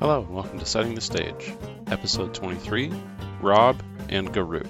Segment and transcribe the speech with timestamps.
[0.00, 1.52] Hello, and welcome to Setting the Stage,
[1.88, 2.92] episode 23
[3.40, 4.62] Rob and Garou.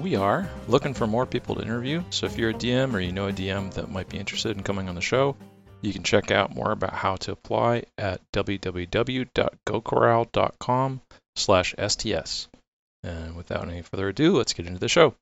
[0.00, 3.12] We are looking for more people to interview, so if you're a DM or you
[3.12, 5.36] know a DM that might be interested in coming on the show,
[5.82, 11.00] you can check out more about how to apply at www.gocorral.com
[11.36, 12.48] slash sts.
[13.02, 15.14] And without any further ado, let's get into the show.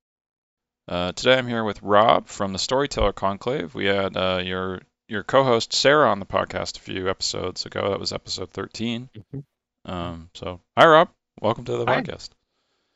[0.86, 3.74] Uh, today I'm here with Rob from the Storyteller Conclave.
[3.74, 7.90] We had uh, your your co-host Sara on the podcast a few episodes ago.
[7.90, 9.08] That was episode 13.
[9.16, 9.90] Mm-hmm.
[9.90, 11.10] Um, so, hi Rob,
[11.40, 12.02] welcome to the Hi.
[12.02, 12.30] podcast.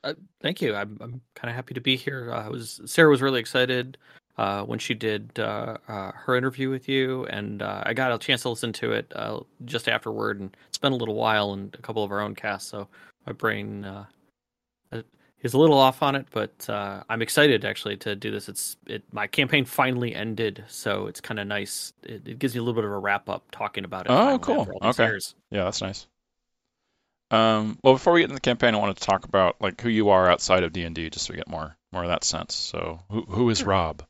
[0.02, 0.74] Uh, thank you.
[0.74, 2.32] I'm I'm kind of happy to be here.
[2.32, 3.96] Uh, I was Sara was really excited
[4.38, 8.18] uh, when she did uh, uh, her interview with you, and uh, I got a
[8.18, 11.74] chance to listen to it uh, just afterward, and it's been a little while and
[11.74, 12.88] a couple of our own casts, so
[13.26, 13.84] my brain
[15.42, 18.48] is a little off on it, but uh, I'm excited actually to do this.
[18.48, 21.92] It's it my campaign finally ended, so it's kind of nice.
[22.02, 24.12] It, it gives me a little bit of a wrap up talking about it.
[24.12, 24.66] Oh, cool.
[24.66, 25.04] after all these Okay.
[25.04, 25.34] years.
[25.50, 26.06] Yeah, that's nice.
[27.32, 29.88] Um, well, before we get into the campaign, I wanted to talk about like who
[29.88, 32.24] you are outside of D and D, just so we get more more of that
[32.24, 32.54] sense.
[32.54, 34.04] So, who who is Rob?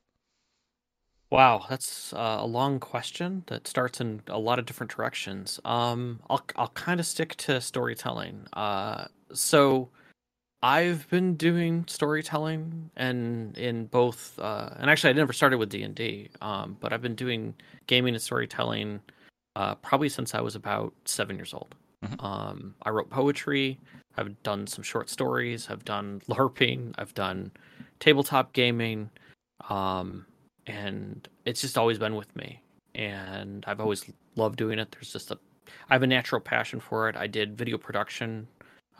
[1.30, 5.60] Wow, that's uh, a long question that starts in a lot of different directions.
[5.64, 8.46] Um, I'll I'll kind of stick to storytelling.
[8.52, 9.90] Uh, so
[10.62, 15.82] I've been doing storytelling and in both, uh, and actually I never started with D
[15.82, 17.54] and D, um, but I've been doing
[17.86, 19.00] gaming and storytelling
[19.56, 21.74] uh, probably since I was about seven years old.
[22.04, 22.24] Mhm.
[22.24, 23.78] Um, I wrote poetry.
[24.16, 25.68] I've done some short stories.
[25.70, 26.94] I've done LARPing.
[26.98, 27.50] I've done
[27.98, 29.10] tabletop gaming.
[29.68, 30.26] Um,
[30.66, 32.60] and it's just always been with me
[32.94, 34.04] and i've always
[34.36, 35.38] loved doing it there's just a
[35.88, 38.46] i have a natural passion for it i did video production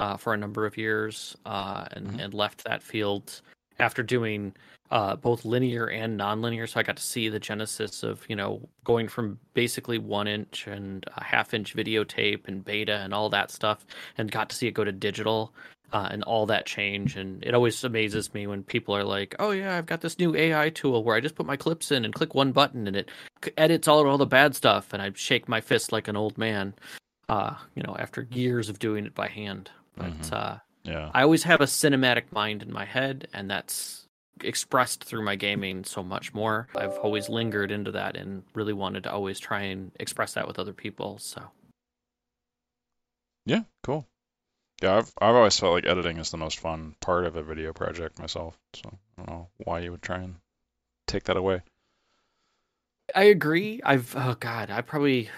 [0.01, 2.25] uh, for a number of years uh, and, Mhm.
[2.25, 3.41] and left that field
[3.79, 4.53] after doing
[4.91, 8.69] uh, both linear and non-linear so i got to see the genesis of you know
[8.83, 13.53] going from basically one inch and a half inch videotape and beta and all that
[13.53, 13.87] stuff
[14.19, 15.55] and got to see it go to digital
[15.93, 17.17] uh, and all that change.
[17.17, 20.37] And it always amazes me when people are like, "Oh yeah, I've got this new
[20.37, 23.09] AI tool where I just put my clips in and click one button and it
[23.57, 26.75] edits all all the bad stuff." And I shake my fist like an old man,
[27.29, 29.71] uh, you know, after years of doing it by hand.
[30.01, 30.33] But Mhm.
[30.33, 31.11] uh, Yeah.
[31.13, 34.07] I always have a cinematic mind in my head, and that's
[34.43, 36.69] expressed through my gaming so much more.
[36.75, 40.59] I've always lingered into that and really wanted to always try and express that with
[40.59, 41.19] other people.
[41.19, 41.51] So
[43.45, 43.65] Yeah.
[43.83, 44.07] Cool.
[44.83, 47.73] Yeah, I've I've always felt like editing is the most fun part of a video
[47.75, 48.59] project myself.
[48.75, 50.37] So I don't know why you would try and
[51.07, 51.61] take that away.
[53.15, 53.81] I agree.
[53.85, 55.29] I've oh god, I probably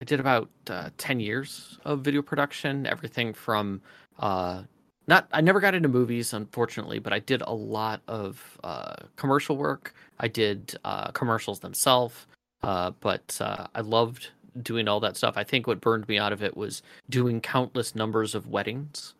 [0.00, 2.86] I did about uh, ten years of video production.
[2.86, 3.82] Everything from
[4.18, 4.62] uh,
[5.06, 9.56] not I never got into movies, unfortunately, but I did a lot of uh, commercial
[9.56, 9.94] work.
[10.20, 12.26] I did uh, commercials themselves,
[12.62, 14.28] uh, but uh, I loved
[14.62, 15.34] doing all that stuff.
[15.36, 19.14] I think what burned me out of it was doing countless numbers of weddings.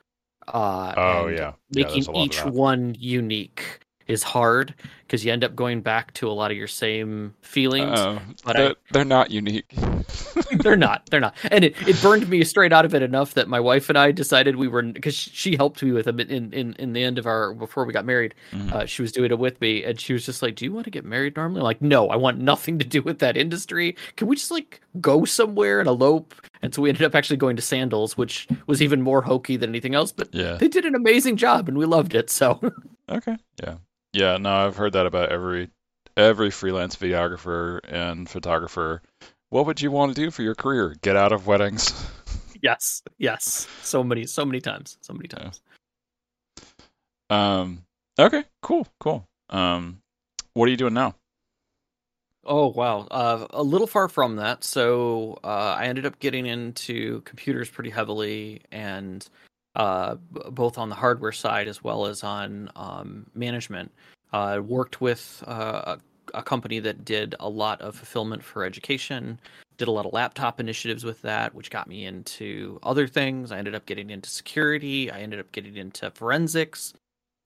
[0.48, 1.52] Uh, Oh and yeah.
[1.70, 4.74] Yeah, making there's a lot of each one unique is hard
[5.06, 8.56] because you end up going back to a lot of your same feelings Uh, but
[8.56, 9.72] they're, they're not unique.
[10.60, 13.48] they're not they're not and it, it burned me straight out of it enough that
[13.48, 16.72] my wife and i decided we were because she helped me with them in, in
[16.74, 18.72] in the end of our before we got married Mhm.
[18.72, 20.84] uh, she was doing it with me and she was just like do you want
[20.84, 23.96] to get married normally I'm like no i want nothing to do with that industry
[24.16, 27.56] can we just like go somewhere and elope and so we ended up actually going
[27.56, 30.54] to sandals which was even more hokey than anything else but yeah.
[30.56, 32.58] they did an amazing job and we loved it so
[33.10, 33.36] Okay.
[33.62, 33.76] Yeah.
[34.12, 35.70] Yeah, no, I've heard that about every
[36.16, 39.02] every freelance videographer and photographer.
[39.50, 40.96] What would you want to do for your career?
[41.02, 41.92] Get out of weddings.
[42.62, 45.38] yes yes so many so many times so many Yeah.
[45.38, 45.60] times
[47.30, 47.84] Um
[48.18, 49.28] okay, cool, cool.
[49.50, 50.00] Um
[50.54, 51.14] what are you doing now?
[52.44, 54.64] Oh wow, uh, a little far from that.
[54.64, 59.28] So uh, I ended up getting into computers pretty heavily, and
[59.78, 60.16] uh,
[60.50, 63.90] both on the hardware side as well as on um, management.
[64.32, 69.40] Uh, worked with uh, a, a company that did a lot of fulfillment for education.
[69.78, 73.50] Did a lot of laptop initiatives with that, which got me into other things.
[73.52, 75.10] I ended up getting into security.
[75.10, 76.92] I ended up getting into forensics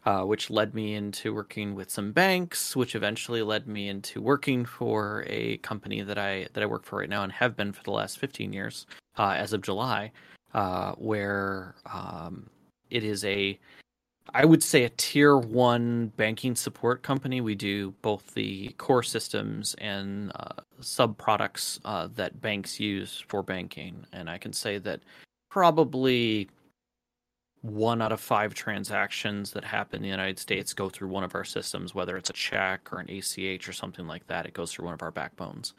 [0.04, 4.64] uh, which led me into working with some banks, which eventually led me into working
[4.64, 7.82] for a company that I that I work for right now and have been for
[7.84, 8.86] the last 15 years,
[9.16, 10.10] uh, as of July,
[10.54, 12.48] uh, where um,
[12.90, 13.58] it is a
[14.34, 17.40] I would say a tier one banking support company.
[17.40, 23.42] We do both the core systems and uh, sub products uh, that banks use for
[23.42, 25.00] banking, and I can say that
[25.50, 26.48] probably
[27.62, 31.34] one out of five transactions that happen in the United States go through one of
[31.34, 34.46] our systems, whether it's a check or an ACH or something like that.
[34.46, 35.74] It goes through one of our backbones.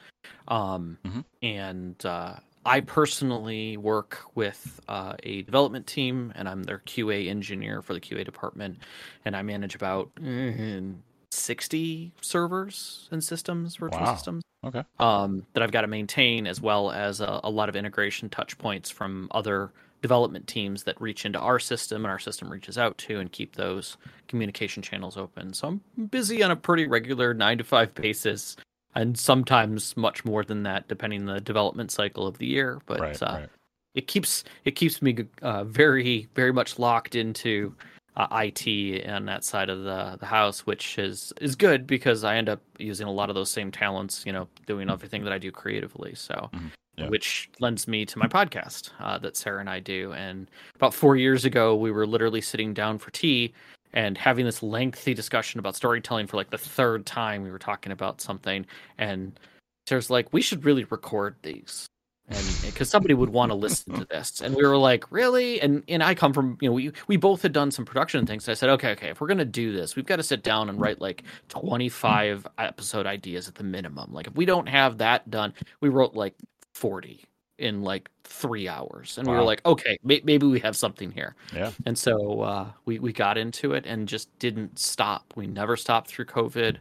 [0.48, 1.26] Um, Mhm.
[1.42, 2.36] And uh,
[2.66, 8.00] I personally work with uh, a development team, and I'm their QA engineer for the
[8.00, 8.80] QA department,
[9.26, 10.96] and I manage about mm,
[11.32, 14.14] 60 servers and systems, virtual Wow.
[14.16, 14.84] systems Okay.
[15.00, 18.58] um, that I've got to maintain, as well as a, a lot of integration touch
[18.58, 19.72] points from other
[20.02, 23.56] development teams that reach into our system and our system reaches out to and keep
[23.56, 25.54] those communication channels open.
[25.54, 25.68] So
[25.98, 28.56] I'm busy on a pretty regular nine to five basis,
[28.96, 32.82] and sometimes much more than that, depending on the development cycle of the year.
[32.86, 33.24] But right.
[33.24, 33.50] uh, right.
[33.96, 37.76] it keeps it keeps me uh, very very much locked into
[38.16, 38.68] uh, IT
[39.06, 42.62] and that side of the the house, which is is good because I end up
[42.78, 46.16] using a lot of those same talents, you know, doing everything that I do creatively.
[46.16, 46.72] So, Mhm.
[46.96, 47.10] Yeah.
[47.10, 50.14] which lends me to my podcast uh, that Sara and I do.
[50.14, 53.52] And about four years ago, we were literally sitting down for tea
[53.94, 57.44] and having this lengthy discussion about storytelling for like the third time.
[57.44, 58.66] We were talking about something,
[58.98, 59.40] and
[59.88, 61.88] Sara's like, "We should really record these."
[62.30, 65.84] and because somebody would want to listen to this and we were like really and
[65.90, 68.52] and i come from you know we we both had done some production things so
[68.52, 70.80] i said okay okay if we're gonna do this we've got to sit down and
[70.80, 75.54] write like 25 episode ideas at the minimum like if we don't have that done
[75.82, 76.36] we wrote like
[76.76, 77.24] 40
[77.60, 81.36] in like three hours and we were like okay may- maybe we have something here
[81.54, 81.72] Yeah.
[81.86, 85.34] and so uh, we we got into it and just didn't stop.
[85.36, 86.78] We never stopped through COVID.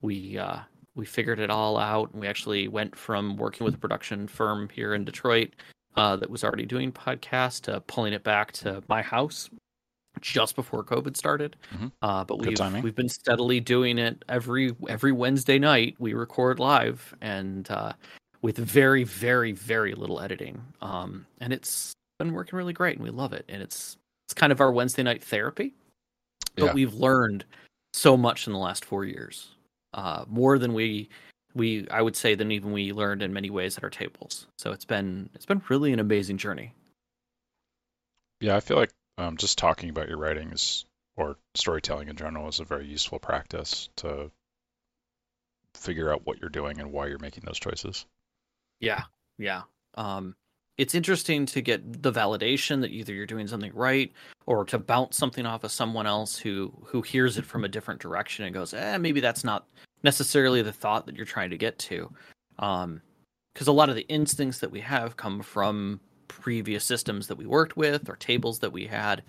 [0.00, 0.58] We uh,
[0.94, 4.68] we figured it all out, and we actually went from working with a production firm
[4.72, 5.50] here in Detroit
[5.96, 9.50] uh, that was already doing podcasts to pulling it back to my house
[10.20, 11.56] just before COVID started.
[11.74, 11.90] Mhm.
[12.00, 15.96] Uh, but we've we've been steadily doing it every every Wednesday night.
[15.98, 17.92] We record live and uh,
[18.44, 23.08] with very very very little editing, um, and it's been working really great, and we
[23.08, 23.46] love it.
[23.48, 23.96] And it's
[24.26, 25.72] it's kind of our Wednesday night therapy.
[26.54, 26.72] But Yeah.
[26.74, 27.46] we've learned
[27.94, 29.48] so much in the last four years,
[29.94, 31.08] uh, more than we
[31.54, 34.46] we I would say than even we learned in many ways at our tables.
[34.58, 36.74] So it's been it's been really an amazing journey.
[38.40, 40.84] Yeah, I feel like um, just talking about your writing is,
[41.16, 44.30] or storytelling in general, is a very useful practice to
[45.76, 48.04] figure out what you're doing and why you're making those choices.
[48.80, 49.02] Yeah,
[49.38, 49.62] yeah.
[49.94, 50.34] Um,
[50.76, 54.12] it's interesting to get the validation that either you're doing something right
[54.46, 58.00] or to bounce something off of someone else who who hears it from a different
[58.00, 59.66] direction and goes, eh, maybe that's not
[60.02, 62.12] necessarily the thought that you're trying to get to.
[62.58, 63.00] Um,
[63.52, 67.46] because a lot of the instincts that we have come from previous systems that we
[67.46, 69.22] worked with or tables that we had,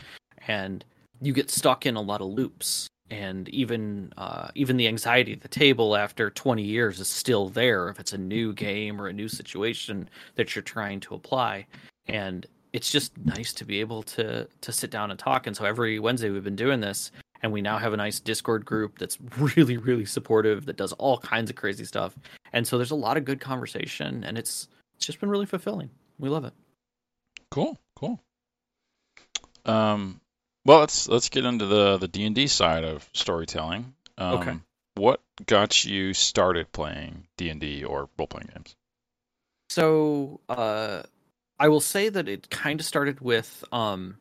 [0.47, 0.83] and
[1.21, 2.88] you get stuck in a lot of loops.
[3.12, 7.90] And even uh, even the anxiety at the table after 20 years is still there
[7.90, 11.68] if it's a new game or a new situation that you're trying to apply.
[12.07, 15.48] And it's just nice to be able to to sit down and talk.
[15.48, 17.12] And so every Wednesday we've been doing this,
[17.42, 21.18] and we now have a nice Discord group that's really really supportive that does all
[21.19, 22.18] kinds of crazy stuff.
[22.54, 24.68] And so there's a lot of good conversation, and it's
[24.98, 25.90] it's just been really fulfilling.
[26.19, 26.54] We love it.
[27.50, 28.19] Cool, cool.
[29.66, 30.19] Um,
[30.65, 33.94] well, let's let's get into the the D and D side of storytelling.
[34.17, 34.57] Um, Okay.
[34.95, 38.75] What got you started playing D and D or role playing games?
[39.69, 41.03] So uh,
[41.59, 44.18] I will say that it kind of started with um,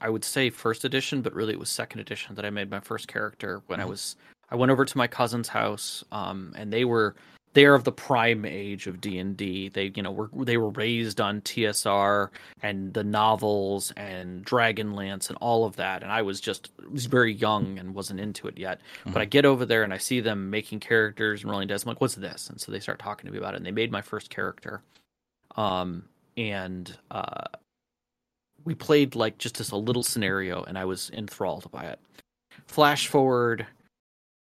[0.00, 2.80] I would say first edition, but really it was second edition that I made my
[2.80, 3.88] first character when I Mhm.
[3.90, 4.16] was
[4.48, 7.14] I went over to my cousin's house, um, and they were
[7.52, 9.68] they are of the prime age of D and D.
[9.68, 12.28] They you know were they were raised on TSR
[12.62, 17.34] and the novels and Dragonlance and all of that, and I was just was very
[17.34, 18.80] young and wasn't into it yet.
[19.04, 21.82] But I get over there and I see them making characters and rolling dice.
[21.82, 22.48] I'm like, what's this?
[22.48, 24.82] And so they start talking to me about it, and they made my first character.
[25.56, 26.04] Um,
[26.36, 27.46] and uh,
[28.64, 31.98] we played like just this a little scenario, and I was enthralled by it.
[32.66, 33.66] Flash forward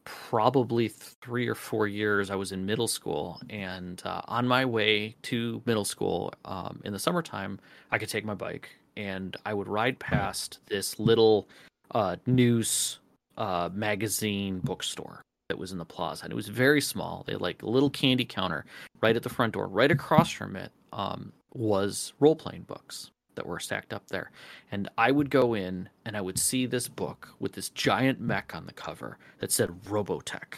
[0.08, 5.16] probably three or four years, I was in middle school, and uh, on my way
[5.24, 7.60] to middle school um, in the summertime,
[7.92, 11.48] I could take my bike and I would ride past this little
[11.92, 13.00] uh, news
[13.38, 17.24] uh, magazine bookstore that was in the plaza, and it was very small.
[17.26, 18.66] They had like a little candy counter
[19.02, 19.68] right at the front door.
[19.68, 24.32] Right across from it um, was role playing books that were stacked up there.
[24.72, 28.54] And I would go in and I would see this book with this giant mech
[28.54, 30.56] on the cover that said Robotech.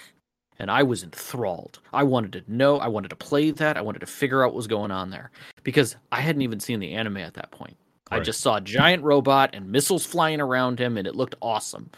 [0.58, 1.80] And I was enthralled.
[1.94, 4.56] I wanted to know, I wanted to play that, I wanted to figure out what
[4.56, 5.32] was going on there
[5.64, 7.78] because I hadn't even seen the anime at that point.
[8.12, 11.92] I just saw a giant robot and missiles flying around him, and it looked awesome.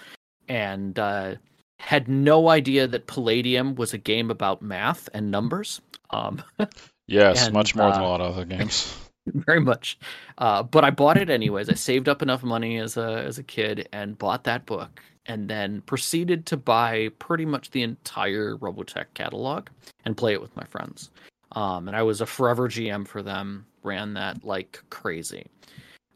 [0.49, 1.35] And uh,
[1.79, 5.79] had no idea that Palladium was a game about math and numbers.
[6.09, 6.43] Um,
[7.11, 8.97] Yes, And, much more than uh, a lot of other games.
[9.33, 9.99] very much.
[10.37, 11.69] Uh, but I bought it anyways.
[11.69, 15.49] I saved up enough money as a as a kid and bought that book, and
[15.49, 19.67] then proceeded to buy pretty much the entire Robotech catalog
[20.05, 21.11] and play it with my friends.
[21.53, 23.65] um, and I was a forever GM for them.
[23.83, 25.45] Ran that like crazy.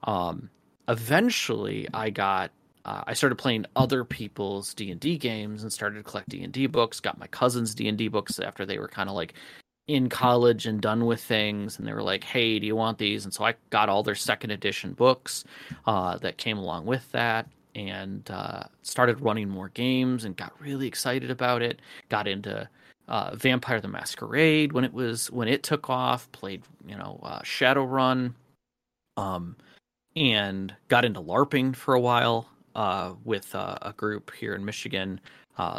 [0.04, 0.50] Um,
[0.88, 2.52] eventually, I got
[2.86, 6.44] uh, I started playing other people's D and D games and started to collect D
[6.44, 7.00] and D books.
[7.00, 9.34] Got my cousins D and D books after they were kind of like
[9.88, 13.24] in college and done with things, and they were like, "Hey, do you want these?"
[13.26, 15.44] And so I got all their second edition books
[15.86, 20.88] uh, that came along with that, and uh, started running more games and got really
[20.88, 21.82] excited about it.
[22.10, 22.68] Got into
[23.08, 26.32] uh, Vampire the Masquerade when it was when it took off.
[26.32, 28.34] Played you know uh, Shadowrun,
[29.18, 29.56] um,
[30.16, 35.22] and got into LARPing for a while uh, with uh, a group here in Michigan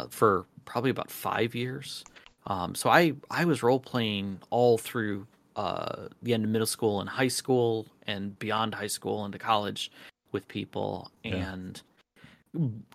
[0.09, 2.05] for probably about five years.
[2.47, 6.99] Um, so I I was role playing all through uh, the end of middle school
[7.01, 9.91] and high school and beyond high school into college
[10.31, 11.51] with people Yeah.
[11.51, 11.81] and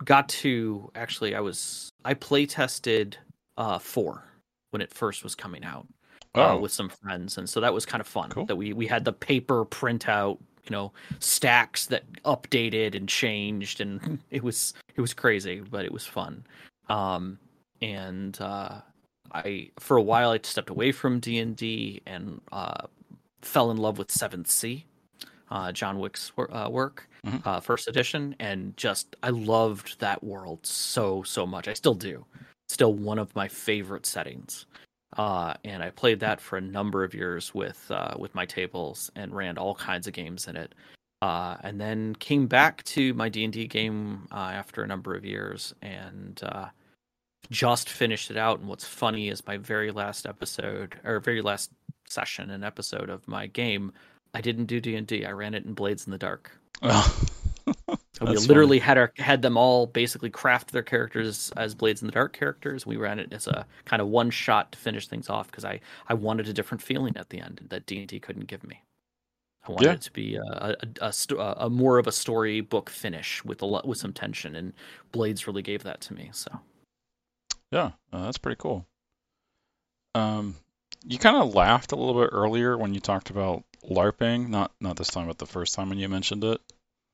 [0.04, 3.16] got to actually I was I play tested
[3.56, 4.24] uh, four
[4.70, 5.86] when it first was coming out
[6.34, 8.30] uh, Oh, with some friends, and so that was kind of fun.
[8.30, 8.46] Cool.
[8.46, 14.18] That we we had the paper printout, you know, stacks that updated and changed, and
[14.30, 16.44] it was it was crazy, but it was fun.
[16.88, 17.38] Um,
[17.82, 18.80] and uh,
[19.32, 22.86] I for a while I stepped away from D and D and uh,
[23.42, 24.84] fell in love with Seventh Sea,
[25.50, 27.46] uh, John Wick's uh, work, Mhm.
[27.46, 31.68] uh, first edition, and just I loved that world so so much.
[31.68, 32.24] I still do.
[32.68, 34.66] Still one of my favorite settings
[35.18, 39.10] uh, and I played that for a number of years with uh, with my tables
[39.14, 40.74] and ran all kinds of games in it.
[41.20, 45.14] Uh, and then came back to my D and D game uh, after a number
[45.14, 46.68] of years and uh,
[47.52, 48.58] just finished it out.
[48.58, 51.70] And what's funny is my very last episode or very last
[52.08, 53.92] session and episode of my game,
[54.34, 55.24] I didn't do D and D.
[55.24, 56.50] I ran it in Blades in the Dark.
[56.82, 57.20] Oh.
[58.14, 62.06] So we literally had our had them all basically craft their characters as Blades in
[62.06, 62.84] the Dark characters.
[62.84, 65.80] We ran it as a kind of one shot to finish things off because I
[66.08, 68.82] I wanted a different feeling at the end that D and D couldn't give me.
[69.66, 69.92] I wanted Yeah.
[69.94, 73.86] it to be a a, a, a more of a storybook finish with a lot
[73.88, 74.72] with some tension, and
[75.12, 76.30] Blades really gave that to me.
[76.32, 76.50] So
[77.72, 78.86] Yeah, uh, that's pretty cool.
[80.14, 80.56] Um,
[81.06, 84.96] you kind of laughed a little bit earlier when you talked about LARPing, not not
[84.96, 86.60] this time, but the first time when you mentioned it.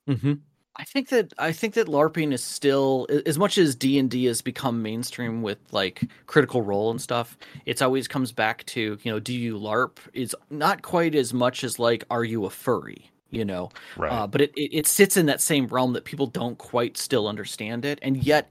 [0.08, 0.34] Mm-hmm.
[0.76, 4.26] I think that I think that LARPing is still as much as D and D
[4.26, 7.38] has become mainstream with like Critical Role and stuff.
[7.64, 9.98] It's always comes back to you know, do you LARP?
[10.12, 13.10] Is not quite as much as like, are you a furry?
[13.30, 14.10] You know, Right.
[14.10, 17.28] uh, but it, it it sits in that same realm that people don't quite still
[17.28, 18.50] understand it, and yet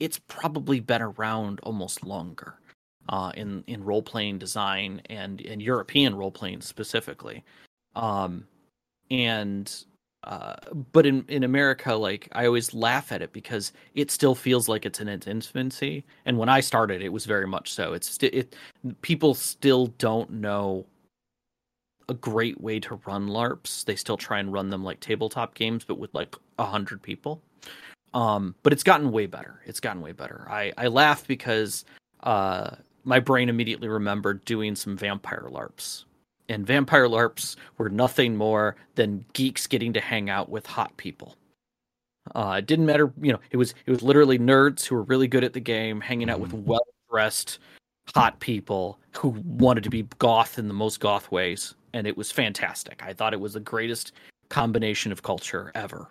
[0.00, 2.54] it's probably been around almost longer
[3.08, 7.44] uh, in in role playing design and in European role playing specifically.
[7.96, 8.46] Um,
[9.10, 9.84] and
[10.24, 10.56] uh,
[10.92, 14.84] but in in America, like I always laugh at it because it still feels like
[14.84, 16.04] it's in its infancy.
[16.26, 17.92] And when I started, it was very much so.
[17.92, 18.56] It's sti- it
[19.02, 20.86] people still don't know
[22.08, 23.84] a great way to run LARPs.
[23.84, 27.42] They still try and run them like tabletop games, but with like a hundred people.
[28.14, 29.60] Um, but it's gotten way better.
[29.66, 30.46] It's gotten way better.
[30.48, 31.84] I I laugh because
[32.22, 36.04] uh my brain immediately remembered doing some vampire LARPs.
[36.50, 41.36] And vampire LARPs were nothing more than geeks getting to hang out with hot people.
[42.34, 45.28] Uh, it didn't matter, you know, it was it was literally nerds who were really
[45.28, 47.58] good at the game, hanging out with well dressed
[48.14, 52.30] hot people who wanted to be goth in the most goth ways, and it was
[52.30, 53.02] fantastic.
[53.02, 54.12] I thought it was the greatest
[54.48, 56.08] combination of culture ever.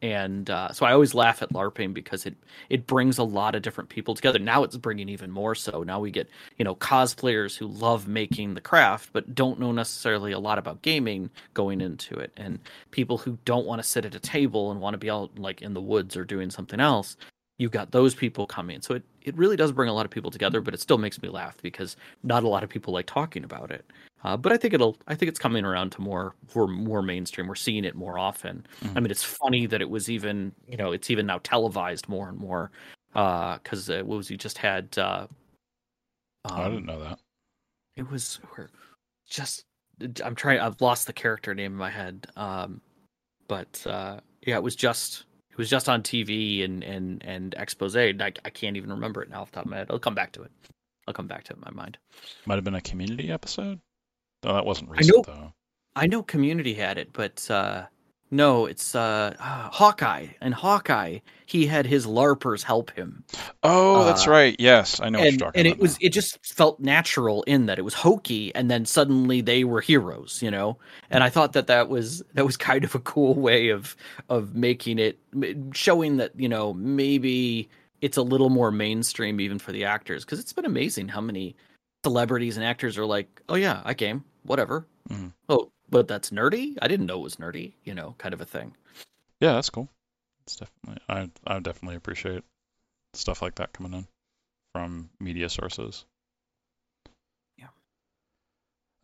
[0.00, 2.36] And uh, so I always laugh at LARPing because it
[2.68, 4.38] it brings a lot of different people together.
[4.38, 5.82] Now it's bringing even more so.
[5.82, 10.30] Now we get you know cosplayers who love making the craft but don't know necessarily
[10.32, 12.60] a lot about gaming going into it, and
[12.92, 15.62] people who don't want to sit at a table and want to be out like
[15.62, 17.16] in the woods or doing something else.
[17.58, 20.30] You've got those people coming, so it it really does bring a lot of people
[20.30, 20.60] together.
[20.60, 23.72] But it still makes me laugh because not a lot of people like talking about
[23.72, 23.84] it.
[24.24, 24.96] Uh, but I think it'll.
[25.06, 27.46] I think it's coming around to more more mainstream.
[27.46, 28.66] We're seeing it more often.
[28.94, 30.52] I mean, it's funny that it was even.
[30.66, 32.70] You know, it's even now televised more and more.
[33.12, 34.96] Because uh, what was you just had?
[34.98, 35.26] Uh,
[36.44, 37.18] Oh, I um, didn't know that.
[37.96, 38.40] it was
[39.28, 39.64] just.
[40.24, 40.60] I'm trying.
[40.60, 42.26] I've lost the character name in my head.
[42.36, 42.80] Um,
[43.48, 45.24] but uh, yeah, it was just.
[45.50, 47.96] It was just on TV and and and expose.
[47.96, 49.88] I, I can't even remember it now off the top of my head.
[49.90, 50.52] I'll come back to it.
[51.06, 51.98] I'll come back to it in my mind.
[52.46, 53.80] Might have been a community episode.
[54.44, 55.52] No, that wasn't I recent know- though.
[55.96, 57.86] I know Community had it, but uh,
[58.30, 60.28] no, it's uh, ah, Hawkeye.
[60.40, 63.24] And Hawkeye, he had his LARPers help him,
[63.64, 64.54] Oh, that's uh, right.
[64.60, 67.82] Yes, I know what and and it was it just felt natural in that it
[67.82, 70.78] was hokey, and then suddenly they were heroes, you know.
[71.10, 73.96] And I thought that that was that was kind of a cool way of
[74.28, 75.18] of making it
[75.72, 77.68] showing that you know maybe
[78.02, 81.56] it's a little more mainstream even for the actors because it's been amazing how many
[82.04, 85.32] celebrities and actors are like, "Oh yeah, I game, whatever." Mhm.
[85.48, 86.76] Oh, but that's nerdy.
[86.82, 87.72] I didn't know it was nerdy.
[87.84, 88.74] You know, kind of a thing.
[89.40, 89.88] Yeah, that's cool.
[90.44, 92.42] It's definitely I I definitely appreciate
[93.14, 94.06] stuff like that coming in
[94.74, 96.04] from media sources.
[97.56, 97.68] Yeah.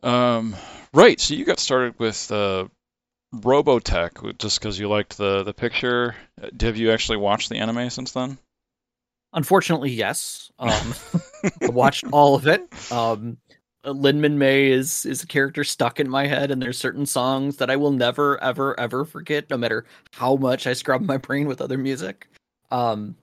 [0.03, 0.55] Um,
[0.93, 1.19] right.
[1.19, 2.67] So you got started with uh,
[3.33, 6.15] Robotech just because you liked the the picture.
[6.41, 8.37] Uh, Have you actually watched the anime since then?
[9.33, 10.51] Unfortunately, yes.
[10.59, 10.93] Um,
[11.61, 12.91] I watched all of it.
[12.91, 13.37] Um,
[13.85, 17.69] Lynn Minmay is is a character stuck in my head, and there's certain songs that
[17.69, 21.61] I will never, ever, ever forget, no matter how much I scrub my brain with
[21.61, 22.27] other music.
[22.71, 23.15] Um,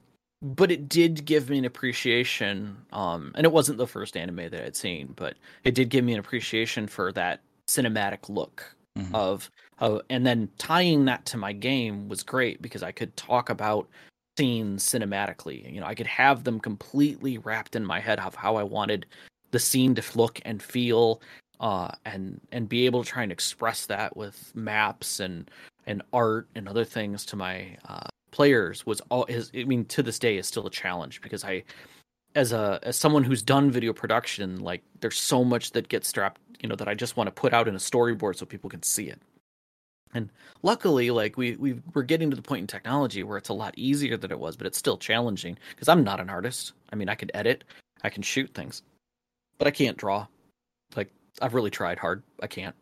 [0.42, 4.64] but it did give me an appreciation, um, and it wasn't the first anime that
[4.64, 8.64] I'd seen, but it did give me an appreciation for that cinematic look
[8.98, 9.14] Mhm.
[9.14, 13.50] of, of and then tying that to my game was great because I could talk
[13.50, 13.88] about
[14.36, 15.72] scenes cinematically.
[15.72, 19.06] You know, I could have them completely wrapped in my head of how I wanted
[19.52, 21.22] the scene to look and feel,
[21.60, 25.50] uh, and and be able to try and express that with maps and
[25.86, 29.52] and art and other things to my uh, players was all is.
[29.54, 31.62] I mean, to this day is still a challenge because I,
[32.34, 36.40] as a as someone who's done video production, like there's so much that gets strapped,
[36.60, 38.82] you know, that I just want to put out in a storyboard so people can
[38.82, 39.20] see it.
[40.14, 40.28] And
[40.62, 43.74] luckily, like we we we're getting to the point in technology where it's a lot
[43.76, 46.72] easier than it was, but it's still challenging because I'm not an artist.
[46.92, 47.64] I mean, I could edit,
[48.02, 48.82] I can shoot things,
[49.62, 50.26] but I can't draw.
[50.96, 52.24] Like I've really tried hard.
[52.42, 52.74] I can't.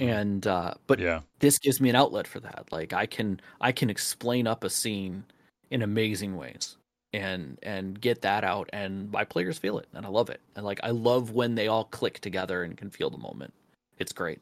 [0.00, 1.20] And uh but Yeah.
[1.38, 2.68] this gives me an outlet for that.
[2.70, 5.24] Like I can I can explain up a scene
[5.70, 6.76] in amazing ways
[7.14, 10.42] and and get that out and my players feel it and I love it.
[10.54, 13.54] And like I love when they all click together and can feel the moment.
[13.96, 14.40] It's great.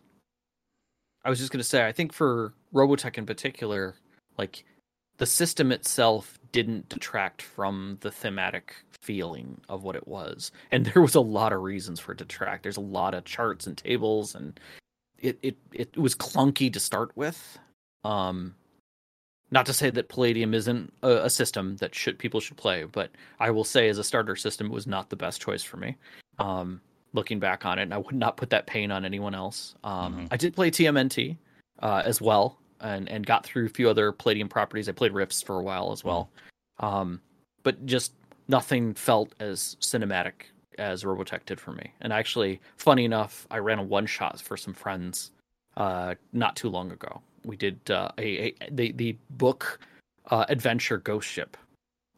[1.24, 3.94] I was just going to say I think for Robotech in particular
[4.36, 4.64] like
[5.18, 10.52] the system itself didn't detract from the thematic feeling of what it was.
[10.70, 12.62] And there was a lot of reasons for it to detract.
[12.62, 14.58] There's a lot of charts and tables and
[15.18, 17.58] it it it was clunky to start with.
[18.04, 18.54] Um
[19.50, 23.10] not to say that Palladium isn't a, a system that should people should play, but
[23.38, 25.96] I will say as a starter system it was not the best choice for me.
[26.38, 26.80] Um
[27.14, 29.74] looking back on it, and I would not put that pain on anyone else.
[29.84, 30.28] Um Mhm.
[30.30, 31.36] I did play TMNT
[31.80, 34.88] uh as well and and got through a few other Palladium properties.
[34.88, 36.28] I played Rifts for a while as well.
[36.80, 37.20] Um
[37.62, 38.12] but just
[38.48, 40.32] nothing felt as cinematic
[40.78, 41.92] as Robotech did for me.
[42.00, 45.30] And actually, funny enough, I ran a one shot for some friends
[45.76, 47.20] uh, not too long ago.
[47.44, 49.78] We did uh, a, a the the book
[50.30, 51.56] uh, adventure Ghost Ship,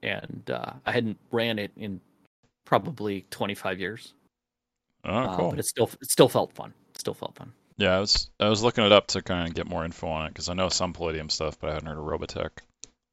[0.02, 2.00] and uh, I hadn't ran it in
[2.64, 4.14] probably 25 years.
[5.04, 5.50] Oh, Uh, cool.
[5.50, 6.72] but it still it still felt fun.
[6.94, 7.52] It still felt fun.
[7.76, 10.26] Yeah, I was I was looking it up to kind of get more info on
[10.26, 12.50] it because I know some Palladium stuff, but I hadn't heard of Robotech.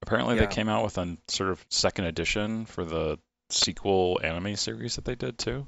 [0.03, 0.41] Apparently, Yeah.
[0.41, 3.17] they came out with a sort of second edition for the
[3.49, 5.67] sequel anime series that they did too.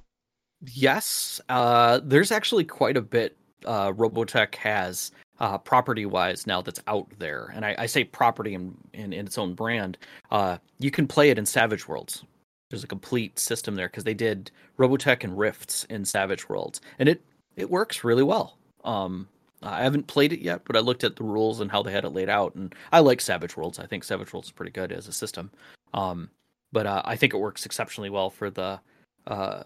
[0.61, 6.79] Yes, uh, there's actually quite a bit uh, Robotech has uh, property wise now that's
[6.87, 9.97] out there, and I, I say property in, in, in its own brand.
[10.31, 12.23] Uh, you can play it in Savage Worlds.
[12.69, 17.09] There's a complete system there because they did Robotech and Rifts in Savage Worlds, and
[17.09, 17.21] it
[17.55, 18.57] it works really well.
[18.83, 19.27] Um,
[19.61, 22.05] I haven't played it yet, but I looked at the rules and how they had
[22.05, 23.79] it laid out, and I like Savage Worlds.
[23.79, 25.51] I think Savage Worlds is pretty good as a system.
[25.93, 26.29] Um,
[26.71, 28.79] but uh, I think it works exceptionally well for the
[29.27, 29.63] uh,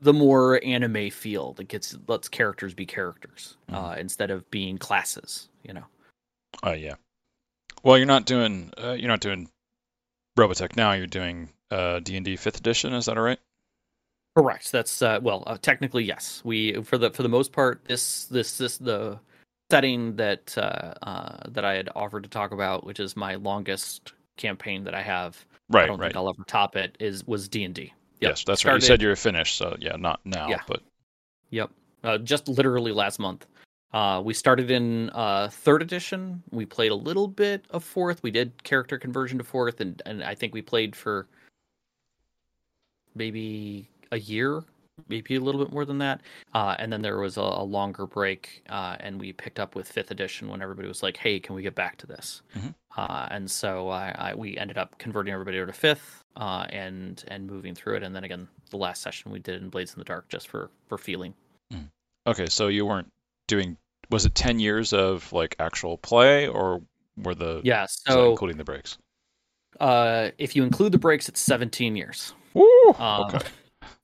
[0.00, 5.48] the more anime feel that gets lets characters be characters uh, instead of being classes.
[5.62, 5.84] You know.
[6.62, 6.94] Oh yeah.
[7.82, 9.48] Well, you're not doing uh, you're not doing
[10.36, 10.92] Robotech now.
[10.92, 12.92] You're doing uh, D&D Fifth Edition.
[12.92, 13.38] Is that all right?
[14.36, 14.70] Correct.
[14.70, 16.40] That's uh, well, uh, technically yes.
[16.44, 19.18] We for the for the most part this this this the
[19.70, 24.12] setting that uh, uh, that I had offered to talk about, which is my longest
[24.36, 25.44] campaign that I have.
[25.68, 25.84] Right.
[25.84, 26.08] I don't right.
[26.08, 26.96] think I'll ever top it.
[27.00, 27.92] Is was D and D.
[28.20, 28.74] Yes, that's right.
[28.74, 30.60] You said you were finished, so yeah, not now, Yeah.
[30.66, 30.82] but
[31.50, 31.70] Yep.
[32.04, 33.46] Uh, just literally last month.
[33.92, 36.42] Uh, we started in uh, third edition.
[36.50, 38.22] We played a little bit of fourth.
[38.22, 41.26] We did character conversion to fourth, and, and I think we played for
[43.16, 44.62] maybe a year,
[45.08, 46.20] maybe a little bit more than that.
[46.54, 49.90] Uh, and then there was a, a longer break, uh, and we picked up with
[49.90, 52.74] fifth edition when everybody was like, "Hey, can we get back to this?" Mhm.
[52.96, 57.22] Uh, and so I, I we ended up converting everybody over to fifth, uh, and
[57.28, 58.02] and moving through it.
[58.02, 60.70] And then again, the last session we did in Blades in the Dark just for
[60.88, 61.34] for feeling.
[62.26, 62.46] okay.
[62.46, 63.10] So you weren't
[63.48, 63.76] doing.
[64.10, 66.82] Was it ten years of like actual play, or
[67.16, 68.98] were the Yeah, so including the breaks?
[69.78, 72.34] uh, if you include the breaks, it's 17 years.
[72.54, 72.66] Woo!
[72.98, 73.38] Um, okay.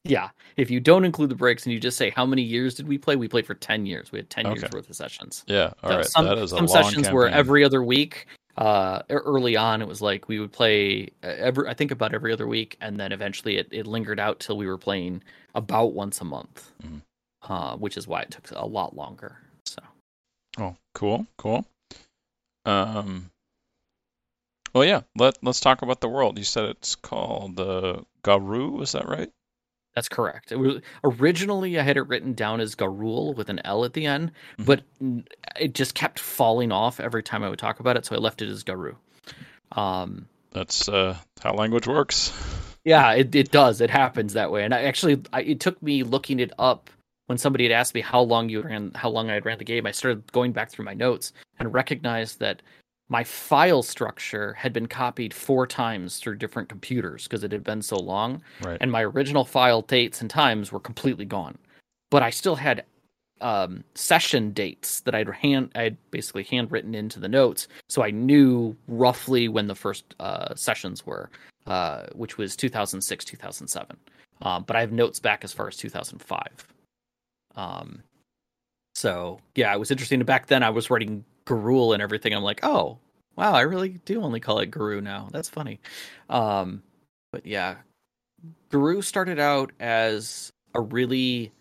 [0.05, 0.31] Yeah.
[0.57, 2.97] If you don't include the breaks and you just say how many years did we
[2.99, 4.13] play, we played for 10 years.
[4.13, 5.45] We had 10 years worth of sessions.
[5.47, 5.73] Yeah.
[5.83, 6.07] All So right.
[6.07, 8.27] some that is a some sessions were every other week.
[8.57, 12.33] uh, early on, it was like we would play uh, every, I think about every
[12.33, 15.23] other week, and then eventually it, it lingered out till we were playing
[15.55, 17.03] about once a month, Mhm.
[17.43, 19.37] uh, which is why it took a lot longer.
[19.67, 19.83] So
[20.59, 21.67] Oh, cool, cool.
[22.65, 23.31] Um,
[24.73, 25.03] well, yeah.
[25.17, 26.39] Let Let's talk about the world.
[26.39, 28.81] You said it's called the Garou.
[28.81, 29.31] Is that right?
[29.97, 30.53] That's correct.
[30.53, 34.05] It was originally I had it written down as Garul with an L at the
[34.07, 34.67] end, Mhm.
[34.67, 34.83] but
[35.59, 38.43] it just kept falling off every time I would talk about it, so I left
[38.43, 38.97] it as Garou.
[39.73, 42.31] Um, That's uh, how language works.
[42.85, 43.81] Yeah, it, it does.
[43.81, 44.65] It happens that way.
[44.65, 46.89] And I actually, I, it took me looking it up
[47.27, 49.65] when somebody had asked me how long you ran, how long I had ran the
[49.65, 49.87] game.
[49.87, 52.63] I started going back through my notes and recognized that
[53.09, 57.83] my file structure had been copied four times through different computers because it had been
[57.83, 58.43] so long.
[58.63, 58.79] Right.
[58.81, 61.57] And my original file dates and times were completely gone,
[62.11, 62.85] but I still had
[63.41, 68.11] um, session dates that I'd hand, I had basically handwritten into the notes, so I
[68.11, 71.31] knew roughly when the first uh, sessions were
[71.67, 73.97] uh, which was 2006, 2007.
[74.43, 76.67] Um, but I have notes back as far as 2005.
[77.57, 78.03] Um,
[78.95, 80.23] so yeah, it was interesting.
[80.23, 82.35] Back then, I was writing Garul and everything.
[82.35, 82.99] I'm like, oh
[83.37, 85.29] wow, I really do only call it Garou now.
[85.33, 85.81] That's funny.
[86.29, 86.83] Um,
[87.33, 87.77] but yeah,
[88.71, 91.53] Garou started out as a really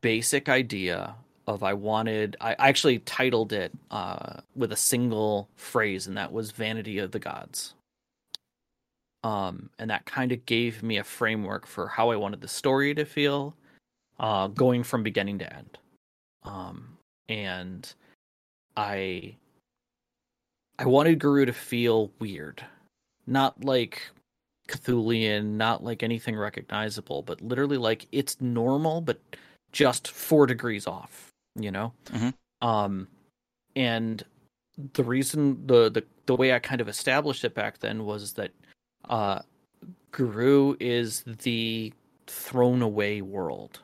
[0.00, 1.14] basic idea
[1.46, 2.36] of I wanted.
[2.40, 7.12] I I actually titled it uh, with a single phrase, and that was "Vanity of
[7.12, 7.74] the Gods."
[9.24, 12.94] um, and that kind of gave me a framework for how I wanted the story
[12.94, 13.54] to feel,
[14.18, 15.78] uh, going from beginning to end.
[16.44, 16.96] Um,
[17.28, 17.92] and
[18.76, 19.36] I,
[20.78, 22.64] I wanted Garou to feel weird,
[23.26, 24.10] not like
[24.68, 29.20] Cthulian, not like anything recognizable, but literally like it's normal, but
[29.72, 31.28] just four degrees off.
[31.54, 32.32] You know, Mhm.
[32.62, 33.08] um,
[33.76, 34.24] and
[34.94, 38.52] the reason the the the way I kind of established it back then was that
[39.08, 39.42] uh
[40.12, 41.92] Garou is the
[42.26, 43.80] thrown away world.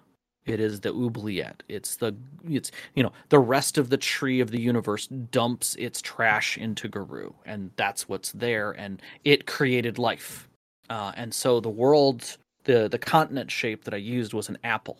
[0.49, 1.63] It is the oubliette.
[1.69, 2.17] It's the
[2.49, 6.89] it's you know the rest of the tree of the universe dumps its trash into
[6.89, 8.73] Garou, and that's what's there.
[8.73, 10.49] And it created life,
[10.89, 14.99] uh, and so the world, the the continent shape that I used was an apple,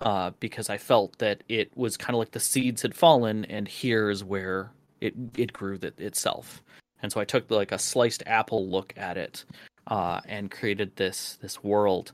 [0.00, 3.68] uh, because I felt that it was kind of like the seeds had fallen, and
[3.68, 6.60] here's where it it grew that itself.
[7.02, 9.44] And so I took like a sliced apple look at it,
[9.86, 12.12] uh, and created this this world.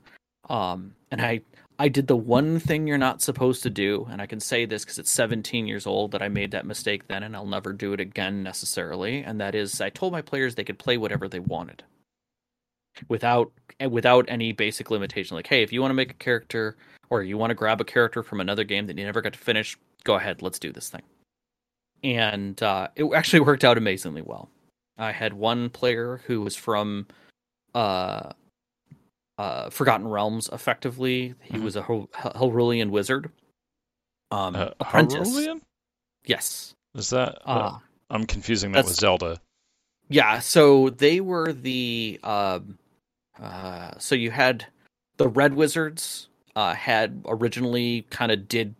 [0.49, 1.41] Um, and I
[1.79, 4.83] I did the one thing you're not supposed to do, and I can say this
[4.83, 7.93] because it's 17 years old that I made that mistake then, and I'll never do
[7.93, 9.21] it again necessarily.
[9.21, 11.83] And that is, I told my players they could play whatever they wanted,
[13.09, 13.51] without
[13.89, 15.35] without any basic limitation.
[15.35, 16.77] Like, hey, if you want to make a character
[17.09, 19.39] or you want to grab a character from another game that you never got to
[19.39, 21.03] finish, go ahead, let's do this thing.
[22.03, 24.49] And uh, it actually worked out amazingly well.
[24.97, 27.05] I had one player who was from
[27.75, 28.33] uh,
[29.37, 30.49] uh, Forgotten Realms.
[30.51, 31.63] Effectively, he Mhm.
[31.63, 33.31] was a Hel- Helrulian wizard.
[34.31, 35.29] Um, Uh, apprentice.
[35.29, 35.61] Hyrulean?
[36.25, 36.73] Yes.
[36.95, 37.37] Is that?
[37.47, 39.39] Uh, uh, I'm confusing that with Zelda.
[40.09, 42.77] Yeah, so they were the um
[43.39, 44.65] uh so you had
[45.17, 48.73] the red wizards uh had originally kind of did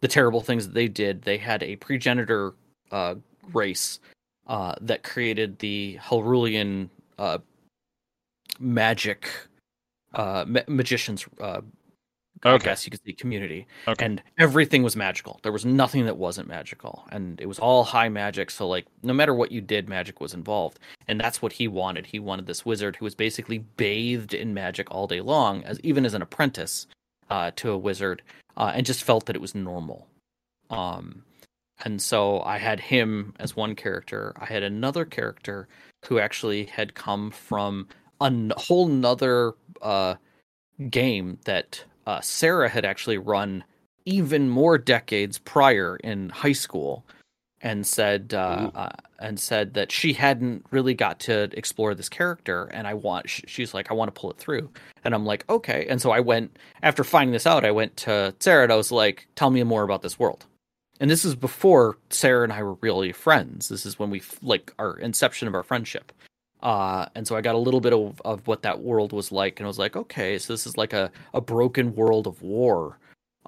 [0.00, 1.22] the terrible things that they did.
[1.22, 2.54] They had a progenitor
[2.92, 3.16] uh
[3.52, 3.98] race
[4.46, 7.38] uh that created the Helrulian uh
[8.60, 9.30] magic
[10.14, 11.60] uh ma- magicians uh
[12.44, 12.66] I Okay.
[12.66, 14.04] guess you could say community Okay.
[14.04, 15.40] and everything was magical.
[15.42, 18.52] There was nothing that wasn't magical, and it was all high magic.
[18.52, 22.06] So like, no matter what you did, magic was involved, and that's what he wanted.
[22.06, 26.06] He wanted this wizard who was basically bathed in magic all day long, as even
[26.06, 26.86] as an apprentice
[27.28, 28.22] uh, to a wizard,
[28.56, 30.06] uh, and just felt that it was normal.
[30.70, 31.24] Um,
[31.84, 34.32] and so I had him as one character.
[34.38, 35.66] I had another character
[36.06, 37.88] who actually had come from
[38.20, 40.14] a whole nother uh,
[40.90, 43.64] game that uh, Sara had actually run
[44.04, 47.04] even more decades prior in high school,
[47.60, 52.66] and said uh, uh, and said that she hadn't really got to explore this character,
[52.66, 53.28] and I want.
[53.28, 54.70] sh- She's like, I want to pull it through,
[55.04, 55.86] and I'm like, okay.
[55.88, 57.64] And so I went after finding this out.
[57.64, 60.46] I went to Sara and I was like, tell me more about this world.
[61.00, 63.68] And this is before Sara and I were really friends.
[63.68, 66.12] This is when we like our inception of our friendship.
[66.62, 69.60] Uh, and so I got a little bit of, of what that world was like,
[69.60, 72.98] and I was like, okay, so this is like a, a broken world of war,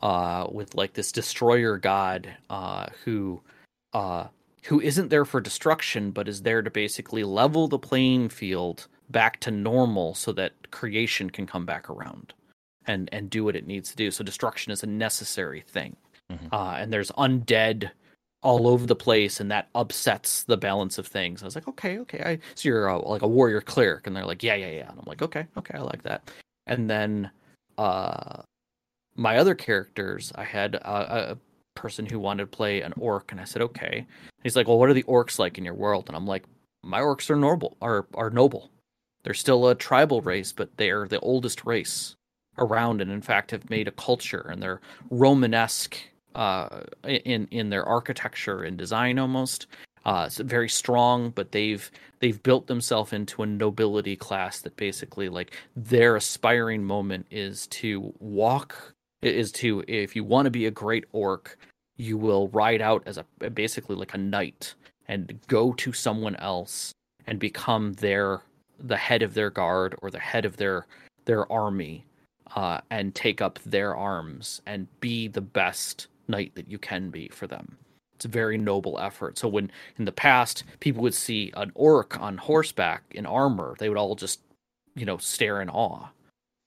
[0.02, 3.40] uh, with like this destroyer god, uh, who,
[3.92, 4.26] uh,
[4.64, 9.40] who isn't there for destruction, but is there to basically level the playing field back
[9.40, 12.32] to normal, so that creation can come back around,
[12.86, 14.10] and and do what it needs to do.
[14.12, 15.96] So destruction is a necessary thing,
[16.30, 16.52] Mhm.
[16.52, 17.90] uh, and there's undead
[18.42, 21.42] all over the place and that upsets the balance of things.
[21.42, 22.22] I was like, okay, okay.
[22.24, 24.90] I so you're a, like a warrior cleric, and they're like, yeah, yeah, yeah.
[24.90, 26.30] And I'm like, okay, okay, I like that.
[26.66, 27.30] And then
[27.78, 28.42] uh,
[29.16, 31.38] my other characters, I had a, a
[31.74, 33.98] person who wanted to play an orc, and I said, okay.
[33.98, 36.04] And he's like, well, what are the orcs like in your world?
[36.08, 36.44] And I'm like,
[36.82, 38.70] my orcs are noble, are are noble.
[39.22, 42.14] They're still a tribal race, but they're the oldest race
[42.56, 45.98] around, and in fact have made a culture, and they're Romanesque
[46.34, 49.66] uh, in in their architecture and design almost.
[50.06, 51.90] Uh, very strong, but they've
[52.20, 58.12] they've built themselves into a nobility class that basically like their aspiring moment is to
[58.18, 61.58] walk is to if you want to be a great orc,
[61.96, 64.74] you will ride out as a basically like a knight
[65.06, 66.94] and go to someone else
[67.26, 68.40] and become their
[68.78, 70.86] the head of their guard or the head of their
[71.26, 72.06] their army
[72.56, 77.28] uh, and take up their arms and be the best knight that you can be
[77.28, 77.76] for them.
[78.14, 79.38] It's a very noble effort.
[79.38, 83.88] So when in the past people would see an orc on horseback in armor, they
[83.88, 84.40] would all just,
[84.94, 86.08] you know, stare in awe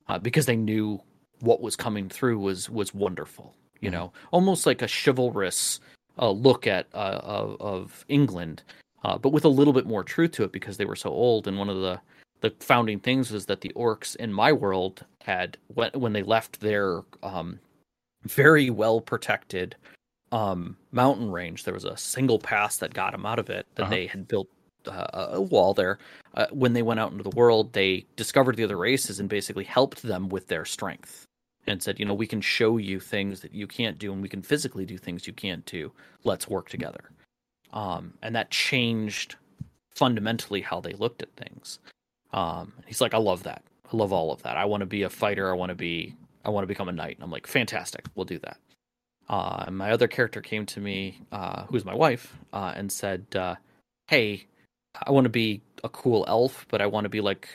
[0.08, 0.99] uh, because they knew
[1.39, 3.56] what was coming through was was wonderful.
[3.80, 3.97] You mm-hmm.
[3.97, 5.80] know, almost like a chivalrous
[6.17, 8.63] uh, look at uh, of, of, England,
[9.04, 11.47] uh, but with a little bit more truth to it because they were so old.
[11.47, 11.99] And one of the
[12.41, 16.60] the founding things was that the orcs in my world had when when they left
[16.62, 17.60] their um,
[18.23, 19.75] very well protected
[20.31, 21.63] um, mountain range.
[21.63, 23.91] There was a single pass that got them out of it that uh-huh.
[23.91, 24.47] they had built
[24.88, 25.99] uh, a wall there.
[26.33, 29.63] Uh, when they went out into the world, they discovered the other races and basically
[29.63, 31.25] helped them with their strength
[31.67, 34.27] and said, you know, we can show you things that you can't do and we
[34.27, 35.91] can physically do things you can't do.
[36.23, 37.12] Let's work together.
[37.71, 39.36] Um, and that changed
[39.95, 41.79] fundamentally how they looked at things.
[42.33, 43.63] Um, he's like, I love that.
[43.91, 44.57] I love all of that.
[44.57, 45.49] I want to be a fighter.
[45.49, 47.15] I want to be I want to become a knight.
[47.15, 48.58] And I'm like, fantastic, we'll do that.
[49.29, 53.56] Uh, my other character came to me, uh, who's my wife, uh, and said, uh,
[54.08, 54.47] "Hey,
[55.01, 57.47] I want to be a cool elf, but I want to be like,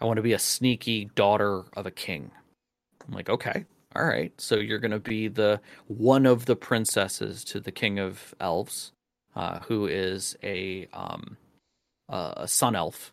[0.00, 2.30] I want to be a sneaky daughter of a king."
[3.06, 4.32] I'm like, okay, all right.
[4.40, 8.92] So you're going to be the one of the princesses to the king of elves,
[9.36, 11.36] uh, who is a um,
[12.08, 13.12] a sun elf,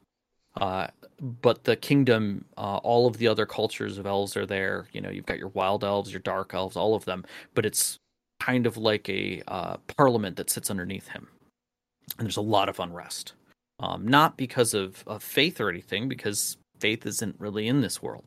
[0.59, 0.87] uh,
[1.21, 4.87] but the kingdom, uh, all of the other cultures of elves are there.
[4.91, 7.23] You know, you've got your wild elves, your dark elves, all of them.
[7.53, 7.99] But it's
[8.39, 11.27] kind of like a uh, parliament that sits underneath him,
[12.17, 13.33] and there's a lot of unrest.
[13.79, 18.23] Um, not because of, of faith or anything, because faith isn't really in this world.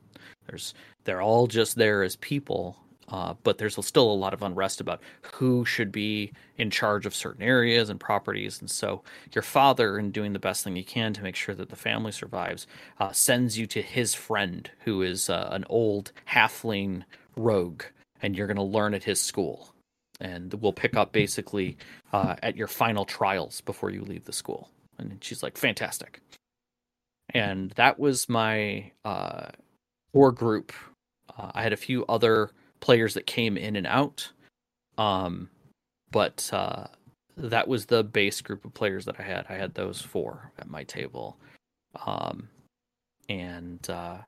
[0.47, 2.77] There's they're all just there as people,
[3.09, 5.01] uh, but there's still a lot of unrest about
[5.35, 8.61] who should be in charge of certain areas and properties.
[8.61, 11.69] And so, your father, in doing the best thing he can to make sure that
[11.69, 12.67] the family survives,
[12.99, 17.03] uh, sends you to his friend, who is uh, an old halfling
[17.37, 17.83] rogue,
[18.23, 19.75] and you're going to learn at his school.
[20.21, 21.77] And we'll pick up basically
[22.13, 24.71] uh, at your final trials before you leave the school.
[24.97, 26.21] And she's like, fantastic.
[27.31, 29.49] And that was my uh,
[30.13, 30.73] core group.
[31.37, 32.51] Uh, I had a few other
[32.85, 34.31] players that came in and out.
[34.99, 35.49] Um,
[36.11, 36.89] but uh,
[37.35, 39.47] that was the base group of players that I had.
[39.49, 41.39] I had those four at my table,
[42.07, 42.49] um,
[43.27, 44.19] and uh,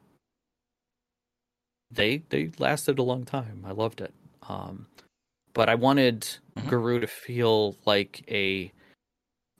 [1.90, 3.62] they they lasted a long time.
[3.66, 4.14] I loved it.
[4.48, 4.86] Um,
[5.52, 6.66] but I wanted mm-hmm.
[6.66, 8.72] Garou to feel like a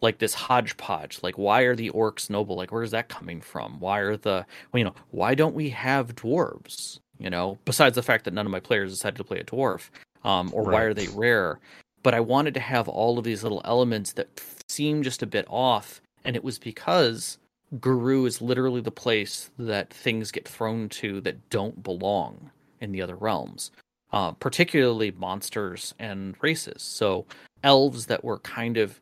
[0.00, 1.20] like this hodgepodge.
[1.22, 2.56] Like, why are the orcs noble?
[2.56, 3.78] Like, where is that coming from?
[3.78, 6.98] Why are the well, you know, why don't we have dwarves?
[7.18, 9.88] You know, besides the fact that none of my players decided to play a dwarf,
[10.24, 10.72] um, or right.
[10.72, 11.58] why are they rare?
[12.02, 14.28] But I wanted to have all of these little elements that
[14.68, 17.38] seem just a bit off, and it was because
[17.80, 22.50] Garou is literally the place that things get thrown to that don't belong
[22.80, 23.70] in the other realms,
[24.12, 26.82] uh, particularly monsters and races.
[26.82, 27.26] So
[27.64, 29.00] elves that were kind of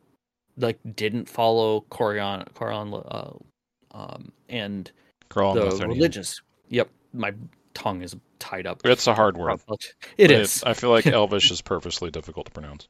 [0.57, 4.91] like didn't follow Corian, Corian, uh, um, and
[5.29, 6.41] the religious.
[6.69, 7.33] Yep, my
[7.75, 8.81] tongue is tied up.
[8.83, 9.59] It's a hard word.
[10.17, 10.63] It is.
[10.63, 12.87] I feel like Elvish is purposely difficult to pronounce.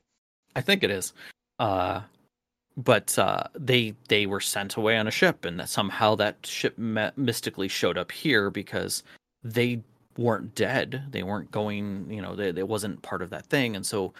[0.55, 1.11] I think it is.
[1.59, 2.01] Uh,
[2.77, 6.77] but uh, they they were sent away on a ship, and that somehow that ship
[6.77, 9.03] mystically showed up here because
[9.43, 9.81] they
[10.17, 11.03] weren't dead.
[11.09, 12.07] They weren't going.
[12.09, 14.13] You know, they, they wasn't part of that thing, and so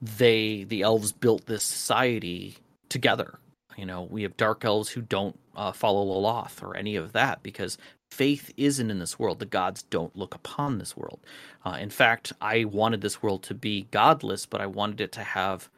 [0.00, 2.56] they the elves built this society
[2.88, 3.38] together.
[3.76, 7.42] You know, we have dark elves who don't uh, follow Loloth or any of that
[7.42, 7.78] because
[8.10, 9.38] faith isn't in this world.
[9.38, 11.20] The gods don't look upon this world.
[11.64, 15.22] Uh, in fact, I wanted this world to be godless, but I wanted it to
[15.22, 15.68] have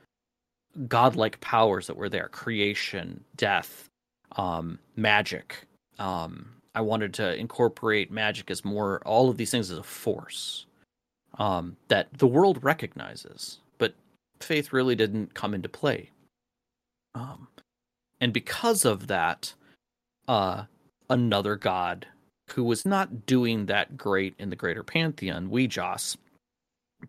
[0.88, 3.88] godlike powers that were there creation, death,
[4.36, 5.66] um, magic.
[5.98, 10.66] Um, I wanted to incorporate magic as more, all of these things as a force
[11.38, 13.58] um, that the world recognizes.
[13.78, 13.94] But
[14.40, 16.10] faith really didn't come into play.
[17.14, 17.48] Um,
[18.20, 19.52] and because of that,
[20.26, 20.64] uh,
[21.10, 22.06] another god
[22.54, 26.16] who was not doing that great in the greater pantheon, Wee Jas,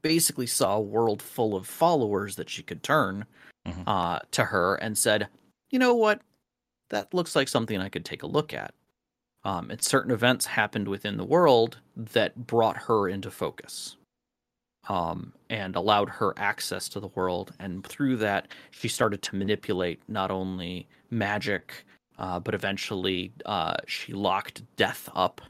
[0.01, 3.25] basically saw a world full of followers that she could turn
[3.67, 3.83] Mhm.
[3.87, 5.29] uh, to her and said,
[5.69, 6.21] "You know what?
[6.89, 8.73] That looks like something I could take a look at."
[9.43, 13.97] Um, and certain events happened within the world that brought her into focus,
[14.89, 17.53] um, and allowed her access to the world.
[17.59, 21.85] And through that, she started to manipulate not only magic,
[22.19, 25.41] uh, but eventually uh, she locked death up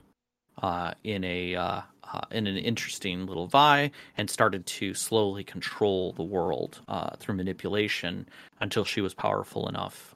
[0.61, 1.81] uh, in a uh,
[2.13, 7.33] uh, in an interesting little vi and started to slowly control the world uh, through
[7.33, 8.27] manipulation
[8.59, 10.13] until she was powerful enough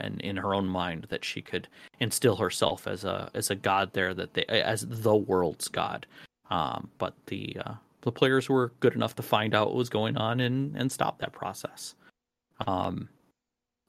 [0.00, 1.68] and in her own mind that she could
[2.00, 6.06] instill herself as a as a god there that they as the world's god.
[6.50, 7.56] Um, but the
[8.02, 11.18] the players were good enough to find out what was going on and and stop
[11.18, 11.94] that process.
[12.66, 13.08] Um,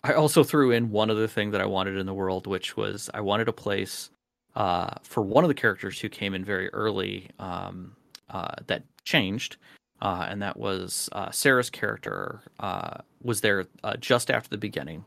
[0.05, 3.09] I also threw in one other thing that I wanted in the world, which was
[3.15, 4.11] I wanted a place
[4.55, 7.95] uh, for one of the characters who came in very early um,
[8.29, 9.57] uh, that changed,
[10.03, 15.03] uh, and that was uh, Sarah's character uh, was there uh, just after the beginning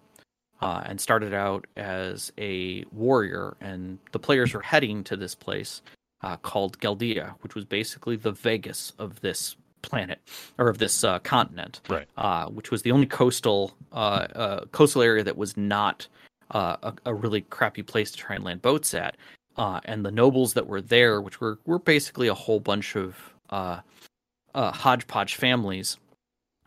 [0.61, 5.81] and started out as a warrior, and the players were heading to this place
[6.43, 9.55] called Galdia, which was basically the Vegas of this
[9.89, 10.21] planet
[10.59, 12.07] or of this uh, continent, Right.
[12.17, 16.07] uh, which was the only coastal uh, uh, coastal area that was not
[16.51, 19.17] uh, a, a really crappy place to try and land boats at.
[19.57, 23.17] Uh, and the nobles that were there, which were were basically a whole bunch of
[23.51, 23.81] uh,
[24.55, 25.97] uh, hodgepodge families,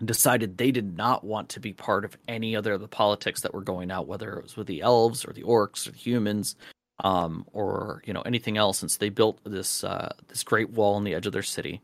[0.04, 3.54] decided they did not want to be part of any other of the politics that
[3.54, 6.56] were going out, whether it was with the elves or the orcs or the humans,
[7.04, 8.82] um, or you know anything else.
[8.82, 11.82] And so they built this uh, this great wall on the edge of their city,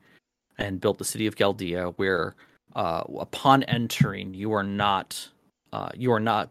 [0.58, 2.36] and built the city of Galdea, where
[2.76, 5.30] uh, upon entering, you are not
[5.74, 6.50] uh, you are not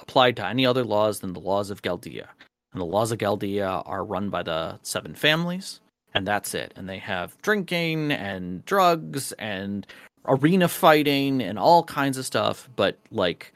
[0.00, 2.26] applied to any other laws than the laws of Galdea.
[2.72, 5.80] And the laws of Galdea are run by the seven families,
[6.14, 6.72] and that's it.
[6.76, 9.86] And they have drinking and drugs and
[10.26, 12.68] arena fighting and all kinds of stuff.
[12.76, 13.52] But like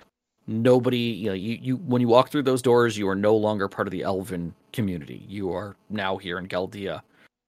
[0.47, 3.69] nobody, you know, you, you when you walk through those doors, you are no longer
[3.69, 5.25] part of the Elven community.
[5.29, 7.03] You are now here in Galdea,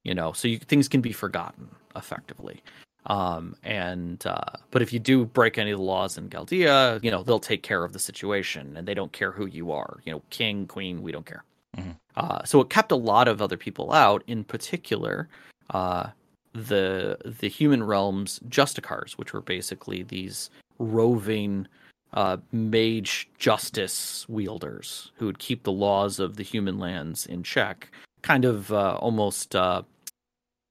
[0.05, 2.63] you know, so you, things can be forgotten effectively.
[3.07, 7.11] Um, and uh, but if you do break any of the laws in Galdea, you
[7.11, 10.01] know they'll take care of the situation, and they don't care who you are.
[10.05, 11.45] You know, king, queen, we don't care.
[11.77, 11.97] Mhm.
[12.17, 14.23] Uh, so it kept a lot of other people out.
[14.27, 15.29] In particular,
[15.71, 16.09] uh,
[16.53, 21.67] the the human realms Justicars, which were basically these roving
[22.15, 27.91] uh, mage justice wielders who would keep the laws of the human lands in check,
[28.23, 29.83] kind of uh, almost uh,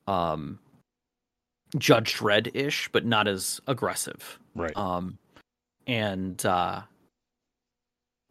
[0.07, 0.59] um,
[1.77, 4.39] Judge Dredd ish, but not as aggressive.
[4.55, 4.75] Right.
[4.75, 5.17] Um,
[5.85, 6.81] and uh,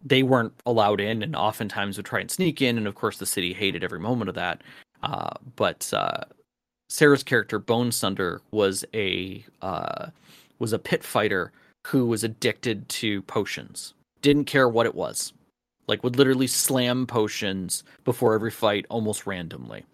[0.05, 2.79] they weren't allowed in, and oftentimes would try and sneak in.
[2.79, 4.63] And of course, the city hated every moment of that.
[5.03, 6.25] Uh, but uh,
[6.89, 10.07] Sarah's character, Bone Sunder, was a uh,
[10.59, 11.53] was a pit fighter
[11.87, 13.95] who was addicted to potions.
[14.23, 15.33] Didn't care what it was.
[15.87, 19.85] Like would literally slam potions before every fight, almost randomly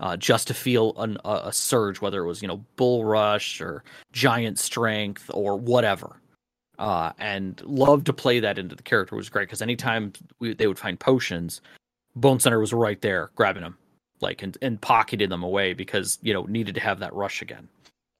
[0.00, 3.82] uh, just to feel an, a, surge, whether it was you know bull rush or
[4.12, 6.20] giant strength or whatever.
[6.78, 10.52] Uh, and loved to play that into the character It was great because anytime we,
[10.52, 11.62] they would find potions,
[12.14, 13.78] Bone Center was right there grabbing them,
[14.20, 17.68] like and, and pocketing them away because you know needed to have that rush again.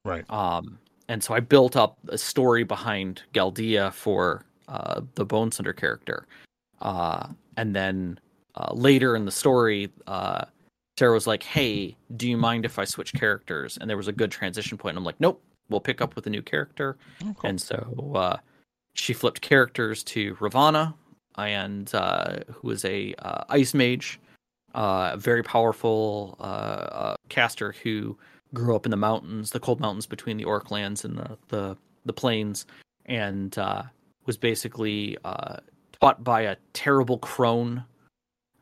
[0.06, 0.24] Right.
[0.30, 5.74] Um, and so I built up a story behind Galdea for uh, the Bone Center
[5.74, 6.26] character,
[6.80, 8.18] uh, and then
[8.54, 10.46] uh, later in the story, uh,
[10.98, 14.12] Sarah was like, "Hey, do you mind if I switch characters?" And there was a
[14.12, 14.96] good transition point.
[14.96, 17.50] I'm like, "Nope, we'll pick up with a new character." Oh, cool.
[17.50, 18.37] And so uh,
[18.94, 20.94] she flipped characters to Ravana,
[21.37, 24.18] and uh, who is a uh, ice mage,
[24.74, 28.16] uh, a very powerful uh, uh, caster who
[28.55, 31.76] grew up in the mountains, the cold mountains between the Orklands and the the,
[32.07, 32.66] the plains,
[33.05, 33.82] and uh,
[34.24, 35.59] was basically uh,
[36.01, 37.84] taught by a terrible crone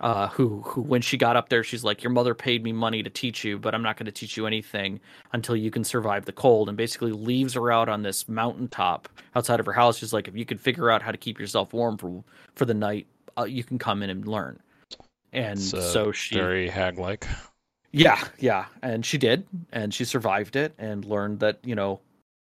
[0.00, 3.02] uh, who who when she got up there, she's like, "Your mother paid me money
[3.02, 5.00] to teach you, but I'm not going to teach you anything
[5.32, 9.60] until you can survive the cold." And basically leaves her out on this mountaintop outside
[9.60, 9.98] of her house.
[9.98, 12.24] She's like, "If you could figure out how to keep yourself warm for
[12.56, 13.06] for the night,
[13.38, 14.60] uh, you can come in and learn."
[15.32, 17.26] And uh, so she, Very hag like.
[17.92, 22.00] yeah, yeah, and she did, and she survived it, and learned that you know,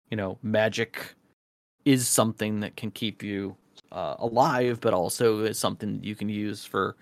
[0.10, 1.14] you know, magic
[1.86, 3.56] is something that can keep you
[3.92, 6.96] uh, alive, but also is something that you can use for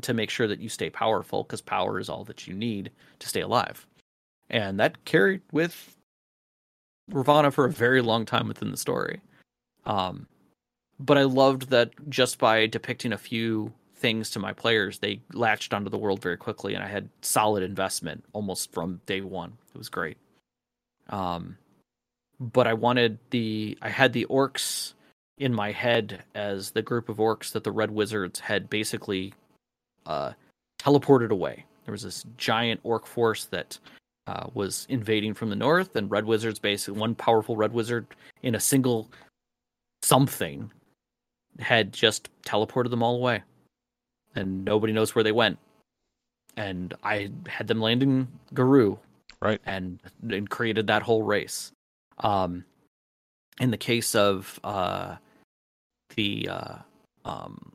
[0.00, 3.28] to make sure that you stay powerful, because power is all that you need to
[3.28, 3.86] stay alive,
[4.50, 5.96] and that carried with
[7.10, 9.20] Ravana for a very long time within the story.
[9.84, 10.26] Um,
[10.98, 15.72] but I loved that just by depicting a few things to my players, they latched
[15.72, 19.56] onto the world very quickly, and I had solid investment almost from day one.
[19.74, 20.16] It was great.
[21.08, 21.58] Um,
[22.40, 24.94] but I wanted the I had the orcs
[25.38, 29.34] in my head as the group of orcs that the Red Wizards had basically
[30.06, 30.32] uh,
[30.78, 31.64] teleported away.
[31.84, 33.78] There was this giant orc force that
[34.26, 38.06] uh, was invading from the north, and Red Wizards basically one powerful Red Wizard
[38.42, 39.08] in a single
[40.02, 40.70] something
[41.58, 43.42] had just teleported them all away,
[44.34, 45.58] and nobody knows where they went.
[46.56, 48.98] And I had them land in Garou,
[49.40, 51.70] right, and and created that whole race.
[52.18, 52.64] Um,
[53.60, 55.16] in the case of uh,
[56.14, 56.74] the uh,
[57.24, 57.72] um,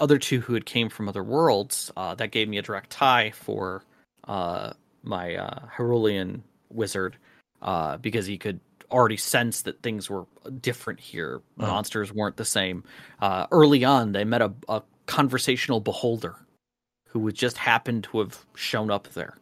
[0.00, 3.30] other two who had came from other worlds, uh, that gave me a direct tie
[3.30, 3.84] for
[4.26, 4.72] uh,
[5.02, 6.40] my uh, Hyrulean
[6.70, 7.16] wizard
[7.60, 10.26] uh, because he could already sense that things were
[10.60, 11.40] different here.
[11.58, 11.66] Oh.
[11.66, 12.84] Monsters weren't the same.
[13.20, 16.36] Uh, early on, they met a, a conversational beholder
[17.08, 19.36] who would just happen to have shown up there.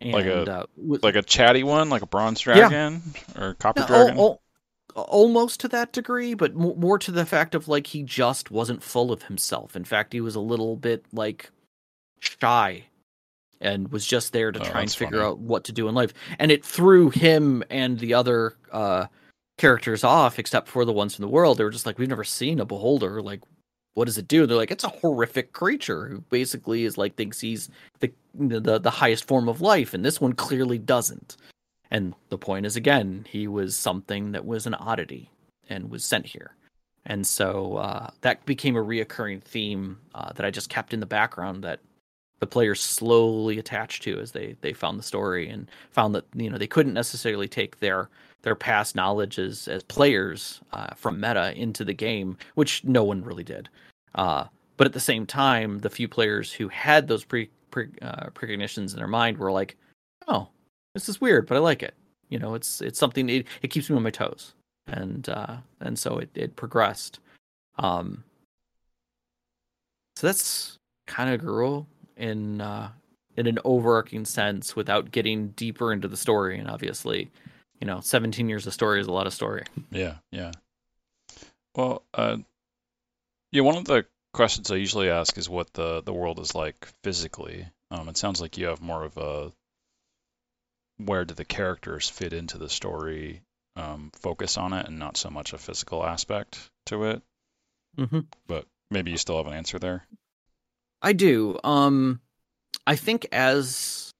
[0.00, 3.02] And, Like a- uh, with- like a chatty one, like a bronze dragon
[3.38, 4.16] or copper no, dragon.
[4.18, 4.42] al- al-
[4.94, 8.82] almost to that degree, but mo- more to the fact of like he just wasn't
[8.82, 9.76] full of himself.
[9.76, 11.50] In fact, he was a little bit like
[12.20, 12.84] shy
[13.60, 15.30] and was just there to Oh, try and figure funny.
[15.30, 16.12] out what to do in life.
[16.38, 19.06] And it threw him and the other uh,
[19.58, 21.58] characters off, except for the ones from the world.
[21.58, 23.20] They were just like, we've never seen a beholder.
[23.20, 23.40] Like,
[23.94, 24.46] what does it do?
[24.46, 27.68] They're like, it's a horrific creature who basically is like thinks he's
[27.98, 31.36] the the the highest form of life, and this one clearly doesn't.
[31.90, 35.30] And the point is, again, he was something that was an oddity
[35.68, 36.54] and was sent here.
[37.06, 41.06] And so uh, that became a reoccurring theme uh, that I just kept in the
[41.06, 41.80] background that
[42.40, 46.48] the players slowly attached to as they, they found the story and found that you
[46.50, 48.08] know they couldn't necessarily take their
[48.42, 53.22] their past knowledge as, as players uh, from meta into the game, which no one
[53.22, 53.68] really did.
[54.14, 54.44] Uh,
[54.78, 58.92] but at the same time, the few players who had those pre, pre uh, precognitions
[58.92, 59.76] in their mind were like,
[60.26, 60.48] "Oh,
[60.94, 61.94] this is weird, but I like it.
[62.28, 63.28] You know, it's it's something.
[63.28, 64.54] It, it keeps me on my toes,
[64.86, 67.20] and uh, and so it it progressed.
[67.78, 68.24] Um,
[70.16, 71.86] so that's kind of Garou
[72.16, 72.90] in uh,
[73.36, 76.58] in an overarching sense, without getting deeper into the story.
[76.58, 77.30] And obviously,
[77.80, 79.64] you know, 17 years of story is a lot of story.
[79.90, 80.52] Yeah, yeah.
[81.74, 82.38] Well, uh,
[83.52, 86.86] yeah, one of the questions I usually ask is what the the world is like
[87.02, 87.66] physically.
[87.90, 89.52] Um, it sounds like you have more of a
[91.04, 93.42] where do the characters fit into the story
[93.76, 97.22] um, focus on it, and not so much a physical aspect to it.
[97.96, 98.20] Mm-hmm.
[98.46, 100.06] But maybe you still have an answer there.
[101.02, 101.58] I do.
[101.64, 102.20] Um,
[102.86, 104.12] I think as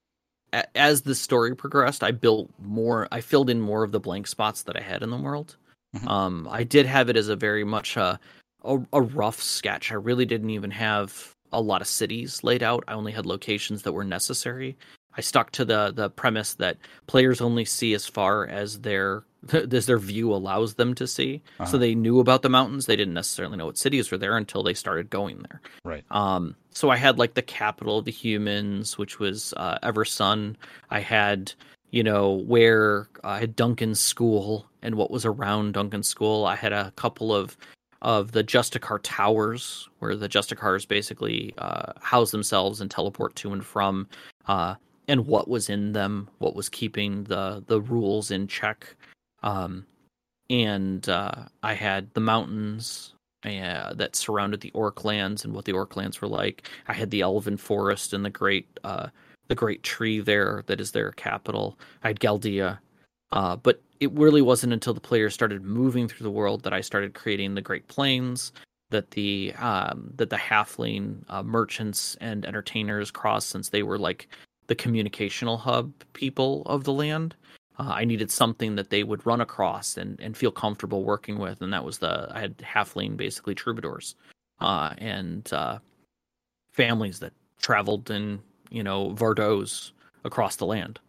[0.75, 3.07] as the story progressed, I built more.
[3.11, 5.55] I filled in more of the blank spots that I had in the world.
[5.95, 6.07] Mhm.
[6.07, 8.19] Um, I did have it as a very much a,
[8.63, 9.91] a a rough sketch.
[9.91, 12.83] I really didn't even have a lot of cities laid out.
[12.87, 14.77] I only had locations that were necessary.
[15.17, 19.85] I stuck to the the premise that players only see as far as their as
[19.85, 21.41] their view allows them to see.
[21.59, 21.69] Uh-huh.
[21.69, 22.85] So they knew about the mountains.
[22.85, 25.61] They didn't necessarily know what cities were there until they started going there.
[25.83, 26.03] Right.
[26.11, 30.55] Um, so I had like the capital of the humans, which was uh, Eversun.
[30.89, 31.53] I had,
[31.89, 36.45] you know, where I had Duncan's school and what was around Duncan's school.
[36.45, 37.57] I had a couple of
[38.01, 43.63] of the Justicar towers, where the Justicars basically uh, house themselves and teleport to and
[43.63, 44.07] from,
[44.47, 44.73] uh,
[45.07, 48.95] and what was in them, what was keeping the the rules in check.
[49.43, 49.85] Um,
[50.49, 55.71] and uh, I had the mountains uh, that surrounded the orc lands and what the
[55.71, 56.69] orc lands were like.
[56.87, 59.07] I had the elven forest and the great uh,
[59.47, 61.77] the great tree there that is their capital.
[62.03, 62.79] I had Galdea,
[63.31, 66.81] uh, but it really wasn't until the players started moving through the world that I
[66.81, 68.51] started creating the Great Plains.
[68.91, 74.27] That the um, that the halfling uh, merchants and entertainers crossed since they were like
[74.67, 77.35] the communicational hub people of the land.
[77.79, 81.61] Uh, I needed something that they would run across and, and feel comfortable working with,
[81.61, 84.15] and that was the I had halfling basically troubadours,
[84.59, 85.79] uh, and uh,
[86.73, 88.39] families that traveled in
[88.69, 89.91] you know Vardos
[90.23, 90.99] across the land,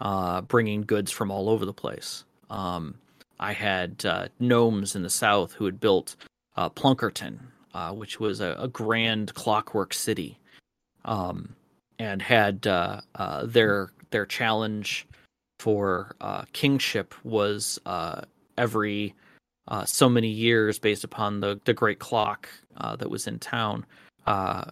[0.00, 2.24] uh, bringing goods from all over the place.
[2.50, 2.96] Um,
[3.40, 6.16] I had uh, gnomes in the south who had built
[6.56, 7.38] uh, Plunkerton,
[7.92, 10.38] which was a, a grand clockwork city,
[11.04, 11.54] um,
[11.98, 15.06] and had uh, uh, their their challenge
[15.58, 18.22] for uh, kingship was uh,
[18.56, 19.14] every
[19.68, 23.84] uh, so many years based upon the, the great clock uh, that was in town.
[24.26, 24.64] Uh,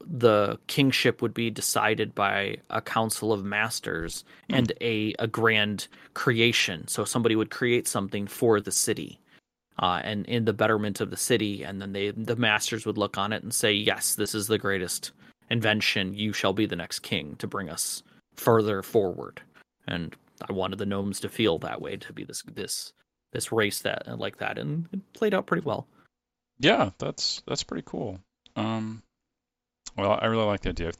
[0.00, 4.56] the kingship would be decided by a council of masters mm.
[4.56, 6.88] and a a grand creation.
[6.88, 9.20] So somebody would create something for the city.
[9.80, 13.16] Uh, and in the betterment of the city, and then they the masters would look
[13.16, 15.12] on it and say, "Yes, this is the greatest
[15.50, 16.14] invention.
[16.14, 18.02] You shall be the next king to bring us
[18.36, 19.42] further forward."
[19.86, 20.14] And
[20.48, 22.92] I wanted the gnomes to feel that way, to be this this
[23.32, 25.86] this race that like that, and it played out pretty well.
[26.58, 28.20] Yeah, that's that's pretty cool.
[28.56, 29.02] Um,
[29.96, 30.96] well, I really like the idea of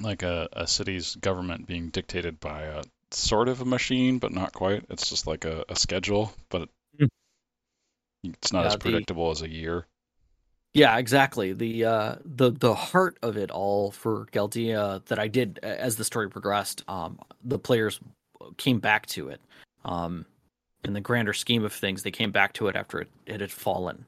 [0.00, 4.52] like a, a city's government being dictated by a sort of a machine, but not
[4.52, 4.84] quite.
[4.90, 6.68] It's just like a, a schedule, but
[6.98, 7.08] mm.
[8.24, 9.86] it's not yeah, as predictable the, as a year.
[10.76, 11.52] Yeah, exactly.
[11.54, 16.04] The uh, the the heart of it all for Galdea that I did as the
[16.04, 17.98] story progressed, um, the players
[18.58, 19.40] came back to it.
[19.84, 20.26] Um,
[20.84, 23.50] in the grander scheme of things, they came back to it after it, it had
[23.50, 24.04] fallen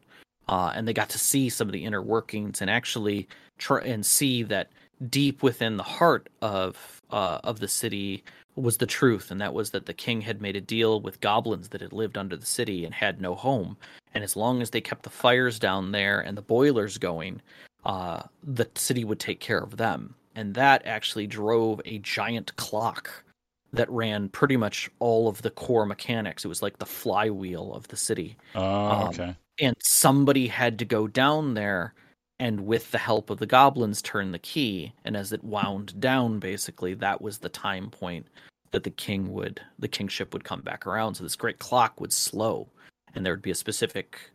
[0.48, 4.04] uh, and they got to see some of the inner workings and actually try and
[4.04, 4.70] see that
[5.10, 8.24] deep within the heart of uh, of the city
[8.60, 11.68] was the truth, and that was that the king had made a deal with goblins
[11.68, 13.76] that had lived under the city and had no home.
[14.14, 17.40] And as long as they kept the fires down there and the boilers going,
[17.84, 20.14] uh, the city would take care of them.
[20.34, 23.24] And that actually drove a giant clock
[23.72, 26.44] that ran pretty much all of the core mechanics.
[26.44, 28.36] It was like the flywheel of the city.
[28.54, 29.24] Oh, okay.
[29.24, 31.92] Um, and somebody had to go down there
[32.40, 36.38] and with the help of the goblins turn the key and as it wound down
[36.38, 38.26] basically that was the time point
[38.70, 42.12] that the king would the kingship would come back around so this great clock would
[42.12, 42.68] slow
[43.14, 44.30] and there would be a specific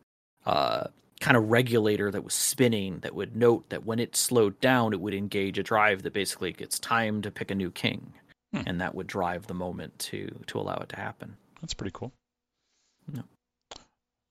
[0.45, 0.87] uh,
[1.19, 4.99] kind of regulator that was spinning that would note that when it slowed down it
[4.99, 8.13] would engage a drive that basically it's time to pick a new king
[8.53, 8.61] hmm.
[8.65, 12.11] and that would drive the moment to to allow it to happen that's pretty cool
[13.11, 13.23] no.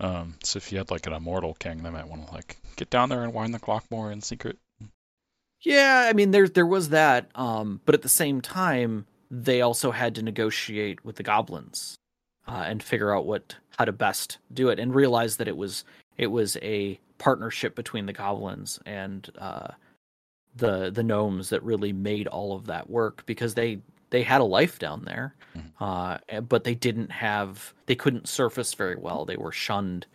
[0.02, 2.90] Um, so if you had like an immortal king, they might want to like get
[2.90, 4.58] down there and wind the clock more in secret.
[5.60, 9.92] Yeah, I mean there there was that, um, but at the same time, they also
[9.92, 11.96] had to negotiate with the goblins
[12.48, 15.84] uh, and figure out what how to best do it, and realize that it was
[16.18, 19.68] it was a partnership between the goblins and uh,
[20.56, 23.78] the the gnomes that really made all of that work because they
[24.12, 25.82] they had a life down there, mm-hmm.
[25.82, 29.24] uh, but they didn't have they couldn't surface very well.
[29.24, 30.06] They were shunned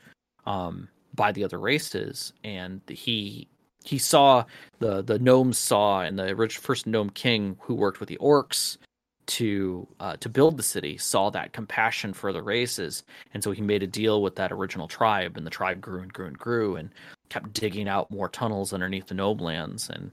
[0.45, 3.50] um, by the other races, and he
[3.84, 4.45] he saw
[4.80, 8.78] the the gnomes saw and the first gnome king who worked with the orcs
[9.26, 13.64] to uh, to build the city saw that compassion for the races, and so he
[13.64, 16.76] made a deal with that original tribe, and the tribe grew and grew and grew,
[16.76, 16.91] and
[17.30, 20.12] kept digging out more tunnels underneath the gnome lands, and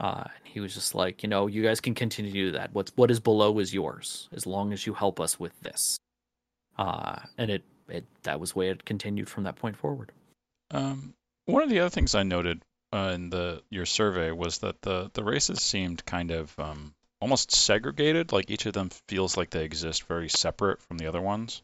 [0.00, 2.72] uh, and he was just like, you know, you guys can continue to do that.
[2.72, 5.98] What's what is below is yours, as long as you help us with this.
[6.78, 10.10] Uh, and it, it that was way it continued from that point forward.
[10.70, 11.12] Um,
[11.44, 12.62] one of the other things I noted
[12.94, 17.52] uh, in the your survey was that the the races seemed kind of um, almost
[17.52, 18.32] segregated.
[18.32, 21.60] Like each of them feels like they exist very separate from the other ones.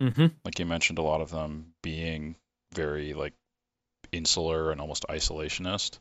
[0.00, 0.26] Mm-hmm.
[0.44, 2.36] Like you mentioned, a lot of them being
[2.72, 3.34] very like
[4.12, 5.98] insular and almost isolationist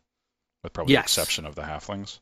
[0.64, 1.16] with probably yes.
[1.16, 2.20] the exception of the halflings.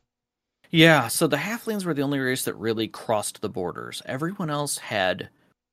[0.70, 4.02] Yeah, so the halflings were the only race that really crossed the borders.
[4.06, 5.28] Everyone else had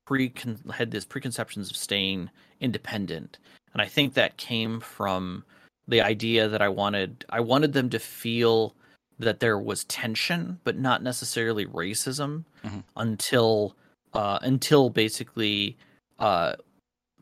[0.05, 0.33] pre
[0.73, 3.37] had these preconceptions of staying independent,
[3.73, 5.43] and I think that came from
[5.87, 8.75] the idea that I wanted I wanted them to feel
[9.19, 12.79] that there was tension, but not necessarily racism, mm-hmm.
[12.95, 13.75] until
[14.13, 15.77] uh, until basically
[16.17, 16.53] uh,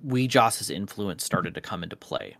[0.01, 2.37] Wee Jas's influence started to come into play.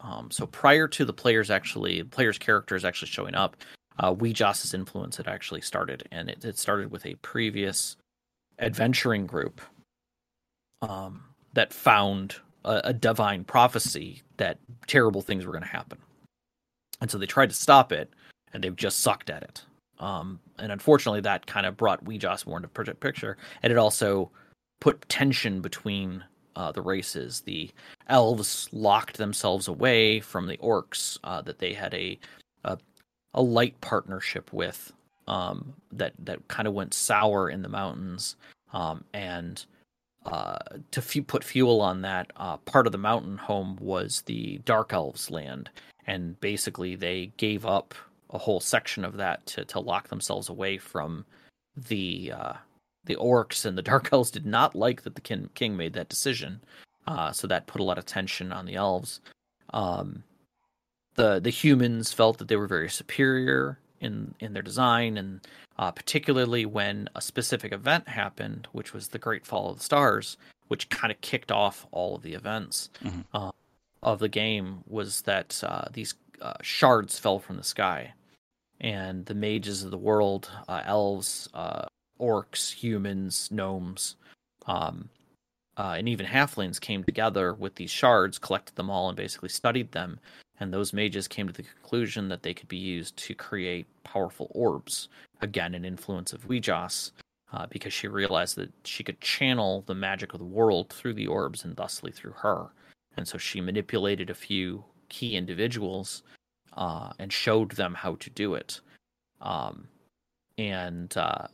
[0.00, 3.56] Um, so prior to the players actually, players' characters actually showing up,
[3.98, 7.96] uh, Wee Jas's influence had actually started, and it, it started with a previous
[8.58, 9.60] adventuring group
[10.82, 11.24] um,
[11.54, 15.98] that found a, a, divine prophecy that terrible things were going to happen,
[17.00, 18.12] and so they tried to stop it,
[18.52, 19.62] and they've just sucked at it.
[19.98, 24.30] Um, and unfortunately, that kind of brought Wee Jas more into picture, and it also
[24.80, 26.22] put tension between
[26.58, 27.40] uh, the races.
[27.42, 27.70] The
[28.08, 32.18] elves locked themselves away from the orcs uh, that they had a,
[32.64, 32.76] a,
[33.32, 34.92] a light partnership with
[35.28, 38.34] um, that that kind of went sour in the mountains.
[38.72, 39.64] Um, and
[40.26, 40.58] uh,
[40.90, 44.92] to f- put fuel on that, uh, part of the mountain home was the dark
[44.92, 45.70] elves' land,
[46.06, 47.94] and basically they gave up
[48.30, 51.24] a whole section of that to to lock themselves away from
[51.76, 52.52] the uh,
[53.08, 56.08] the orcs and the dark elves did not like that the king, king made that
[56.08, 56.60] decision.
[57.08, 59.20] Uh, so that put a lot of tension on the elves.
[59.70, 60.22] Um,
[61.14, 65.40] the the humans felt that they were very superior in in their design, and
[65.78, 70.36] uh, particularly when a specific event happened, which was the Great Fall of the Stars,
[70.68, 73.20] which kind of kicked off all of the events mm-hmm.
[73.34, 73.50] uh,
[74.02, 78.12] of the game, was that uh, these uh, shards fell from the sky,
[78.80, 81.86] and the mages of the world, uh, elves, uh,
[82.20, 84.16] orcs, humans, gnomes,
[84.66, 85.08] um,
[85.76, 89.92] uh, and even halflings came together with these shards, collected them all, and basically studied
[89.92, 90.18] them.
[90.60, 94.50] And those mages came to the conclusion that they could be used to create powerful
[94.50, 95.08] orbs.
[95.40, 97.12] Again, an influence of Wee Jas,
[97.52, 101.28] uh, because she realized that she could channel the magic of the world through the
[101.28, 102.66] orbs and thusly through her.
[103.16, 106.24] And so she manipulated a few key individuals
[106.76, 108.80] uh, and showed them how to do it.
[109.40, 109.86] Um,
[110.56, 111.46] and uh,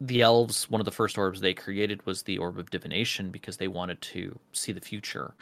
[0.00, 3.56] the elves, one of the first orbs they created was the orb of divination because
[3.56, 5.34] they wanted to see the future.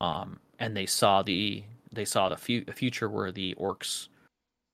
[0.00, 4.08] Um, and they saw the they saw the fu- future where the orcs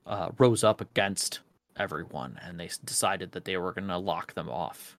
[0.07, 1.41] uh, rose up against
[1.77, 4.97] everyone, and they decided that they were going to lock them off,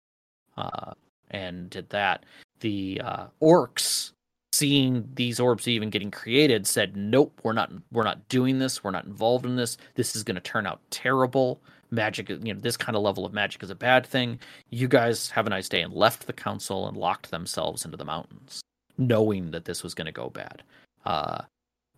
[0.58, 0.94] uh,
[1.32, 2.26] and did that.
[2.60, 4.12] The uh, orcs,
[4.54, 7.72] seeing these orbs even getting created, said, "Nope, we're not.
[7.92, 8.84] We're not doing this.
[8.84, 9.78] We're not involved in this.
[9.96, 11.62] This is going to turn out terrible."
[11.92, 14.40] Magic you know this kind of level of magic is a bad thing.
[14.70, 18.06] You guys have a nice day and left the council and locked themselves into the
[18.06, 18.62] mountains
[18.98, 20.64] knowing that this was going to go bad.
[21.06, 21.42] Uh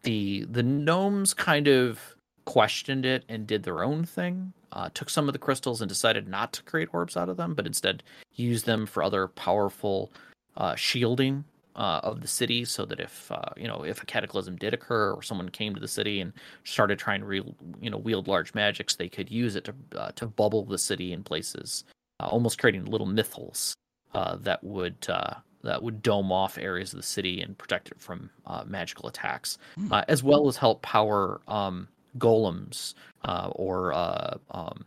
[0.03, 2.15] the the gnomes kind of
[2.45, 6.27] questioned it and did their own thing uh, took some of the crystals and decided
[6.27, 8.01] not to create orbs out of them but instead
[8.35, 10.11] use them for other powerful
[10.57, 11.43] uh, shielding
[11.76, 15.13] uh, of the city so that if uh, you know if a cataclysm did occur
[15.13, 18.53] or someone came to the city and started trying to re- you know wield large
[18.53, 21.84] magics they could use it to uh, to bubble the city in places
[22.19, 23.74] uh, almost creating little mythals
[24.13, 27.99] uh, that would uh, that would dome off areas of the city and protect it
[27.99, 28.30] from
[28.65, 29.93] magical attacks hmm.
[30.07, 34.84] as well as help power um, golems or um,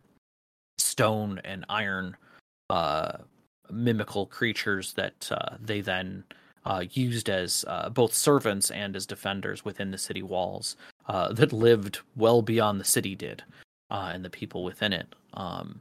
[0.78, 2.16] stone and iron
[3.72, 5.30] mimical creatures that
[5.60, 6.24] they then
[6.64, 10.76] uh, used as uh, both servants and as defenders within the city walls
[11.08, 13.42] uh, that lived well beyond the city did
[13.90, 15.14] uh, and the people within it.
[15.34, 15.80] Um,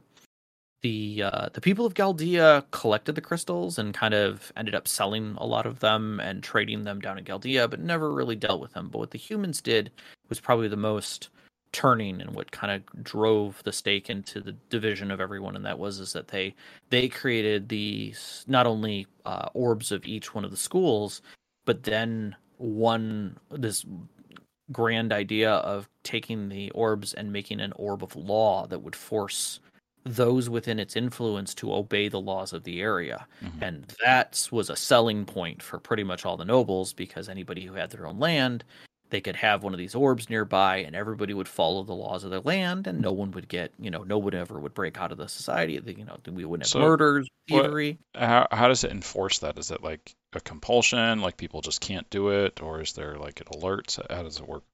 [0.82, 5.34] the uh, the people of Galdea collected the crystals and kind of ended up selling
[5.38, 8.74] a lot of them and trading them down in Galdea, but never really dealt with
[8.74, 8.90] them.
[8.90, 9.90] But what the humans did
[10.28, 11.30] was probably the most
[11.74, 15.78] turning and what kind of drove the stake into the division of everyone and that
[15.78, 16.54] was is that they
[16.90, 18.14] they created the
[18.46, 21.20] not only uh, orbs of each one of the schools
[21.64, 23.84] but then one this
[24.70, 29.58] grand idea of taking the orbs and making an orb of law that would force
[30.04, 33.26] those within its influence to obey the laws of the area.
[33.42, 33.64] Mm-hmm.
[33.64, 37.74] And that was a selling point for pretty much all the nobles because anybody who
[37.74, 38.64] had their own land
[39.10, 42.30] they could have one of these orbs nearby and everybody would follow the laws of
[42.30, 45.12] their land and no one would get you know no one ever would break out
[45.12, 47.98] of the society you know we wouldn't have so murders thievery.
[48.14, 49.58] how, how does it enforce that?
[49.58, 51.20] Is it like a compulsion?
[51.20, 52.62] Like people just can't do it?
[52.62, 53.96] Or is there like an alert?
[54.08, 54.64] How does it work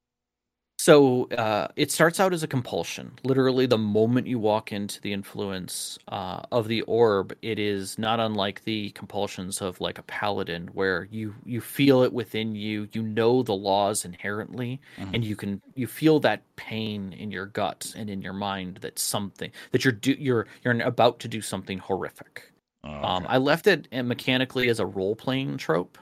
[0.81, 3.13] so uh, it starts out as a compulsion.
[3.23, 8.19] Literally, the moment you walk into the influence uh, of the orb, it is not
[8.19, 12.89] unlike the compulsions of like a paladin, where you you feel it within you.
[12.93, 15.15] You know the laws inherently, mm-hmm.
[15.15, 18.99] and you can you feel that pain in your gut and in your mind that
[18.99, 22.51] something that you're do, you're you're about to do something horrific.
[22.85, 23.05] Oh, um, okay.
[23.05, 25.99] um, I left it mechanically as a role playing trope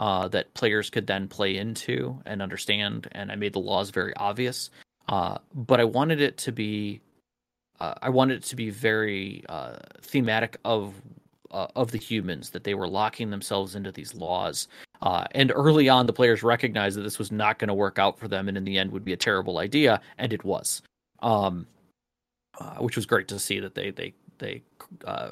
[0.00, 3.06] uh, that players could then play into and understand.
[3.12, 4.70] And I made the laws very obvious.
[5.10, 7.02] Uh, but I wanted it to be,
[7.80, 10.94] uh, I wanted it to be very uh, thematic of
[11.50, 14.68] uh, of the humans that they were locking themselves into these laws.
[15.02, 18.18] Uh, and early on, the players recognized that this was not going to work out
[18.18, 20.80] for them, and in the end, would be a terrible idea, and it was.
[21.18, 21.66] Um,
[22.78, 24.62] which was great to see that they they they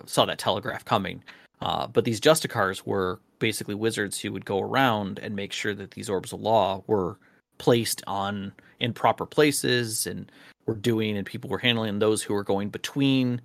[0.06, 1.22] saw that telegraph coming.
[1.60, 6.10] but these Justicars were basically wizards who would go around and make sure that these
[6.10, 7.18] orbs of law were
[7.58, 10.30] placed on in proper places and
[10.66, 13.40] were doing and people were handling and those who were going between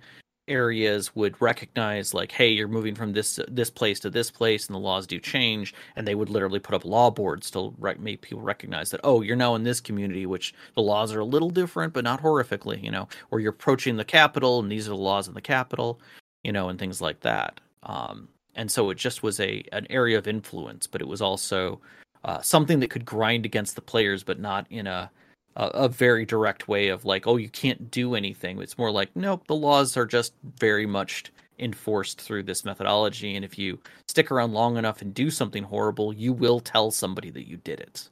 [0.46, 4.74] areas would recognize like hey you're moving from this this place to this place and
[4.74, 5.74] the laws do change.
[5.96, 9.22] And they would literally put up law boards to re- make people recognize that oh
[9.22, 12.82] you're now in this community which the laws are a little different but not horrifically
[12.82, 16.00] you know or you're approaching the capital and these are the laws in the capital
[16.42, 17.60] you know and things like that.
[17.82, 21.80] Um, and so it just was a an area of influence, but it was also
[22.24, 25.10] uh, something that could grind against the players, but not in a,
[25.56, 28.60] a, a very direct way of like, oh, you can't do anything.
[28.60, 33.44] It's more like, nope, the laws are just very much enforced through this methodology, and
[33.44, 33.78] if you
[34.08, 37.80] stick around long enough and do something horrible, you will tell somebody that you did
[37.80, 38.08] it.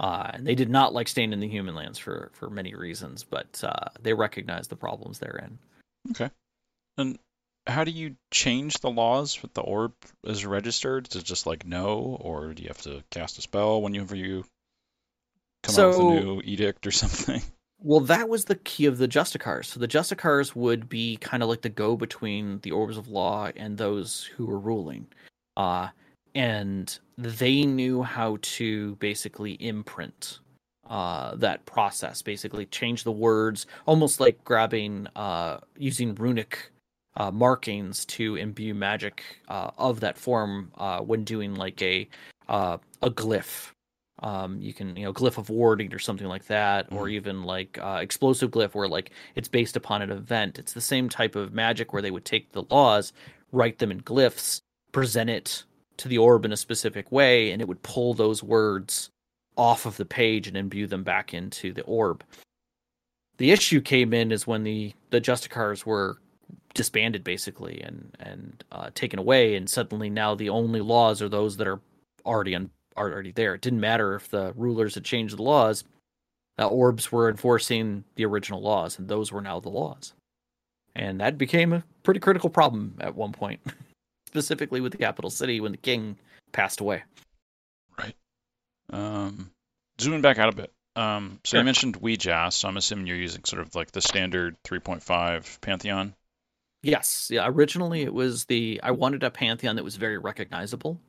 [0.00, 3.24] Uh, and they did not like staying in the human lands for for many reasons,
[3.24, 5.58] but uh, they recognized the problems therein.
[6.10, 6.30] Okay.
[6.98, 7.18] And
[7.68, 9.92] how do you change the laws with the orb
[10.24, 11.08] is registered?
[11.10, 14.44] Is it just like no, or do you have to cast a spell whenever you
[15.62, 17.42] come so, out with a new edict or something?
[17.80, 19.66] Well, that was the key of the Justicars.
[19.66, 23.50] So the Justicars would be kind of like the go between the orbs of law
[23.54, 25.06] and those who were ruling.
[25.56, 25.88] Uh,
[26.34, 30.40] and they knew how to basically imprint
[30.88, 36.70] uh, that process, basically change the words, almost like grabbing, uh, using runic
[37.18, 42.08] uh, markings to imbue magic uh, of that form uh, when doing like a
[42.48, 43.72] uh, a glyph
[44.20, 46.96] um, you can you know glyph of warding or something like that, mm.
[46.96, 50.58] or even like uh, explosive glyph where like it's based upon an event.
[50.58, 53.12] It's the same type of magic where they would take the laws,
[53.52, 54.60] write them in glyphs,
[54.92, 55.64] present it
[55.98, 59.10] to the orb in a specific way, and it would pull those words
[59.56, 62.24] off of the page and imbue them back into the orb.
[63.38, 66.18] The issue came in is when the the Justicars were
[66.74, 71.56] disbanded basically and and uh, taken away, and suddenly now the only laws are those
[71.56, 71.80] that are
[72.24, 73.54] already on already there.
[73.54, 75.84] It didn't matter if the rulers had changed the laws.
[76.56, 80.12] The orbs were enforcing the original laws, and those were now the laws.
[80.94, 83.60] And that became a pretty critical problem at one point,
[84.26, 86.18] specifically with the capital city when the king
[86.50, 87.04] passed away.
[87.96, 88.16] Right.
[88.92, 89.50] Um,
[90.00, 90.72] zooming back out a bit.
[90.96, 91.60] Um, so sure.
[91.60, 95.60] you mentioned Wee Jas, so I'm assuming you're using sort of like the standard 3.5
[95.60, 96.14] Pantheon.
[96.82, 97.46] Yes, yeah.
[97.48, 101.00] Originally, it was the I wanted a Pantheon that was very recognizable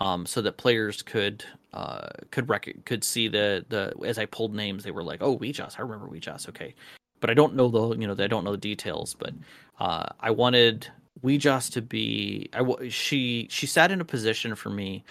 [0.00, 4.54] um, so that players could uh, could rec- could see the the as I pulled
[4.54, 6.74] names, they were like, "Oh, Wee Jas, I remember Wee Jas." Okay,
[7.20, 9.14] but I don't know the you know I don't know the details.
[9.18, 9.32] But
[9.80, 10.88] uh, I wanted
[11.22, 15.02] Wee Jas to be I she she sat in a position for me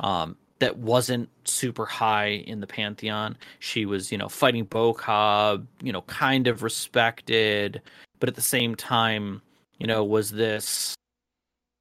[0.00, 3.36] um, that wasn't super high in the pantheon.
[3.60, 7.80] She was you know fighting Boccob, you know, kind of respected,
[8.20, 9.40] but at the same time,
[9.78, 10.94] you know, was this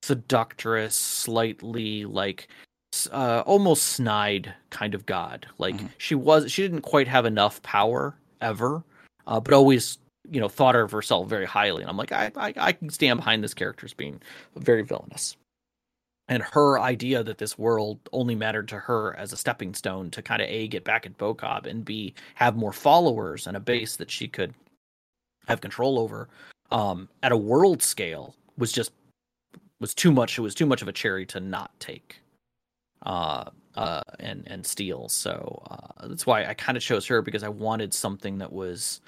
[0.03, 2.47] seductress, slightly like
[3.11, 5.47] uh, almost snide kind of god.
[5.57, 5.87] Like mm-hmm.
[5.97, 8.83] she was, she didn't quite have enough power ever,
[9.27, 9.97] uh, but always
[10.29, 11.81] you know thought of herself very highly.
[11.81, 14.21] And I'm like, I, I I can stand behind this character as being
[14.55, 15.37] very villainous.
[16.29, 20.21] And her idea that this world only mattered to her as a stepping stone to
[20.21, 23.97] kind of a get back at Boccob and b have more followers and a base
[23.97, 24.53] that she could
[25.47, 26.29] have control over
[26.73, 28.91] um, at a world scale was just
[29.79, 30.37] was too much.
[30.37, 32.19] It was too much of a cherry to not take,
[33.05, 33.45] uh,
[33.75, 35.07] uh, and and steal.
[35.07, 39.01] So uh, that's why I kind of chose her because I wanted something that was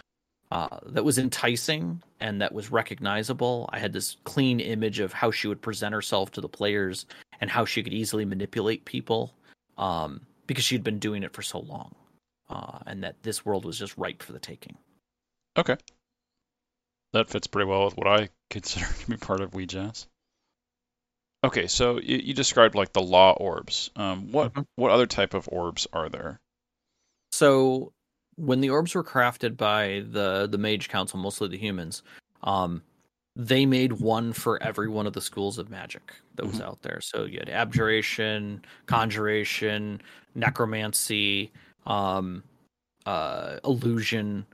[0.51, 3.67] uh, that was enticing and that was recognizable.
[3.73, 7.07] I had this clean image of how she would present herself to the players
[7.41, 9.33] and how she could easily manipulate people
[9.77, 11.95] um, because she'd been doing it for so long,
[12.49, 14.77] uh, and that this world was just ripe for the taking.
[15.57, 15.77] Okay,
[17.15, 20.07] that fits pretty well with what I consider to be part of Wee Jas.
[21.43, 23.91] Okay, so you, you described like the law orbs.
[23.95, 24.61] Um, what mm-hmm.
[24.75, 26.39] what other type of orbs are there?
[27.31, 27.93] So
[28.35, 32.03] when the orbs were crafted by the the Mage Council, mostly the humans,
[32.43, 32.81] um,
[33.35, 36.67] they made one for every one of the schools of magic that was mm-hmm.
[36.67, 36.99] out there.
[37.01, 40.01] So you had abjuration, conjuration,
[40.33, 41.51] necromancy,
[41.85, 42.43] um,
[43.05, 44.45] uh, illusion,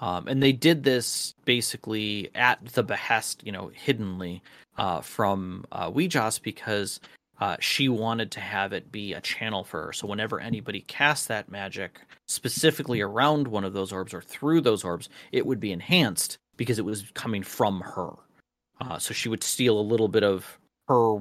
[0.00, 4.42] um, and they did this basically at the behest, you know, hiddenly
[4.78, 5.90] uh, from uh,
[6.42, 7.00] because
[7.40, 9.92] uh, she wanted to have it be a channel for her.
[9.92, 14.84] So whenever anybody cast that magic specifically around one of those orbs or through those
[14.84, 18.10] orbs, it would be enhanced because it was coming from her.
[18.80, 21.18] Uh, so she would steal a little bit of her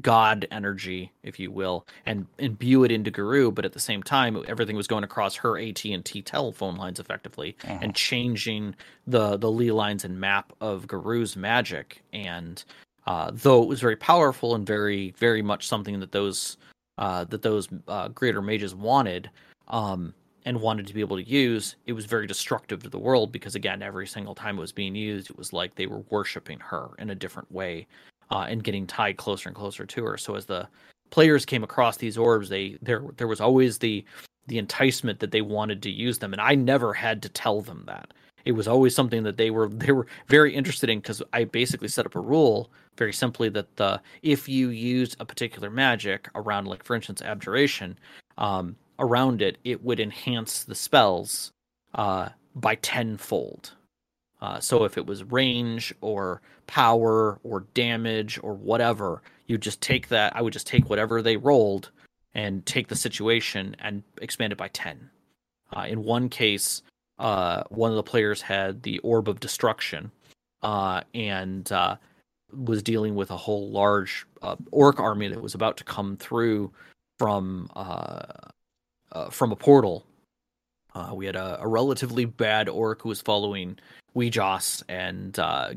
[0.00, 3.50] god energy, if you will, and imbue it into Garou.
[3.50, 7.00] But at the same time, everything was going across her AT and T telephone lines
[7.00, 7.78] effectively, uh-huh.
[7.82, 8.74] and changing
[9.06, 12.02] the the ley lines and map of Garou's magic.
[12.12, 12.62] And
[13.06, 16.56] uh, though it was very powerful and very very much something that those
[16.98, 19.30] uh, that those uh, greater mages wanted.
[19.68, 20.14] Um,
[20.46, 23.54] and wanted to be able to use, it was very destructive to the world because
[23.54, 26.88] again, every single time it was being used, it was like they were worshiping her
[26.98, 27.86] in a different way
[28.30, 30.16] uh, and getting tied closer and closer to her.
[30.16, 30.68] So as the
[31.10, 34.04] players came across these orbs, they there there was always the
[34.46, 37.84] the enticement that they wanted to use them, and I never had to tell them
[37.86, 38.12] that.
[38.44, 41.88] It was always something that they were they were very interested in because I basically
[41.88, 46.66] set up a rule very simply that the if you use a particular magic around,
[46.66, 47.98] like for instance, abjuration,
[48.38, 51.52] um, around it, it would enhance the spells
[51.94, 53.72] uh, by tenfold.
[54.40, 60.08] Uh, so if it was range or power or damage or whatever, you just take
[60.08, 60.34] that.
[60.34, 61.90] I would just take whatever they rolled
[62.34, 65.10] and take the situation and expand it by 10.
[65.76, 66.82] Uh, in one case,
[67.18, 70.10] uh, one of the players had the Orb of Destruction
[70.62, 71.96] uh, and uh,
[72.52, 76.72] was dealing with a whole large uh, orc army that was about to come through
[77.18, 77.68] from
[79.30, 80.06] from a portal
[80.94, 83.78] Uh, we had a, a, relatively bad orc who was following
[84.14, 85.72] Wee Jas and uh,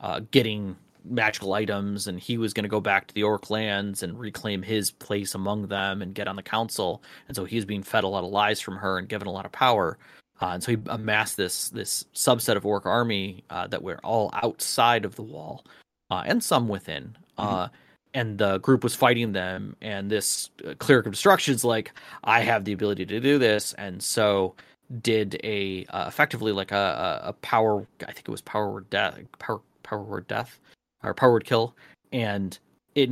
[0.00, 4.02] uh, getting magical items, and he was going to go back to the orc lands
[4.02, 7.02] and reclaim his place among them and get on the council.
[7.28, 9.46] And so he's being fed a lot of lies from her and given a lot
[9.46, 9.98] of power.
[10.40, 14.30] Uh, and so he amassed this this subset of orc army uh, that were all
[14.34, 15.64] outside of the wall
[16.10, 17.16] uh, and some within.
[17.38, 17.74] Mm-hmm.
[18.14, 21.92] and the group was fighting them, and this uh, cleric of destruction is like,
[22.24, 24.54] I have the ability to do this, and so
[25.02, 27.86] did a uh, effectively like a, a, power.
[28.02, 30.58] I think it was power word death, power power word death,
[31.02, 31.74] or power word kill,
[32.12, 32.58] and
[32.94, 33.10] it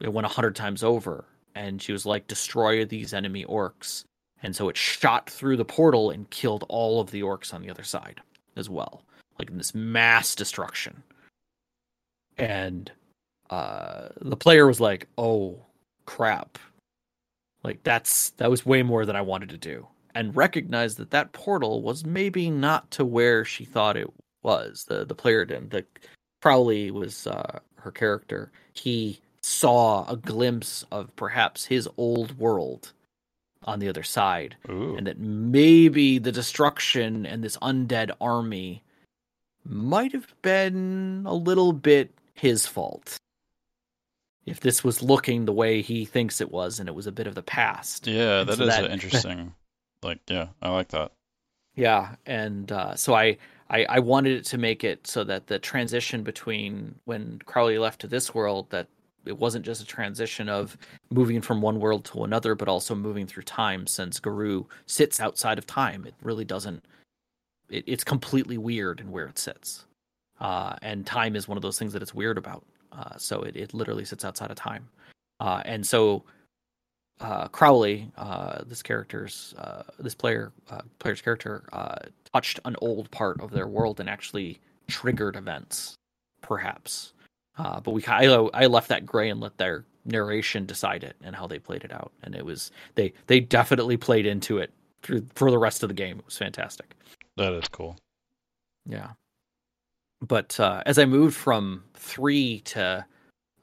[0.00, 1.24] it went a hundred times over.
[1.54, 4.04] And she was like, destroy these enemy orcs
[4.42, 7.70] and so it shot through the portal and killed all of the orcs on the
[7.70, 8.20] other side
[8.56, 9.02] as well,
[9.38, 11.02] like in this mass destruction.
[12.38, 12.90] And
[13.50, 15.58] uh, the player was like, "Oh
[16.06, 16.58] crap!"
[17.62, 21.32] Like that's that was way more than I wanted to do, and recognized that that
[21.32, 24.10] portal was maybe not to where she thought it
[24.42, 24.84] was.
[24.88, 25.70] The the player didn't.
[25.70, 25.84] The
[26.42, 28.50] Crowley was uh, her character.
[28.72, 32.92] He saw a glimpse of perhaps his old world
[33.64, 34.96] on the other side, Ooh.
[34.96, 38.82] and that maybe the destruction and this undead army
[39.64, 43.18] might have been a little bit his fault.
[44.46, 47.26] If this was looking the way he thinks it was, and it was a bit
[47.26, 48.06] of the past.
[48.06, 49.54] Yeah, that so is that, interesting.
[50.02, 51.12] Like, yeah, I like that.
[51.74, 53.36] Yeah, and uh, so I,
[53.68, 58.00] I, I wanted it to make it so that the transition between when Crowley left
[58.00, 58.88] to this world, that
[59.24, 60.76] it wasn't just a transition of
[61.10, 63.86] moving from one world to another, but also moving through time.
[63.86, 66.84] Since Garou sits outside of time, it really doesn't.
[67.68, 69.86] It, it's completely weird in where it sits,
[70.40, 72.64] uh, and time is one of those things that it's weird about.
[72.92, 74.88] Uh, so it, it literally sits outside of time,
[75.38, 76.24] uh, and so
[77.20, 80.52] uh, Crowley, uh, this character's uh, this player
[80.98, 81.64] player's character,
[82.32, 85.96] touched an old part of their world and actually triggered events,
[86.40, 87.12] perhaps.
[87.58, 91.36] Uh, but we I, I left that gray and let their narration decide it and
[91.36, 95.26] how they played it out, and it was they they definitely played into it through
[95.34, 96.18] for the rest of the game.
[96.18, 96.94] It was fantastic.
[97.36, 97.96] That is cool.
[98.86, 99.10] Yeah,
[100.26, 103.04] but uh, as I moved from three to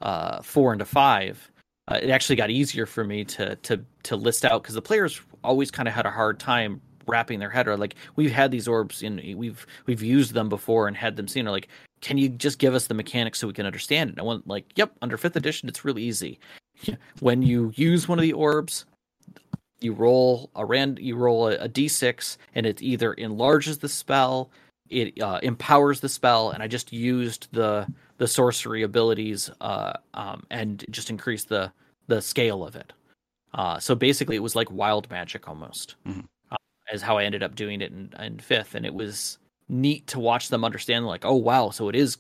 [0.02, 1.52] uh, four into five,
[1.90, 5.22] uh, it actually got easier for me to to to list out because the players
[5.44, 7.80] always kind of had a hard time wrapping their head around.
[7.80, 11.48] like we've had these orbs and we've we've used them before and had them seen
[11.48, 11.70] or like
[12.02, 14.14] can you just give us the mechanics so we can understand it?
[14.14, 16.40] And I went like, yep, under fifth edition, it's really easy.
[17.20, 18.86] when you use one of the orbs,
[19.80, 24.52] you roll a rand, you roll a a d6, and it either enlarges the spell,
[24.90, 27.88] it uh, empowers the spell, and I just used the
[28.18, 31.72] the sorcery abilities uh, um, and just increase the
[32.08, 32.94] the scale of it.
[33.54, 36.22] Uh, so basically, it was like wild magic almost, mm-hmm.
[36.52, 36.56] Uh,
[36.94, 39.38] is how I ended up doing it in, in fifth, and it was
[39.70, 42.18] neat to watch them understand like oh wow so it is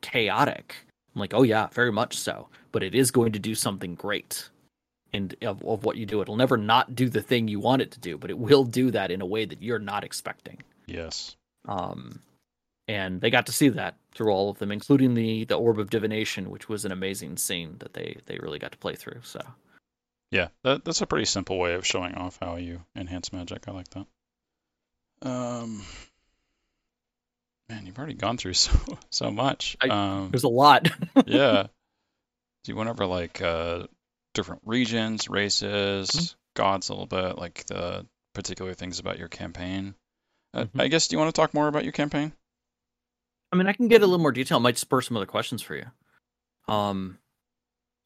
[0.00, 0.74] chaotic.
[1.14, 2.48] I'm like oh yeah very much so.
[2.72, 4.48] But it is going to do something great
[5.12, 6.20] and of, of what you do.
[6.20, 8.90] It'll never not do the thing you want it to do but it will do
[8.90, 10.62] that in a way that you're not expecting.
[10.86, 11.36] Yes.
[11.66, 12.20] Um
[12.88, 15.90] and they got to see that through all of them including the the orb of
[15.90, 19.40] divination which was an amazing scene that they they really got to play through so
[20.30, 23.70] yeah that, that's a pretty simple way of showing off how you enhance magic i
[23.70, 24.06] like that
[25.22, 25.82] um
[27.68, 28.72] Man, you've already gone through so
[29.10, 29.76] so much.
[29.80, 30.88] I, um, there's a lot.
[31.26, 31.64] yeah.
[32.64, 33.86] Do you went over like uh,
[34.34, 36.34] different regions, races, mm-hmm.
[36.54, 39.94] gods a little bit, like the particular things about your campaign?
[40.54, 40.80] Uh, mm-hmm.
[40.80, 41.08] I guess.
[41.08, 42.32] Do you want to talk more about your campaign?
[43.52, 44.58] I mean, I can get a little more detail.
[44.58, 45.86] I might spur some other questions for you.
[46.72, 47.18] Um,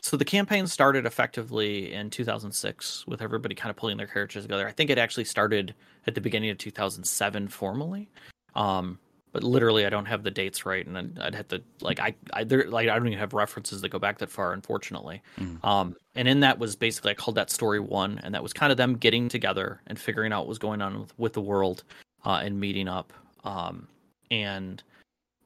[0.01, 4.67] so the campaign started effectively in 2006 with everybody kind of pulling their characters together.
[4.67, 5.75] I think it actually started
[6.07, 8.09] at the beginning of 2007 formally.
[8.55, 8.99] Um,
[9.33, 12.45] but literally I don't have the dates right, and I'd have to like I I
[12.45, 15.23] there like I don't even have references that go back that far, unfortunately.
[15.41, 15.65] Mm.
[15.65, 18.71] Um, and in that was basically I called that story one, and that was kind
[18.71, 21.83] of them getting together and figuring out what was going on with, with the world,
[22.27, 23.13] uh, and meeting up.
[23.45, 23.89] Um,
[24.31, 24.83] and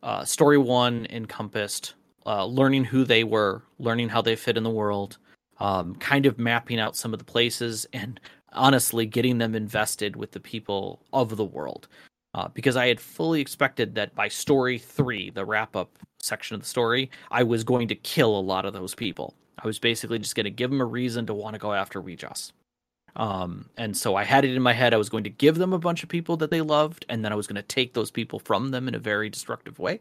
[0.03, 1.95] uh, story one encompassed
[2.27, 5.19] uh, learning who they were, learning how they fit in the world,
[5.59, 8.21] um, kind of mapping out some of the places, and
[8.53, 11.89] honestly getting them invested with the people of the world
[12.37, 16.61] uh, because I had fully expected that by story three, the wrap up section of
[16.61, 19.35] the story, I was going to kill a lot of those people.
[19.59, 22.01] I was basically just going to give them a reason to want to go after
[22.01, 22.53] Wee Jas.
[23.17, 25.73] Um, and so I had it in my head I was going to give them
[25.73, 28.11] a bunch of people that they loved, and then I was going to take those
[28.11, 30.01] people from them in a very destructive way.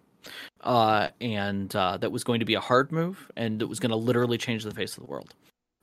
[0.62, 3.92] Uh, and uh, that was going to be a hard move, and it was going
[3.92, 5.34] to literally change the face of the world.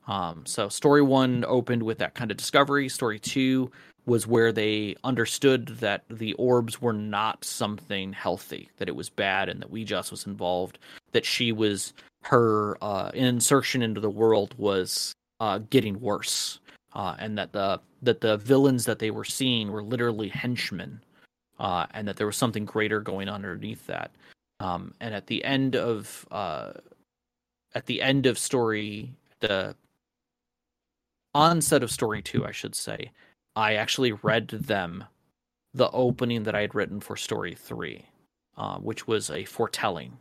[0.07, 2.89] Um, so story one opened with that kind of discovery.
[2.89, 3.71] Story two
[4.05, 9.47] was where they understood that the orbs were not something healthy, that it was bad,
[9.47, 10.77] and that Wee Jas was involved.
[11.13, 16.59] That she was her uh, insertion into the world was uh, getting worse,
[16.93, 21.01] uh, and that the that the villains that they were seeing were literally henchmen,
[21.59, 24.11] uh, and that there was something greater going on underneath that.
[24.59, 26.73] Um, and at the end of uh,
[27.75, 29.75] at the end of story the
[31.33, 33.11] onset of story two, I should say,
[33.55, 35.03] I actually read them
[35.73, 38.05] the opening that I had written for story three,
[38.57, 40.17] uh, which was a foretelling.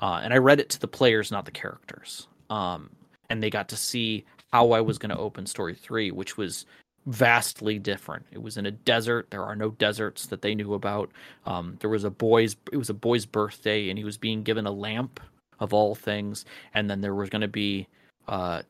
[0.00, 2.28] Uh, and I read it to the players, not the characters.
[2.48, 2.90] Um,
[3.28, 6.66] and they got to see how I was going to open story three, which was
[7.06, 8.26] vastly different.
[8.30, 9.28] It was in a desert.
[9.30, 11.10] There are no deserts that they knew about.
[11.46, 12.56] Um, there was a boy's.
[12.70, 15.20] It was a boy's birthday, and he was being given a lamp
[15.58, 16.44] of all things.
[16.74, 17.88] And then there was going to be
[18.28, 18.62] uh,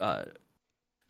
[0.00, 0.24] uh,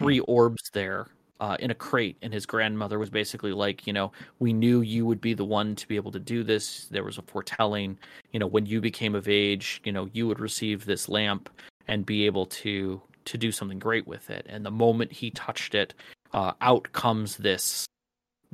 [0.00, 1.08] three orbs there
[1.40, 5.04] uh, in a crate, and his grandmother was basically like, you know, we knew you
[5.04, 6.86] would be the one to be able to do this.
[6.86, 7.98] There was a foretelling,
[8.32, 11.50] you know, when you became of age, you know, you would receive this lamp
[11.88, 14.46] and be able to to do something great with it.
[14.48, 15.94] And the moment he touched it,
[16.32, 17.86] uh, out comes this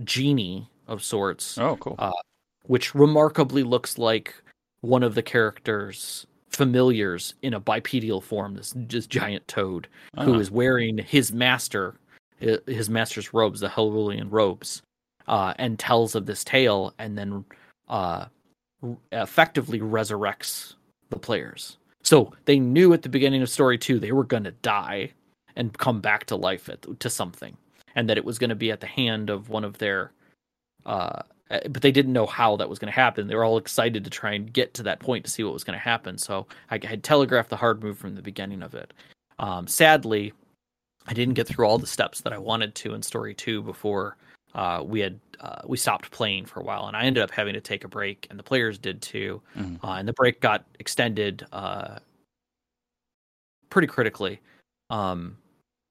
[0.05, 1.59] genie of sorts.
[1.59, 1.97] Oh, cool.
[1.99, 2.13] Uh,
[2.65, 4.35] which remarkably looks like
[4.81, 10.41] one of the characters familiars in a bipedal form this just giant toad who Uh-huh.
[10.41, 11.95] is wearing his master
[12.41, 14.83] his master's robes the Hellulian robes
[15.29, 17.45] uh, and tells of this tale and then
[17.89, 18.27] uh,
[19.13, 20.75] effectively resurrects
[21.11, 21.77] the players
[22.09, 25.13] so they knew at the beginning of story 2 they were going to die
[25.57, 27.55] and come back to life at, to something
[27.95, 30.13] and that it was going to be at the hand of one of their
[30.87, 33.27] uh, uh, but they didn't know how that was going to happen.
[33.27, 35.65] They were all excited to try and get to that point to see what was
[35.65, 36.17] going to happen.
[36.17, 38.95] So I had telegraphed the hard move from the beginning of it.
[39.39, 40.33] Um, sadly,
[41.07, 44.17] I didn't get through all the steps that I wanted to in story two before
[44.55, 47.55] uh, we had uh, we stopped playing for a while, and I ended up having
[47.55, 49.41] to take a break, and the players did too.
[49.57, 49.83] Mhm.
[49.85, 51.99] Uh, and the break got extended uh,
[53.71, 54.41] pretty critically.
[54.91, 55.37] Um,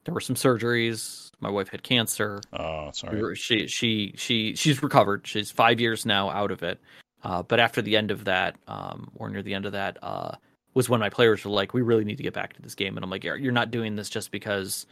[0.03, 1.31] there were some surgeries.
[1.39, 2.41] My wife had cancer.
[2.53, 3.21] Oh, We sorry.
[3.21, 5.25] were- She she she she's recovered.
[5.27, 6.79] She's five years now out of it.
[7.23, 10.35] Uh, but after the end of that, um, or near the end of that, uh,
[10.75, 12.95] was when my players were like, "We really need to get back to this game."
[12.95, 14.85] And I'm like, "You're you're not doing this just because,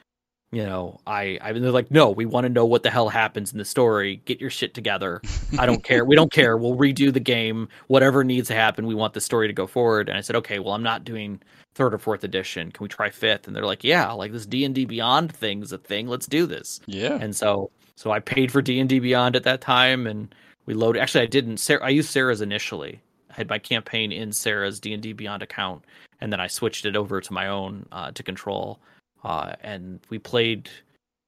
[0.52, 3.52] you know, I." I they're like, "No, we want to know what the hell happens
[3.52, 4.22] in the story.
[4.26, 5.22] Get your shit together.
[5.60, 6.06] I don't care.
[6.06, 6.58] We don't care.
[6.58, 7.68] We'll redo the game.
[7.88, 8.86] Whatever needs to happen.
[8.86, 11.42] We want the story to go forward." And I said, "Okay, well, I'm not doing
[11.76, 12.72] third or fourth edition.
[12.72, 13.48] Can we try fifth?
[13.48, 16.08] And they're like, "Yeah, like this D and D Beyond thing's a thing.
[16.08, 17.18] Let's do this." Yeah.
[17.22, 20.34] and so so I paid for D and D Beyond at that time, and
[20.66, 21.02] we loaded.
[21.02, 21.58] Actually, I didn't.
[21.58, 23.02] Sara, I used Sara's initially.
[23.30, 25.84] I had my campaign in Sara's D and D Beyond account,
[26.22, 28.80] and then I switched it over to my own uh, to control.
[29.26, 30.70] Uh, and we played,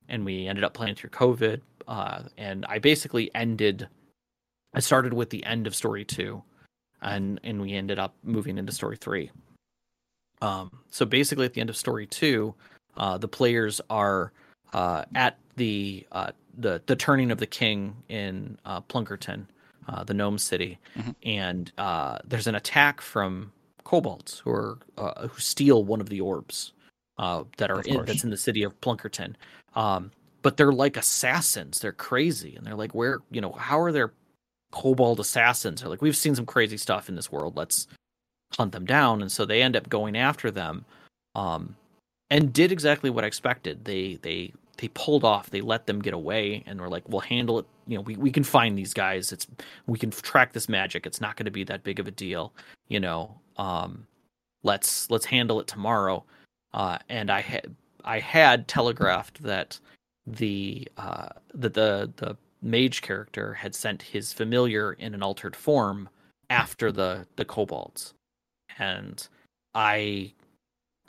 [0.08, 1.62] and we ended up playing through COVID.
[1.88, 3.88] Uh, and I basically ended.
[4.76, 6.44] I started with the end of story two,
[7.02, 9.32] and and we ended up moving into story three.
[10.42, 12.54] Um, so basically, at the end of story two,
[12.98, 14.32] uh, the players are
[14.74, 19.48] uh, at the uh, the the turning of the king in uh, Plunkerton,
[19.88, 21.16] uh, the gnome city, Mhm.
[21.24, 26.22] and uh, there's an attack from kobolds who are uh, who steal one of the
[26.22, 26.74] orbs
[27.18, 28.08] uh, that are Of in, course.
[28.08, 29.36] that's in the city of Plunkerton.
[29.76, 30.12] Um,
[30.42, 31.80] but they're like assassins.
[31.80, 34.14] They're crazy, and they're like, where you know how are there
[34.72, 35.82] kobold assassins?
[35.82, 37.58] They're like, we've seen some crazy stuff in this world.
[37.58, 37.88] Let's
[38.58, 39.22] hunt them down.
[39.22, 40.86] And so they end up going after them.
[41.36, 41.76] Um,
[42.30, 43.86] and did exactly what I expected.
[43.86, 45.50] They they they pulled off.
[45.50, 47.66] They let them get away, and were like, "We'll handle it.
[47.88, 49.32] You know, we, we can find these guys.
[49.32, 49.48] It's
[49.88, 51.06] we can track this magic.
[51.06, 52.54] It's not going to be that big of a deal.
[52.90, 54.06] You know, um,
[54.64, 56.24] let's let's handle it tomorrow."
[56.74, 59.80] Uh, and I had I had telegraphed that
[60.26, 66.10] the uh, that the the mage character had sent his familiar in an altered form
[66.50, 68.14] after the the kobolds,
[68.78, 69.28] and
[69.74, 70.34] I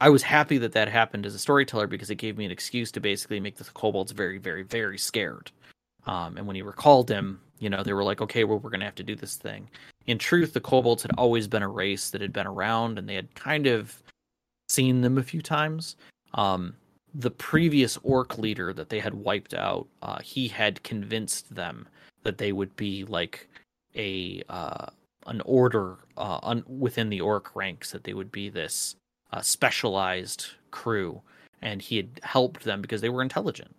[0.00, 2.92] I was happy that that happened as a storyteller because it gave me an excuse
[2.92, 5.50] to basically make the kobolds very, very, very scared.
[6.06, 8.80] Um, and when he recalled him, you know, they were like, okay, well, we're going
[8.80, 9.68] to have to do this thing.
[10.06, 13.16] In truth, the kobolds had always been a race that had been around and they
[13.16, 14.00] had kind of
[14.68, 15.96] seen them a few times.
[16.34, 16.74] Um,
[17.14, 21.88] the previous orc leader that they had wiped out, uh, he had convinced them
[22.22, 23.48] that they would be like
[23.96, 24.86] a uh,
[25.26, 28.96] an order uh, un- within the orc ranks, that they would be this
[29.32, 31.20] uh, specialized crew,
[31.62, 33.74] and he had helped them because they were intelligent.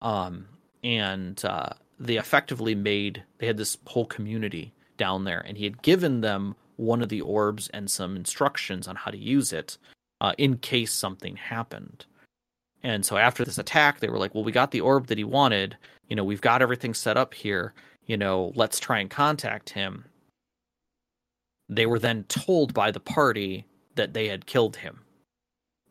[0.00, 0.46] Um,
[0.84, 5.82] and uh, they effectively made they had this whole community down there, and he had
[5.82, 9.78] given them one of the orbs and some instructions on how to use it
[10.22, 12.06] uh, in case something happened.
[12.84, 15.24] And so after this attack, they were like, "Well, we got the orb that he
[15.24, 15.76] wanted.
[16.08, 17.74] You know, we've got everything set up here.
[18.06, 20.04] You know, let's try and contact him."
[21.68, 23.66] They were then told by the party
[23.96, 25.00] that they had killed him,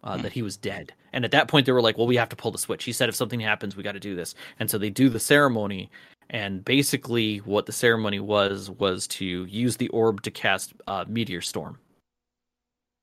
[0.04, 0.24] uh, Hmm.
[0.24, 0.94] that he was dead.
[1.14, 2.94] And at that point, they were like, "Well, we have to pull the switch." He
[2.94, 5.90] said, "If something happens, we got to do this." And so they do the ceremony.
[6.30, 11.42] And basically, what the ceremony was was to use the orb to cast uh, meteor
[11.42, 11.80] storm.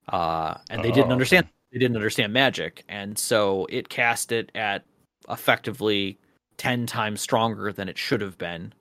[0.08, 1.48] Uh, and they Oh, didn't understand.
[1.72, 4.84] They didn't understand magic, and so it cast it at
[5.28, 6.18] effectively
[6.56, 8.72] ten times stronger than it should have been,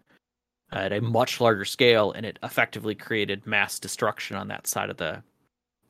[0.71, 4.97] at a much larger scale, and it effectively created mass destruction on that side of
[4.97, 5.21] the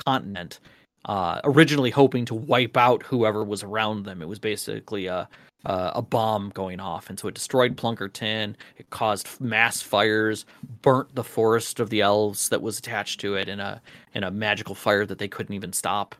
[0.03, 0.59] continent.
[1.07, 5.27] Uh, originally hoping to wipe out whoever was around them, it was basically a
[5.65, 8.55] uh, a bomb going off, and so it destroyed Plunkerton.
[8.77, 10.45] It caused mass fires,
[10.81, 13.81] burnt the forest of the elves that was attached to it in a
[14.13, 16.15] in a magical fire that they couldn't even stop,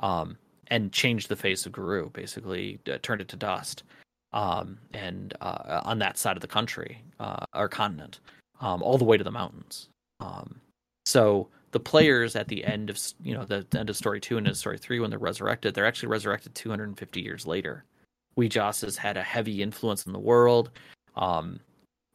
[0.00, 0.36] um,
[0.68, 2.10] and changed the face of Garou.
[2.10, 3.82] Basically, uh, turned it to dust.
[4.32, 8.20] Um, and uh, on that side of the country uh, or continent,
[8.60, 9.88] um, all the way to the mountains.
[10.20, 10.60] Um,
[11.06, 14.56] so the players at the end of you know the end of story two and
[14.56, 17.84] story three when they're resurrected, they're actually resurrected 250 years later.
[18.36, 20.70] Wee Jas has had a heavy influence in the world.
[21.16, 21.60] Um,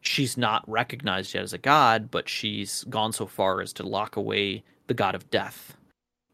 [0.01, 4.15] she's not recognized yet as a god, but she's gone so far as to lock
[4.15, 5.75] away the god of death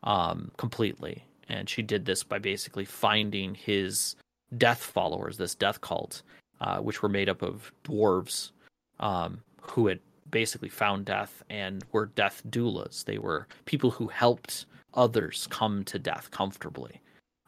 [0.03, 1.23] um, completely.
[1.49, 4.15] And she did this by basically finding his
[4.57, 6.21] death followers, this death cult,
[6.61, 8.51] uh, which were made up of dwarves
[8.99, 9.99] um, who had
[10.31, 13.05] basically found death and were death doulas.
[13.05, 17.01] They were people who helped others come to death comfortably.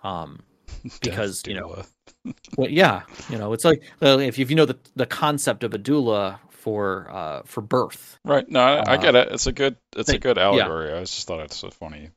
[0.04, 0.40] Um,
[1.02, 1.84] because, you know,
[2.58, 5.74] well, yeah, you know, it's like uh, if if you know the the concept of
[5.74, 8.20] a doula for uh for birth.
[8.24, 8.48] Right.
[8.50, 9.30] No, I, I Uh, get it.
[9.32, 9.76] It's a good.
[9.96, 10.44] It's a think- good yeah.
[10.44, 10.94] allegory.
[10.94, 12.10] I just thought it's so funny.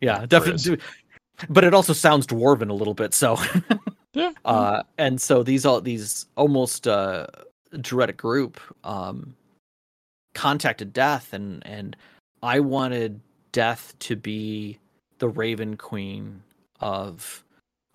[0.00, 0.78] Yeah, definitely.
[1.48, 3.12] But it also sounds dwarven a little bit.
[3.14, 3.38] So,
[4.14, 4.32] Yeah.
[4.44, 7.26] uh, and so these all these almost uh
[7.80, 9.34] druidic group um
[10.34, 11.96] contacted death and and
[12.42, 13.20] I wanted
[13.52, 14.78] death to be
[15.18, 16.42] the Raven Queen
[16.80, 17.44] of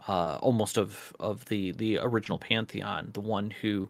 [0.07, 3.89] uh almost of of the the original pantheon, the one who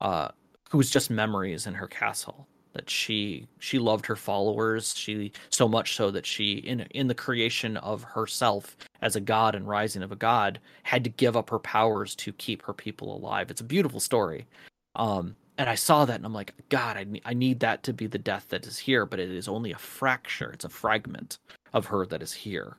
[0.00, 0.28] uh
[0.70, 2.46] who was just memories in her castle
[2.78, 7.14] that she she loved her followers she so much so that she in in the
[7.14, 11.50] creation of herself as a god and rising of a god had to give up
[11.50, 13.50] her powers to keep her people alive.
[13.50, 14.46] It's a beautiful story.
[14.96, 17.92] Um and i saw that and i'm like god i, ne- I need that to
[17.92, 20.50] be the death that is here but it is only a fracture.
[20.50, 21.38] It's a fragment
[21.72, 22.76] of her that is here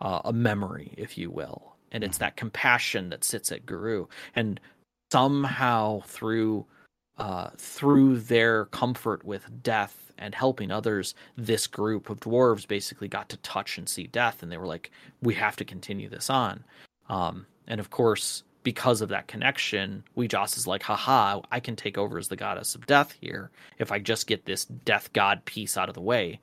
[0.00, 1.76] uh, a memory if you will.
[1.92, 4.08] And it's that compassion that sits at Garou.
[4.34, 4.60] And
[5.12, 6.66] somehow through
[7.18, 13.30] uh, through their comfort with death and helping others, this group of dwarves basically got
[13.30, 14.90] to touch and see death, and they were like,
[15.22, 16.62] "We have to continue this on."
[17.08, 21.40] Um, and of course, because of that connection, Wee Jas is like, "Haha!
[21.52, 24.64] I can take over as the goddess of death here if I just get this
[24.64, 26.40] death god piece out of the way."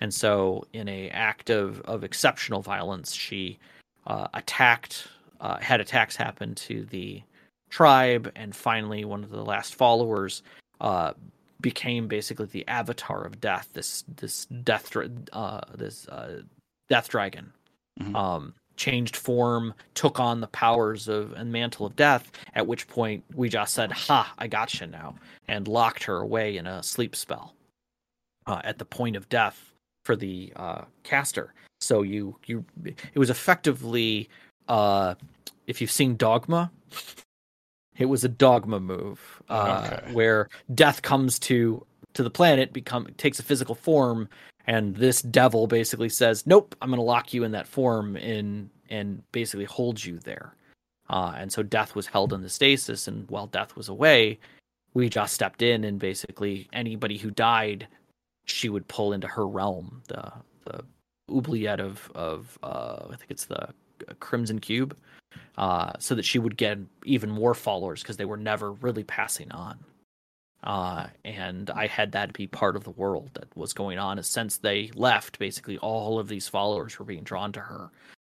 [0.00, 3.60] And so, in a act of of exceptional violence, she
[4.08, 5.06] uh, attacked,
[5.40, 7.22] uh, had attacks happen to the
[7.68, 10.42] tribe, and finally, one of the last followers
[10.80, 11.12] uh,
[11.60, 13.68] became basically the avatar of death.
[13.74, 14.90] This this death
[15.32, 16.42] uh, this uh,
[16.88, 17.52] death dragon
[18.00, 18.16] Mhm.
[18.16, 22.32] um, changed form, took on the powers of and mantle of death.
[22.54, 24.32] At which point, we just said, "Ha!
[24.38, 25.16] I gotcha now,"
[25.46, 27.54] and locked her away in a sleep spell
[28.46, 29.72] uh, at the point of death
[30.06, 31.52] for the uh, caster.
[31.80, 34.28] So you you it was effectively
[34.68, 35.14] uh,
[35.66, 36.70] if you've seen Dogma,
[37.98, 40.12] it was a Dogma move uh, Okay.
[40.14, 41.84] where death comes to
[42.14, 44.28] to the planet, become takes a physical form,
[44.66, 48.70] and this devil basically says, "Nope, I'm going to lock you in that form in
[48.88, 50.54] and basically hold you there."
[51.08, 54.38] Uh, and so death was held in the stasis, and while death was away,
[54.94, 57.88] we just stepped in and basically anybody who died,
[58.44, 60.32] she would pull into her realm, the
[60.64, 60.84] the
[61.30, 63.68] oubliette of of uh, I think it's the
[64.18, 64.96] Crimson Cube,
[65.58, 69.50] uh, so that she would get even more followers because they were never really passing
[69.52, 69.78] on.
[70.62, 74.18] Uh, and I had that be part of the world that was going on.
[74.18, 77.90] As since they left, basically all of these followers were being drawn to her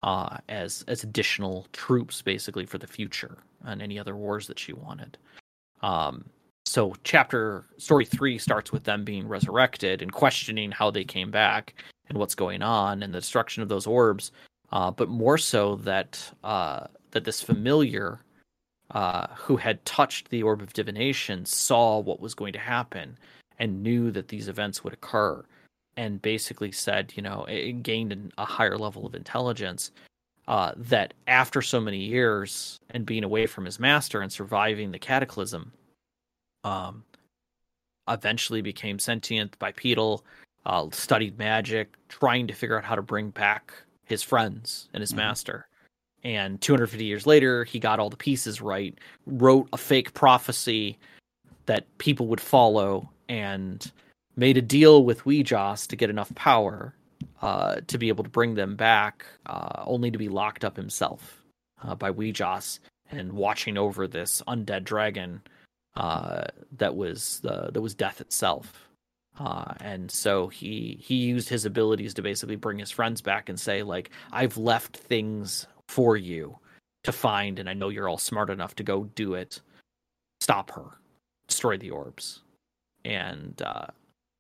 [0.03, 4.73] uh, as as additional troops, basically for the future and any other wars that she
[4.73, 5.17] wanted.
[5.83, 6.25] Um,
[6.67, 11.75] so chapter story three starts with them being resurrected and questioning how they came back
[12.09, 14.31] and what's going on and the destruction of those orbs.
[14.73, 18.21] Uh, but more so that uh, that this familiar
[18.91, 23.17] uh, who had touched the orb of divination saw what was going to happen
[23.59, 25.45] and knew that these events would occur
[25.97, 29.93] and basically said, you know, it gained an, a higher level of intelligence
[30.49, 34.99] uh, that after so many years and being away from his master and surviving the
[34.99, 35.73] cataclysm,
[36.65, 37.05] um,
[38.09, 40.25] eventually became sentient, bipedal,
[40.67, 43.73] uh, studied magic, trying to figure out how to bring back
[44.05, 45.17] his friends and his Mhm.
[45.17, 45.67] master.
[46.23, 50.99] And 250 years later, he got all the pieces right, wrote a fake prophecy
[51.67, 53.91] that people would follow, and
[54.37, 56.95] made a deal with Wee Jas to get enough power
[57.43, 61.43] uh, to be able to bring them back, uh, only to be locked up himself
[61.83, 62.81] uh, by Wee Jas
[63.11, 65.43] and watching over this undead dragon
[65.97, 66.45] uh,
[66.77, 68.89] that was the that was death itself.
[69.39, 73.59] Uh, and so he he used his abilities to basically bring his friends back and
[73.59, 76.57] say like I've left things for you
[77.05, 79.61] to find, and I know you're all smart enough to go do it.
[80.41, 80.85] Stop her,
[81.49, 82.41] destroy the orbs,
[83.05, 83.87] and uh,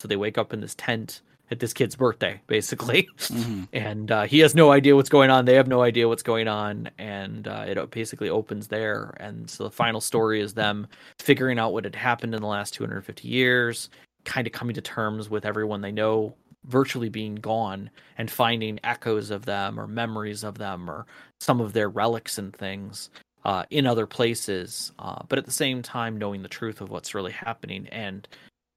[0.00, 3.66] so they wake up in this tent at this kid's birthday, basically Mhm.
[3.72, 5.44] and uh, he has no idea what's going on.
[5.44, 9.14] They have no idea what's going on, and uh, it basically opens there.
[9.18, 10.86] And so the final story is them
[11.18, 13.90] figuring out what had happened in the last 250 years,
[14.24, 19.30] kind of coming to terms with everyone they know virtually being gone, and finding echoes
[19.30, 21.06] of them or memories of them or
[21.40, 23.10] some of their relics and things
[23.44, 24.92] uh, in other places.
[24.98, 28.28] Uh, but at the same time, knowing the truth of what's really happening and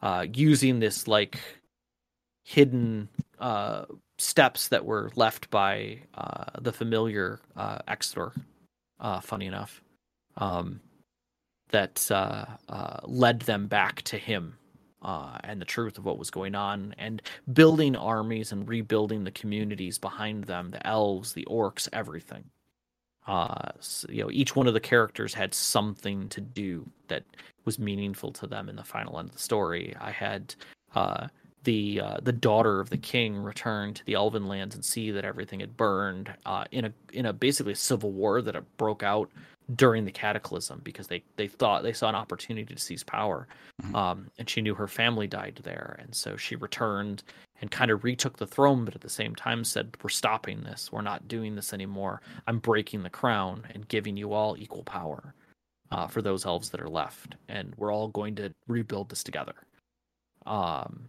[0.01, 1.39] uh, using this like
[2.43, 3.85] hidden uh,
[4.17, 7.79] steps that were left by uh, the familiar uh,
[8.99, 9.81] uh, funny enough,
[10.37, 10.79] um,
[11.69, 12.11] that
[13.05, 14.57] led them back to him
[15.03, 17.21] uh, and the truth of what was going on, and
[17.51, 22.45] building armies and rebuilding the communities behind them, the elves, the orcs, everything.
[23.27, 27.23] Uh, so, you know, each one of the characters had something to do that
[27.65, 29.95] was meaningful to them in the final end of the story.
[29.99, 30.55] I had
[30.93, 31.27] uh,
[31.63, 35.25] the uh, the daughter of the king return to the Elven lands and see that
[35.25, 39.31] everything had burned uh, in a in a basically a civil war that broke out
[39.75, 43.47] during the cataclysm because they they thought they saw an opportunity to seize power,
[43.81, 43.95] Mhm.
[43.95, 47.23] um, and she knew her family died there, and so she returned
[47.61, 50.91] and kind of retook the throne, but at the same time said, "We're stopping this.
[50.91, 52.21] We're not doing this anymore.
[52.45, 55.33] I'm breaking the crown and giving you all equal power."
[55.91, 59.53] Uh, for those elves that are left, and we're all going to rebuild this together.
[60.47, 61.07] Um,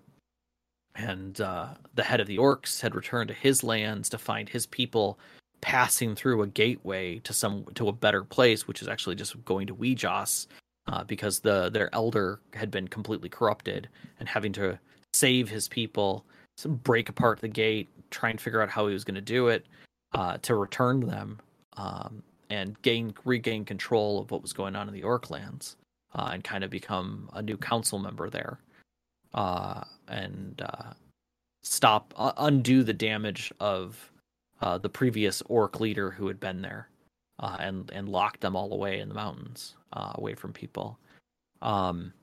[0.94, 4.66] and uh, the head of the orcs had returned to his lands to find his
[4.66, 5.18] people
[5.65, 9.66] passing through a gateway to some to a better place, which is actually just going
[9.66, 10.47] to Wee Jas,
[10.89, 13.89] uh, because the their elder had been completely corrupted
[14.20, 14.78] and having to
[15.15, 16.27] save his people,
[16.66, 19.65] break apart the gate, try and figure out how he was going to do it
[20.12, 21.41] uh, to return them
[21.78, 25.77] um, and gain regain control of what was going on in the Orc lands
[26.15, 28.59] uh, and kind of become a new council member there
[29.32, 30.93] uh, and uh,
[31.62, 34.11] stop undo the damage of
[34.65, 36.89] uh, the previous orc leader who had been there
[37.39, 40.99] uh, and and locked them all away in the mountains uh, away from people.
[41.61, 42.15] Um,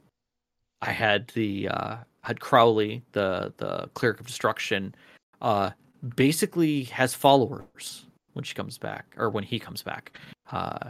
[0.81, 4.95] I had the uh, had Crowley, the the cleric of destruction,
[5.39, 5.69] uh,
[6.15, 10.17] basically has followers when she comes back or when he comes back,
[10.51, 10.89] uh,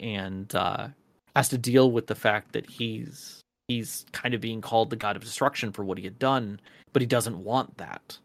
[0.00, 0.52] and
[1.36, 5.16] has to deal with the fact that he's he's kind of being called the god
[5.16, 6.58] of destruction for what he had done,
[6.94, 8.16] but he doesn't want that.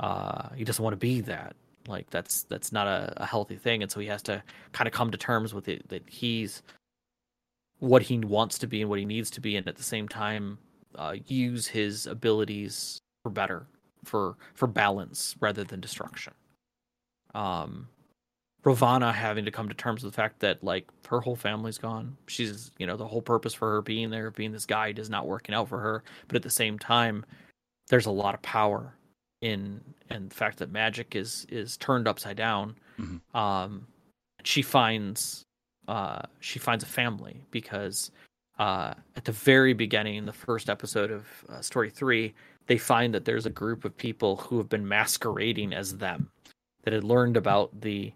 [0.00, 1.56] Uh, he doesn't want to be that.
[1.86, 4.42] Like that's that's not a, a healthy thing, and so he has to
[4.72, 6.62] kind of come to terms with it that he's
[7.78, 10.06] what he wants to be and what he needs to be, and at the same
[10.06, 10.58] time
[10.96, 13.66] uh, use his abilities for better,
[14.04, 16.34] for for balance rather than destruction.
[17.34, 17.88] Um,
[18.64, 22.18] Ravana having to come to terms with the fact that like her whole family's gone.
[22.26, 25.26] She's you know the whole purpose for her being there, being this guide, is not
[25.26, 26.04] working out for her.
[26.26, 27.24] But at the same time,
[27.88, 28.94] there's a lot of power
[29.40, 32.76] in and the fact that magic is is turned upside down.
[32.98, 33.20] Mhm.
[33.34, 33.86] Um,
[34.44, 35.44] she finds
[35.86, 38.10] uh she finds a family because
[38.58, 42.34] uh at the very beginning, in the first episode of uh, story three,
[42.66, 46.30] they find that there's a group of people who have been masquerading as them
[46.84, 48.12] that had learned about the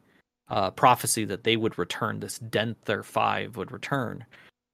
[0.49, 2.21] uh, prophecy that they would return.
[2.21, 4.25] This Denther Five would return,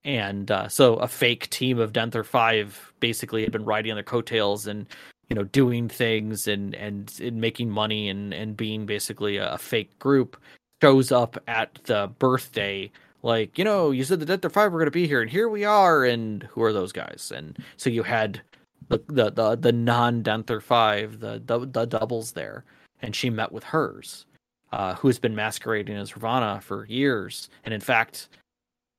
[0.04, 4.02] and uh, so a fake team of Denther Five basically had been riding on their
[4.02, 4.86] coattails and
[5.28, 9.58] you know doing things and and, and making money and and being basically a, a
[9.58, 10.36] fake group
[10.82, 12.90] shows up at the birthday
[13.22, 15.48] like you know you said the Denther Five were going to be here and here
[15.48, 18.40] we are and who are those guys and so you had
[18.88, 22.64] the the the, the non Denther Five the, the the doubles there
[23.02, 24.26] and she met with hers
[24.72, 28.28] uh, who has been masquerading as Ravana for years, and in fact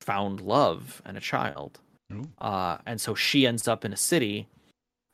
[0.00, 1.78] found love and a child.
[2.40, 4.48] Uh, and so she ends up in a city,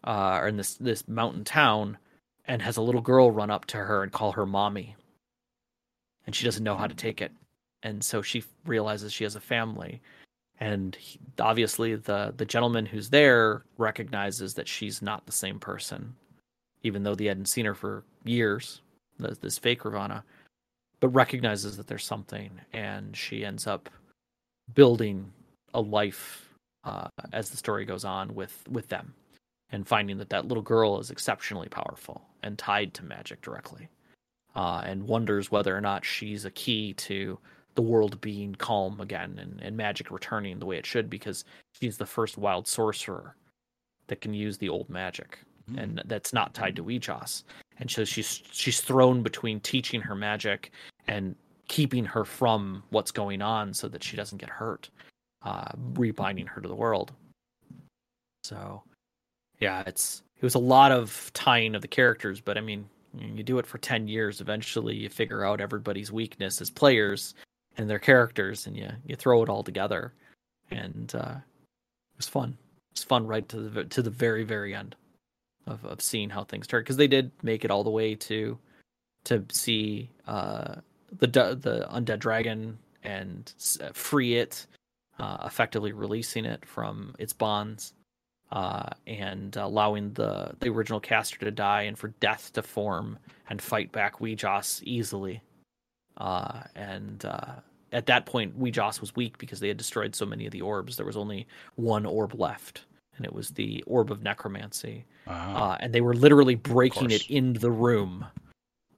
[0.06, 1.98] uh, or in this this mountain town,
[2.46, 4.96] and has a little girl run up to her and call her mommy.
[6.26, 7.32] and she doesn't know how to take it.
[7.82, 10.02] And so she realizes she has a family.
[10.58, 16.14] And he, obviously, the, the gentleman who's there recognizes that she's not the same person,
[16.82, 18.80] even though they hadn't seen her for years,
[19.18, 20.24] this, this fake Ravana,
[21.00, 22.50] but recognizes that there's something.
[22.72, 23.88] And she ends up
[24.74, 25.32] building
[25.74, 26.48] a life
[26.84, 29.14] uh, as the story goes on with, with them
[29.70, 33.88] and finding that that little girl is exceptionally powerful and tied to magic directly
[34.54, 37.38] uh, and wonders whether or not she's a key to
[37.74, 41.96] the world being calm again and, and magic returning the way it should because she's
[41.96, 43.36] the first wild sorcerer
[44.06, 45.38] that can use the old magic
[45.70, 45.82] mm.
[45.82, 47.44] and that's not tied to Wee Jas.
[47.78, 50.72] And so she's she's thrown between teaching her magic
[51.08, 51.34] and
[51.68, 54.88] keeping her from what's going on so that she doesn't get hurt,
[55.42, 57.12] uh, rebinding her to the world.
[58.44, 58.82] So
[59.60, 62.88] yeah, it's it was a lot of tying of the characters, but I mean,
[63.18, 67.34] you do it for 10 years eventually you figure out everybody's weakness as players
[67.78, 70.12] and their characters and you you throw it all together.
[70.70, 72.56] And uh, it was fun.
[72.90, 74.96] It's fun right to the to the very very end
[75.66, 78.58] of of seeing how things turn because they did make it all the way to
[79.24, 80.76] to see uh,
[81.18, 83.52] the the undead dragon and
[83.82, 84.66] uh, free it
[85.18, 87.94] uh, effectively releasing it from its bonds
[88.52, 93.18] uh, and allowing the the original caster to die and for death to form
[93.48, 95.42] and fight back Wee Jas easily.
[96.16, 97.56] Uh, and uh,
[97.92, 100.62] at that point, Wee Jas was weak because they had destroyed so many of the
[100.62, 100.96] orbs.
[100.96, 102.84] There was only one orb left,
[103.16, 105.04] and it was the orb of necromancy.
[105.26, 108.24] Uh, and they were literally breaking it in the room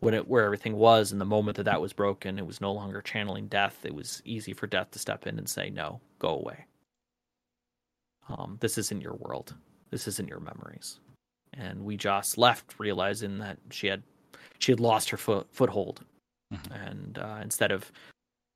[0.00, 1.10] when it where everything was.
[1.10, 3.84] And the moment that that was broken, it was no longer channeling death.
[3.84, 6.66] It was easy for death to step in and say, "No, go away."
[8.28, 9.54] Um, this isn't your world.
[9.90, 11.00] This isn't your memories.
[11.54, 14.02] And we just left, realizing that she had
[14.58, 16.04] she had lost her foot, foothold,
[16.52, 16.72] mm-hmm.
[16.72, 17.90] and uh, instead of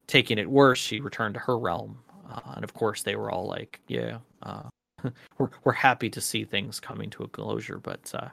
[0.07, 1.99] taking it worse, she returned to her realm.
[2.31, 4.65] Uh, and of course, they were all like, "Yeah, uh,
[5.39, 8.29] we're we're happy to see things coming to a closure." But uh,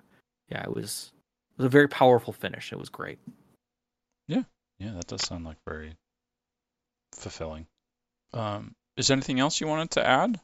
[0.49, 1.11] yeah, it was
[1.51, 2.73] it was a very powerful finish.
[2.73, 3.19] It was great.
[4.27, 4.43] Yeah,
[4.79, 5.95] yeah, that does sound like very
[7.13, 7.65] fulfilling.
[8.33, 10.39] Um, is there anything else you wanted to add?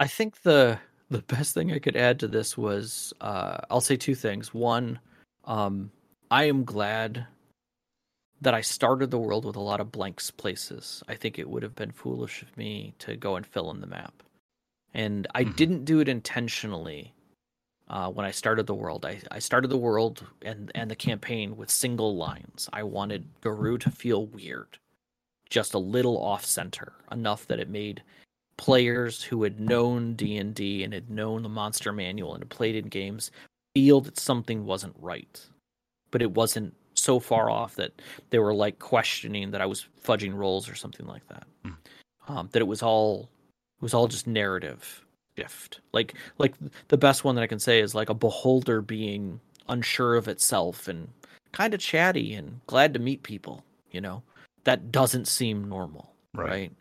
[0.00, 0.78] I think the
[1.10, 4.52] the best thing I could add to this was uh, I'll say two things.
[4.54, 4.98] One,
[5.44, 5.90] um,
[6.30, 7.26] I am glad
[8.40, 11.02] that I started the world with a lot of blanks places.
[11.08, 13.86] I think it would have been foolish of me to go and fill in the
[13.86, 14.22] map.
[14.92, 15.52] And I mm-hmm.
[15.52, 17.14] didn't do it intentionally
[17.88, 19.06] uh, when I started the world.
[19.06, 22.68] I, I started the world and, and the campaign with single lines.
[22.72, 24.78] I wanted Garou to feel weird,
[25.48, 28.02] just a little off center, enough that it made
[28.56, 32.88] players who had known D&D and had known the monster manual and had played in
[32.88, 33.30] games
[33.74, 35.40] feel that something wasn't right.
[36.10, 38.00] But it wasn't so far off that
[38.30, 41.46] they were like questioning that I was fudging rolls or something like that.
[41.64, 41.76] Mm.
[42.28, 43.28] Um, that it was all
[43.78, 45.04] it was all just narrative
[45.36, 45.80] shift.
[45.92, 46.54] Like like
[46.88, 50.88] the best one that I can say is like a beholder being unsure of itself
[50.88, 51.08] and
[51.52, 54.22] kind of chatty and glad to meet people, you know.
[54.64, 56.48] That doesn't seem normal, right?
[56.48, 56.72] right?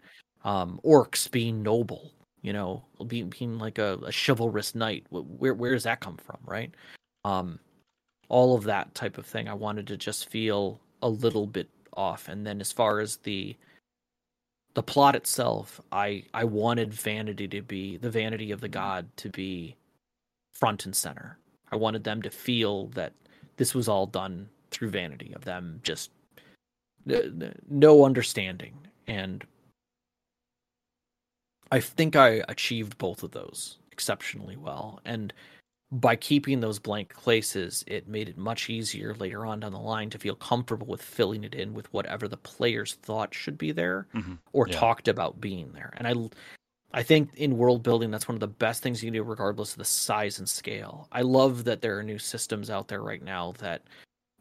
[0.44, 2.12] Um, orcs being noble,
[2.42, 5.06] you know, being being like a, a chivalrous knight.
[5.10, 6.74] Where where does that come from, right?
[7.26, 7.60] Um,
[8.30, 9.48] all of that type of thing.
[9.48, 13.56] I wanted to just feel a little bit off, and then as far as the
[14.74, 19.30] the plot itself, I I wanted vanity to be the vanity of the god to
[19.30, 19.76] be
[20.54, 21.38] front and center.
[21.72, 23.14] I wanted them to feel that
[23.58, 26.12] this was all done through vanity of them just
[27.70, 28.74] no understanding
[29.08, 29.44] and
[31.74, 35.00] I think I achieved both of those exceptionally well.
[35.06, 35.34] And
[35.92, 40.12] by keeping those blank places, it made it much easier later on down the line
[40.12, 44.06] to feel comfortable with filling it in with whatever the players thought should be there
[44.14, 44.36] mm-hmm.
[44.52, 44.78] or yeah.
[44.78, 45.92] talked about being there.
[45.98, 46.14] And I
[47.00, 49.72] I think in world building that's one of the best things you can do regardless
[49.72, 51.08] of the size and scale.
[51.12, 53.82] I love that there are new systems out there right now that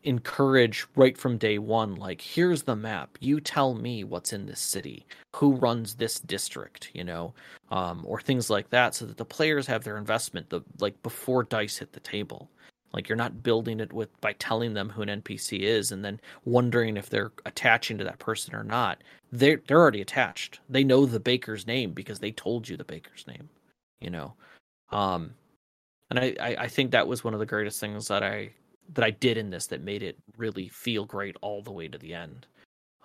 [0.04, 3.18] encourage right from day one like here's the map.
[3.20, 5.06] You tell me what's in this city.
[5.36, 7.34] Who runs this district you know
[7.70, 11.44] um, or things like that so that the players have their investment the like before
[11.44, 12.50] dice hit the table.
[12.92, 16.20] Like you're not building it with by telling them who an npc is and then
[16.44, 19.02] wondering if they're attaching to that person or not.
[19.30, 20.60] They're they're already attached.
[20.68, 23.48] They know the baker's name because they told you the baker's name
[24.00, 24.34] you know?
[24.90, 25.34] Um
[26.10, 28.50] and I, I, I think that was one of the greatest things that I
[28.94, 31.98] that I did in this that made it really feel great all the way to
[31.98, 32.46] the end.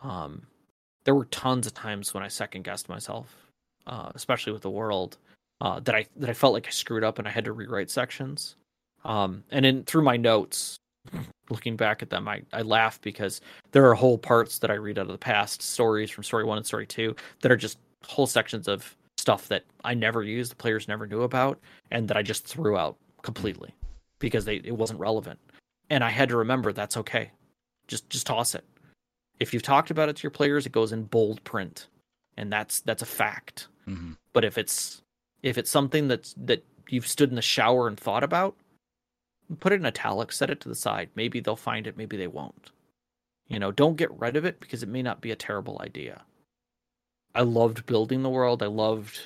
[0.02, 0.48] Um,
[1.04, 3.36] there were tons of times when I second guessed myself,
[3.86, 5.18] uh, especially with the world,
[5.62, 7.90] uh, that I that I felt like I screwed up and I had to rewrite
[7.90, 8.56] sections.
[9.06, 10.78] Um, and in through my notes,
[11.50, 13.42] looking back at them, I, I laugh because
[13.72, 16.58] there are whole parts that I read out of the past stories from story one
[16.58, 20.56] and story two that are just whole sections of stuff that I never used, the
[20.56, 21.60] players never knew about,
[21.92, 23.74] and that I just threw out completely
[24.20, 25.40] because they it wasn't relevant.
[25.90, 27.32] And I had to remember that's okay.
[27.88, 28.66] Just just toss it.
[29.40, 31.88] If you've talked about it to your players, it goes in bold print.
[32.36, 33.68] And that's that's a fact.
[33.88, 34.14] Mm-hmm.
[34.34, 35.02] But if it's
[35.44, 38.56] if it's something that's that you've stood in the shower and thought about,
[39.60, 41.10] put it in italics, set it to the side.
[41.16, 42.72] Maybe they'll find it, maybe they won't.
[43.48, 46.24] You know, don't get rid of it because it may not be a terrible idea.
[47.34, 48.62] I loved building the world.
[48.62, 49.20] I loved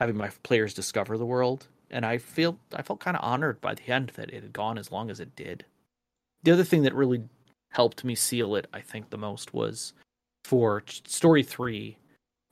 [0.00, 3.74] having my players discover the world, and I feel I felt kind of honored by
[3.74, 5.64] the end that it had gone as long as it did.
[6.48, 7.24] The other thing that really
[7.72, 9.92] helped me seal it, I think, the most was
[10.44, 11.98] for story three.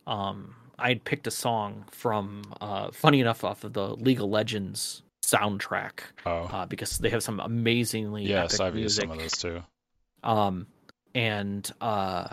[0.07, 4.29] Um, I had picked a song from, uh, funny enough, off of the League of
[4.29, 9.19] Legends soundtrack Oh, uh, because they have some amazingly yes, epic I've used some of
[9.19, 9.63] those too.
[10.23, 10.67] Um,
[11.15, 12.29] and uh,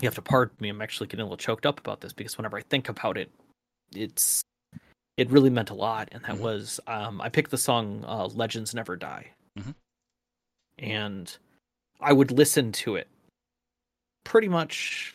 [0.00, 0.68] you have to pardon me.
[0.68, 3.32] I'm actually getting a little choked up about this because whenever I think about it,
[3.92, 4.44] it's
[5.16, 6.08] it really meant a lot.
[6.12, 6.40] And that Mhm.
[6.40, 9.74] was um, I picked the song uh, "Legends Never Die," Mhm.
[10.78, 11.36] and
[12.00, 13.08] I would listen to it
[14.24, 15.14] pretty much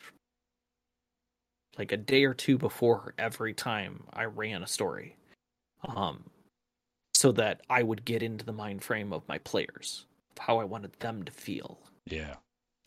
[1.77, 5.15] like a day or two before every time I ran a story,
[5.83, 6.29] um,
[7.15, 10.63] so that I would get into the mind frame of my players, of how I
[10.65, 11.79] wanted them to feel.
[12.05, 12.37] Yeah.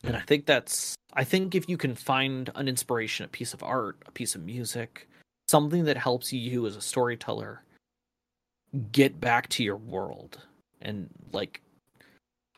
[0.03, 3.63] And I think that's I think if you can find an inspiration, a piece of
[3.63, 5.07] art, a piece of music,
[5.55, 7.63] something that helps you as a storyteller
[8.91, 10.41] get back to your world.
[10.81, 11.61] And like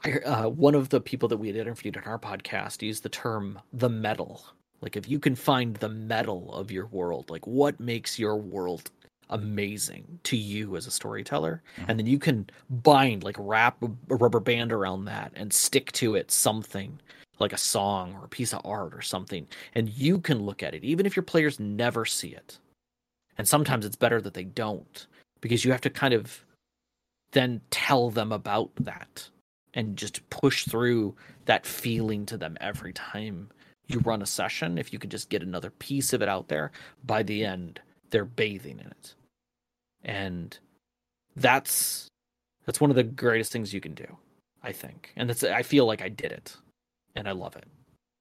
[0.03, 3.09] I uh, one of the people that we had interviewed on our podcast used the
[3.09, 4.45] term the metal.
[4.81, 8.89] Like if you can find the metal of your world, like what makes your world
[9.29, 11.85] amazing to you as a storyteller Mhm.
[11.89, 16.15] and then you can bind like wrap a rubber band around that and stick to
[16.15, 16.97] it something
[17.37, 19.45] like a song or a piece of art or something
[19.75, 22.57] and you can look at it even if your players never see it
[23.38, 25.07] and sometimes it's better that they don't
[25.41, 26.43] because you have to kind of
[27.31, 29.30] then tell them about that
[29.73, 31.15] and just push through
[31.45, 33.49] that feeling to them every time
[33.88, 36.72] you run a session if you can just get another piece of it out there
[37.05, 39.14] by the end they're bathing in it.
[40.03, 40.57] And
[41.35, 42.07] that's
[42.65, 44.18] that's one of the greatest things you can do
[44.64, 45.14] i think.
[45.15, 46.55] And that's i feel like i did it
[47.15, 47.65] and i love it.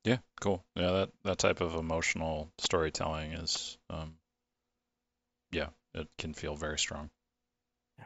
[0.05, 0.63] Yeah, cool.
[0.77, 4.15] Yeah, that that type of emotional storytelling is, um,
[5.97, 7.09] it can feel very strong.
[7.99, 8.05] Yeah.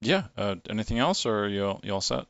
[0.00, 0.22] Yeah.
[0.36, 2.26] Uh, anything else, or are you all- you all set?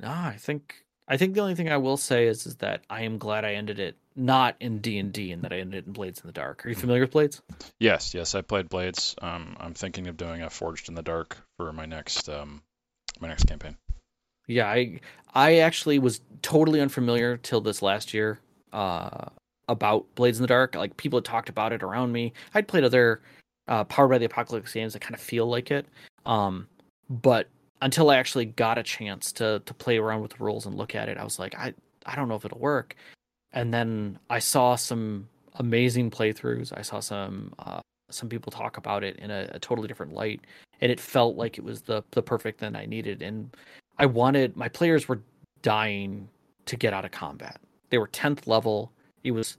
[0.00, 3.02] no i think i think the only thing i will say is is that i
[3.02, 6.20] am glad i ended it not in d&d and that i ended it in blades
[6.20, 7.40] in the dark are you familiar with blades
[7.78, 9.14] Yes, yes, I played Blades.
[9.20, 12.62] Um, I'm thinking of doing a Forged in the Dark for my next um,
[13.20, 13.76] my next campaign.
[14.46, 15.00] Yeah, I
[15.34, 18.38] I actually was totally unfamiliar till this last year
[18.72, 19.26] uh,
[19.68, 20.74] about Blades in the Dark.
[20.74, 22.32] Like people had talked about it around me.
[22.54, 23.20] I'd played other
[23.68, 25.86] uh, Powered by the Apocalypse games that kind of feel like it,
[26.26, 26.66] um,
[27.08, 27.48] but
[27.82, 30.94] until I actually got a chance to to play around with the rules and look
[30.94, 31.74] at it, I was like, I
[32.06, 32.96] I don't know if it'll work.
[33.52, 36.72] And then I saw some amazing playthroughs.
[36.76, 37.80] I saw some uh,
[38.10, 40.40] some people talk about it in a, a totally different light,
[40.80, 43.22] and it felt like it was the the perfect thing I needed.
[43.22, 43.54] And
[43.98, 45.20] I wanted my players were
[45.62, 46.28] dying
[46.66, 47.60] to get out of combat.
[47.90, 48.92] They were 10th level.
[49.22, 49.56] It was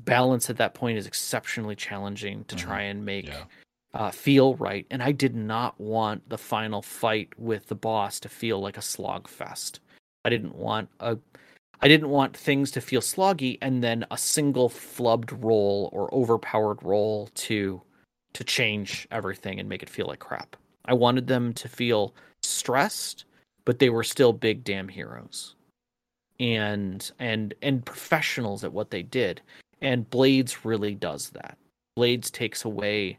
[0.00, 2.58] balance at that point is exceptionally challenging to Mhm.
[2.60, 3.44] try and make Yeah.
[3.94, 4.86] uh, feel right.
[4.90, 8.82] And I did not want the final fight with the boss to feel like a
[8.82, 9.80] slog fest.
[10.24, 11.18] I didn't want a
[11.80, 16.82] I didn't want things to feel sloggy and then a single flubbed roll or overpowered
[16.82, 17.80] roll to
[18.32, 20.56] to change everything and make it feel like crap.
[20.84, 23.24] I wanted them to feel stressed,
[23.64, 25.54] but they were still big damn heroes.
[26.40, 29.40] And and and professionals at what they did.
[29.80, 31.56] And Blades really does that.
[31.96, 33.18] Blades takes away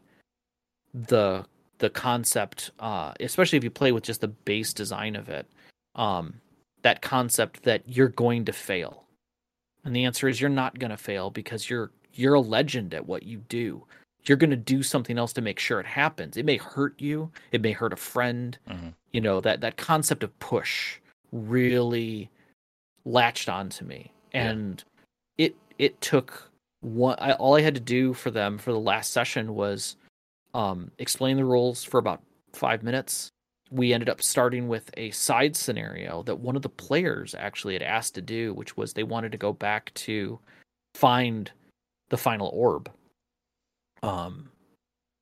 [0.94, 1.44] the
[1.78, 5.46] the concept uh especially if you play with just the base design of it.
[5.94, 6.40] Um
[6.82, 9.04] that concept that you're going to fail.
[9.84, 13.06] And the answer is you're not going to fail because you're you're a legend at
[13.06, 13.84] what you do.
[14.24, 16.36] You're going to do something else to make sure it happens.
[16.36, 18.58] It may hurt you, it may hurt a friend.
[18.68, 18.94] Mhm.
[19.12, 20.98] You know, that that concept of push
[21.32, 22.28] really
[23.04, 24.12] latched onto me.
[24.34, 24.50] Yeah.
[24.50, 24.84] And
[25.38, 26.49] it it took
[26.80, 29.96] one I, all I had to do for them for the last session was
[30.54, 33.30] um explain the rules for about 5 minutes
[33.70, 37.82] we ended up starting with a side scenario that one of the players actually had
[37.82, 40.38] asked to do, which was they wanted to go back to
[40.94, 41.50] find
[42.08, 42.90] the final orb,
[44.02, 44.50] um,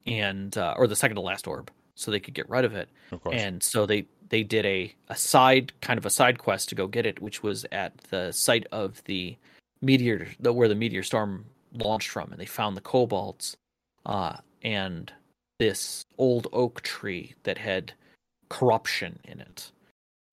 [0.07, 2.89] and uh, or the second to last orb, so they could get rid of it.
[3.13, 3.21] Of.
[3.31, 6.87] And so they they did a a side kind of a side quest to go
[6.87, 9.37] get it, which was at the site of the
[9.81, 13.57] meteor, the, where the meteor storm launched from, and they found the kobolds,
[14.07, 15.13] uh, and
[15.59, 17.93] this old oak tree that had
[18.49, 19.71] corruption in it,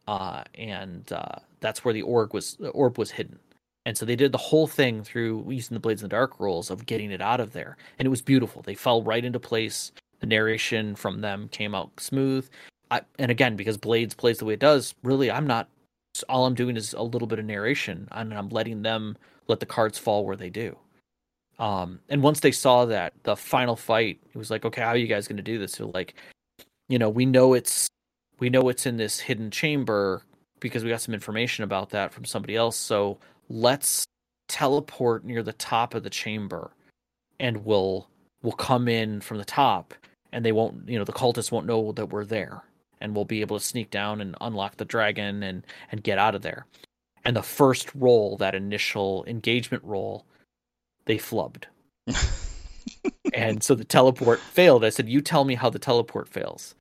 [0.07, 3.39] uh, and uh, that's where the orb was the orb was hidden.
[3.87, 6.71] And so they did the whole thing through using the Blades in the Dark rules
[6.71, 8.61] of getting it out of there, and it was beautiful.
[8.61, 9.91] They fell right into place.
[10.21, 12.49] The narration from them came out smooth.
[12.89, 15.67] I, and again, because Blades plays the way it does, really, I'm not.
[16.23, 19.17] All I'm doing is a little bit of narration, and I'm letting them
[19.47, 20.77] let the cards fall where they do.
[21.59, 24.97] Um, and once they saw that the final fight, it was like, okay, how are
[24.97, 25.73] you guys going to do this?
[25.73, 26.15] So like,
[26.89, 27.87] you know, we know it's
[28.39, 30.23] we know it's in this hidden chamber
[30.59, 32.75] because we got some information about that from somebody else.
[32.75, 33.17] So
[33.49, 34.05] let's
[34.47, 36.71] teleport near the top of the chamber,
[37.39, 38.09] and we'll
[38.41, 39.93] we'll come in from the top,
[40.31, 42.63] and they won't, you know, the cultists won't know that we're there,
[43.01, 46.35] and we'll be able to sneak down and unlock the dragon and and get out
[46.35, 46.65] of there.
[47.23, 50.25] And the first roll, that initial engagement roll,
[51.05, 51.65] they flubbed.
[53.33, 54.85] and so the teleport failed.
[54.85, 56.75] I said, "You tell me how the teleport fails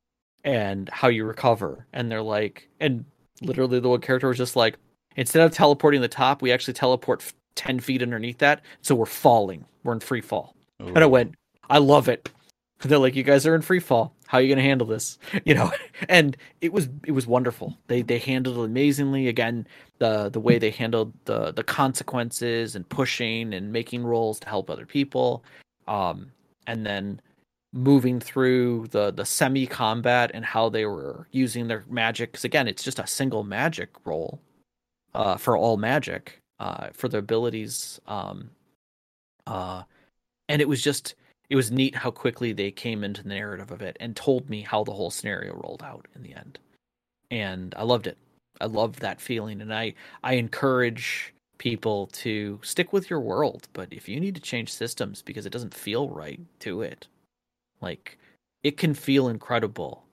[0.45, 3.05] and how you recover." And they're like, and
[3.41, 4.77] literally the one character was just like,
[5.17, 9.65] instead of teleporting the top, we actually teleport ten feet underneath that, so we're falling.
[9.83, 10.55] We're in free fall.
[10.83, 10.89] Ooh.
[10.89, 11.35] And I went,
[11.71, 12.31] "I love it."
[12.81, 14.14] They're like, "You guys are in free fall.
[14.27, 15.73] How are you going to handle this?" You know,
[16.09, 17.77] and it was it was wonderful.
[17.89, 19.29] They they handled it amazingly.
[19.29, 19.67] Again,
[19.99, 24.71] the the way they handled the the consequences and pushing and making rolls to help
[24.71, 25.45] other people,
[25.89, 26.31] um,
[26.67, 27.21] and then
[27.73, 32.33] moving through the the semi combat and how they were using their magic.
[32.33, 34.41] Because again, it's just a single magic roll
[35.15, 38.01] uh, for all magic uh, for the abilities.
[38.07, 38.51] Um,
[39.47, 39.83] uh,
[40.49, 41.15] and it was just
[41.51, 44.63] it was neat how quickly they came into the narrative of it and told me
[44.63, 46.59] how the whole scenario rolled out in the end.
[47.31, 48.19] And I loved it.
[48.61, 53.69] I loved that feeling, and I I encourage people to stick with your world.
[53.73, 57.09] But if you need to change systems because it doesn't feel right, do it.
[57.81, 58.19] Like
[58.63, 60.05] it can feel incredible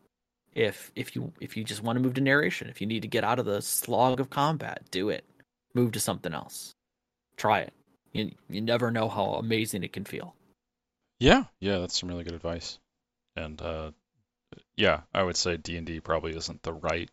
[0.54, 2.70] if if you if you just want to move to narration.
[2.70, 5.26] If you need to get out of the slog of combat, do it.
[5.74, 6.74] Move to something else.
[7.38, 7.74] Try it.
[8.14, 10.36] You you never know how amazing it can feel.
[11.22, 12.80] Yeah, yeah, that's some really good advice.
[13.36, 13.92] And uh,
[14.76, 17.12] yeah, I would say D&D probably isn't the right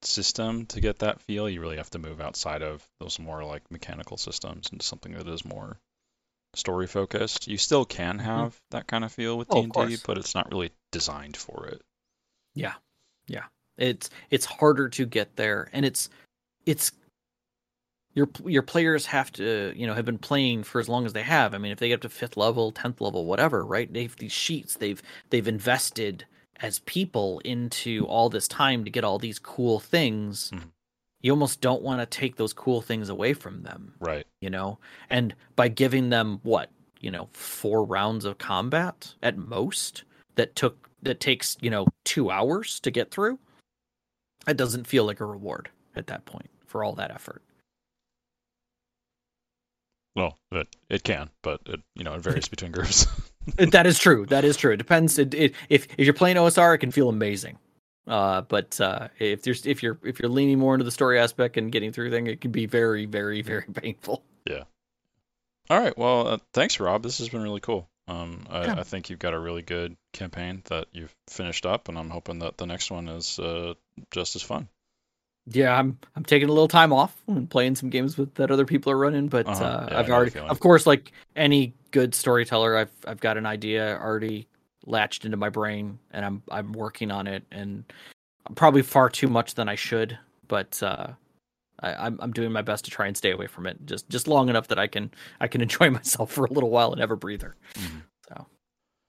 [0.00, 1.46] system to get that feel.
[1.46, 5.28] You really have to move outside of those more like mechanical systems into something that
[5.28, 5.76] is more
[6.54, 7.48] story focused.
[7.48, 10.72] You still can have that kind of feel with Oh, D&D, but it's not really
[10.90, 11.82] designed for it.
[12.54, 12.74] Yeah.
[13.26, 13.44] Yeah.
[13.76, 16.08] It's it's harder to get there and it's
[16.64, 16.92] it's
[18.14, 21.22] your your players have to, you know, have been playing for as long as they
[21.22, 21.54] have.
[21.54, 23.92] I mean, if they get up to 5th level, 10th level, whatever, right?
[23.92, 25.00] They've these sheets, they've
[25.30, 26.24] they've invested
[26.56, 30.50] as people into all this time to get all these cool things.
[30.50, 30.70] Mhm.
[31.22, 34.26] You almost don't want to take those cool things away from them Right.
[34.40, 34.78] you know
[35.10, 40.04] and by giving them what you know four rounds of combat at most
[40.36, 43.38] that took that takes you know two hours to get through
[44.46, 47.42] it doesn't feel like a reward at that point for all that effort
[50.16, 53.06] Well, it, it can, but it you know it varies between groups.
[53.56, 56.74] that is true that is true it depends it, it, if if you're playing osr
[56.74, 57.58] it can feel amazing
[58.06, 61.56] uh but uh if there's if you're if you're leaning more into the story aspect
[61.56, 64.64] and getting through thing it can be very very very painful Yeah.
[65.70, 65.96] All right.
[65.96, 67.02] Well, uh, thanks, Rob.
[67.02, 67.88] This has been really cool.
[68.08, 68.74] Um, I, Yeah.
[68.78, 72.40] I think you've got a really good campaign that you've finished up, and I'm hoping
[72.40, 73.74] that the next one is uh,
[74.10, 74.68] just as fun.
[75.52, 78.64] Yeah, I'm I'm taking a little time off and playing some games with that other
[78.64, 79.64] people are running, but Uh-huh.
[79.64, 83.98] uh, Yeah, I've already, of course, like any good storyteller, I've I've got an idea
[84.00, 84.46] already
[84.86, 87.84] latched into my brain, and I'm I'm working on it, and
[88.46, 90.16] I'm probably far too much than I should,
[90.48, 91.08] but uh,
[91.80, 94.28] I, I'm I'm doing my best to try and stay away from it, just just
[94.28, 95.10] long enough that I can
[95.40, 97.56] I can enjoy myself for a little while and have a breather.
[97.74, 98.02] Mhm.
[98.28, 98.46] So,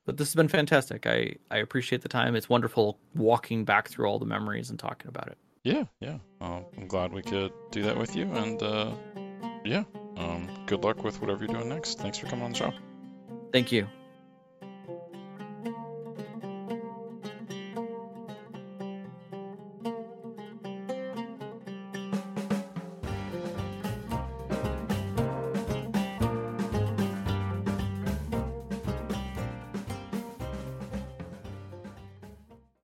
[0.05, 1.05] but this has been fantastic.
[1.05, 2.35] I I appreciate the time.
[2.35, 5.37] It's wonderful walking back through all the memories and talking about it.
[5.63, 6.17] Yeah, yeah.
[6.39, 8.91] Uh, I'm glad we could do that with you, and uh,
[9.63, 9.83] yeah.
[10.17, 11.99] Um, good luck with whatever you're doing next.
[11.99, 12.73] Thanks for coming on the show.
[13.51, 13.87] Thank you.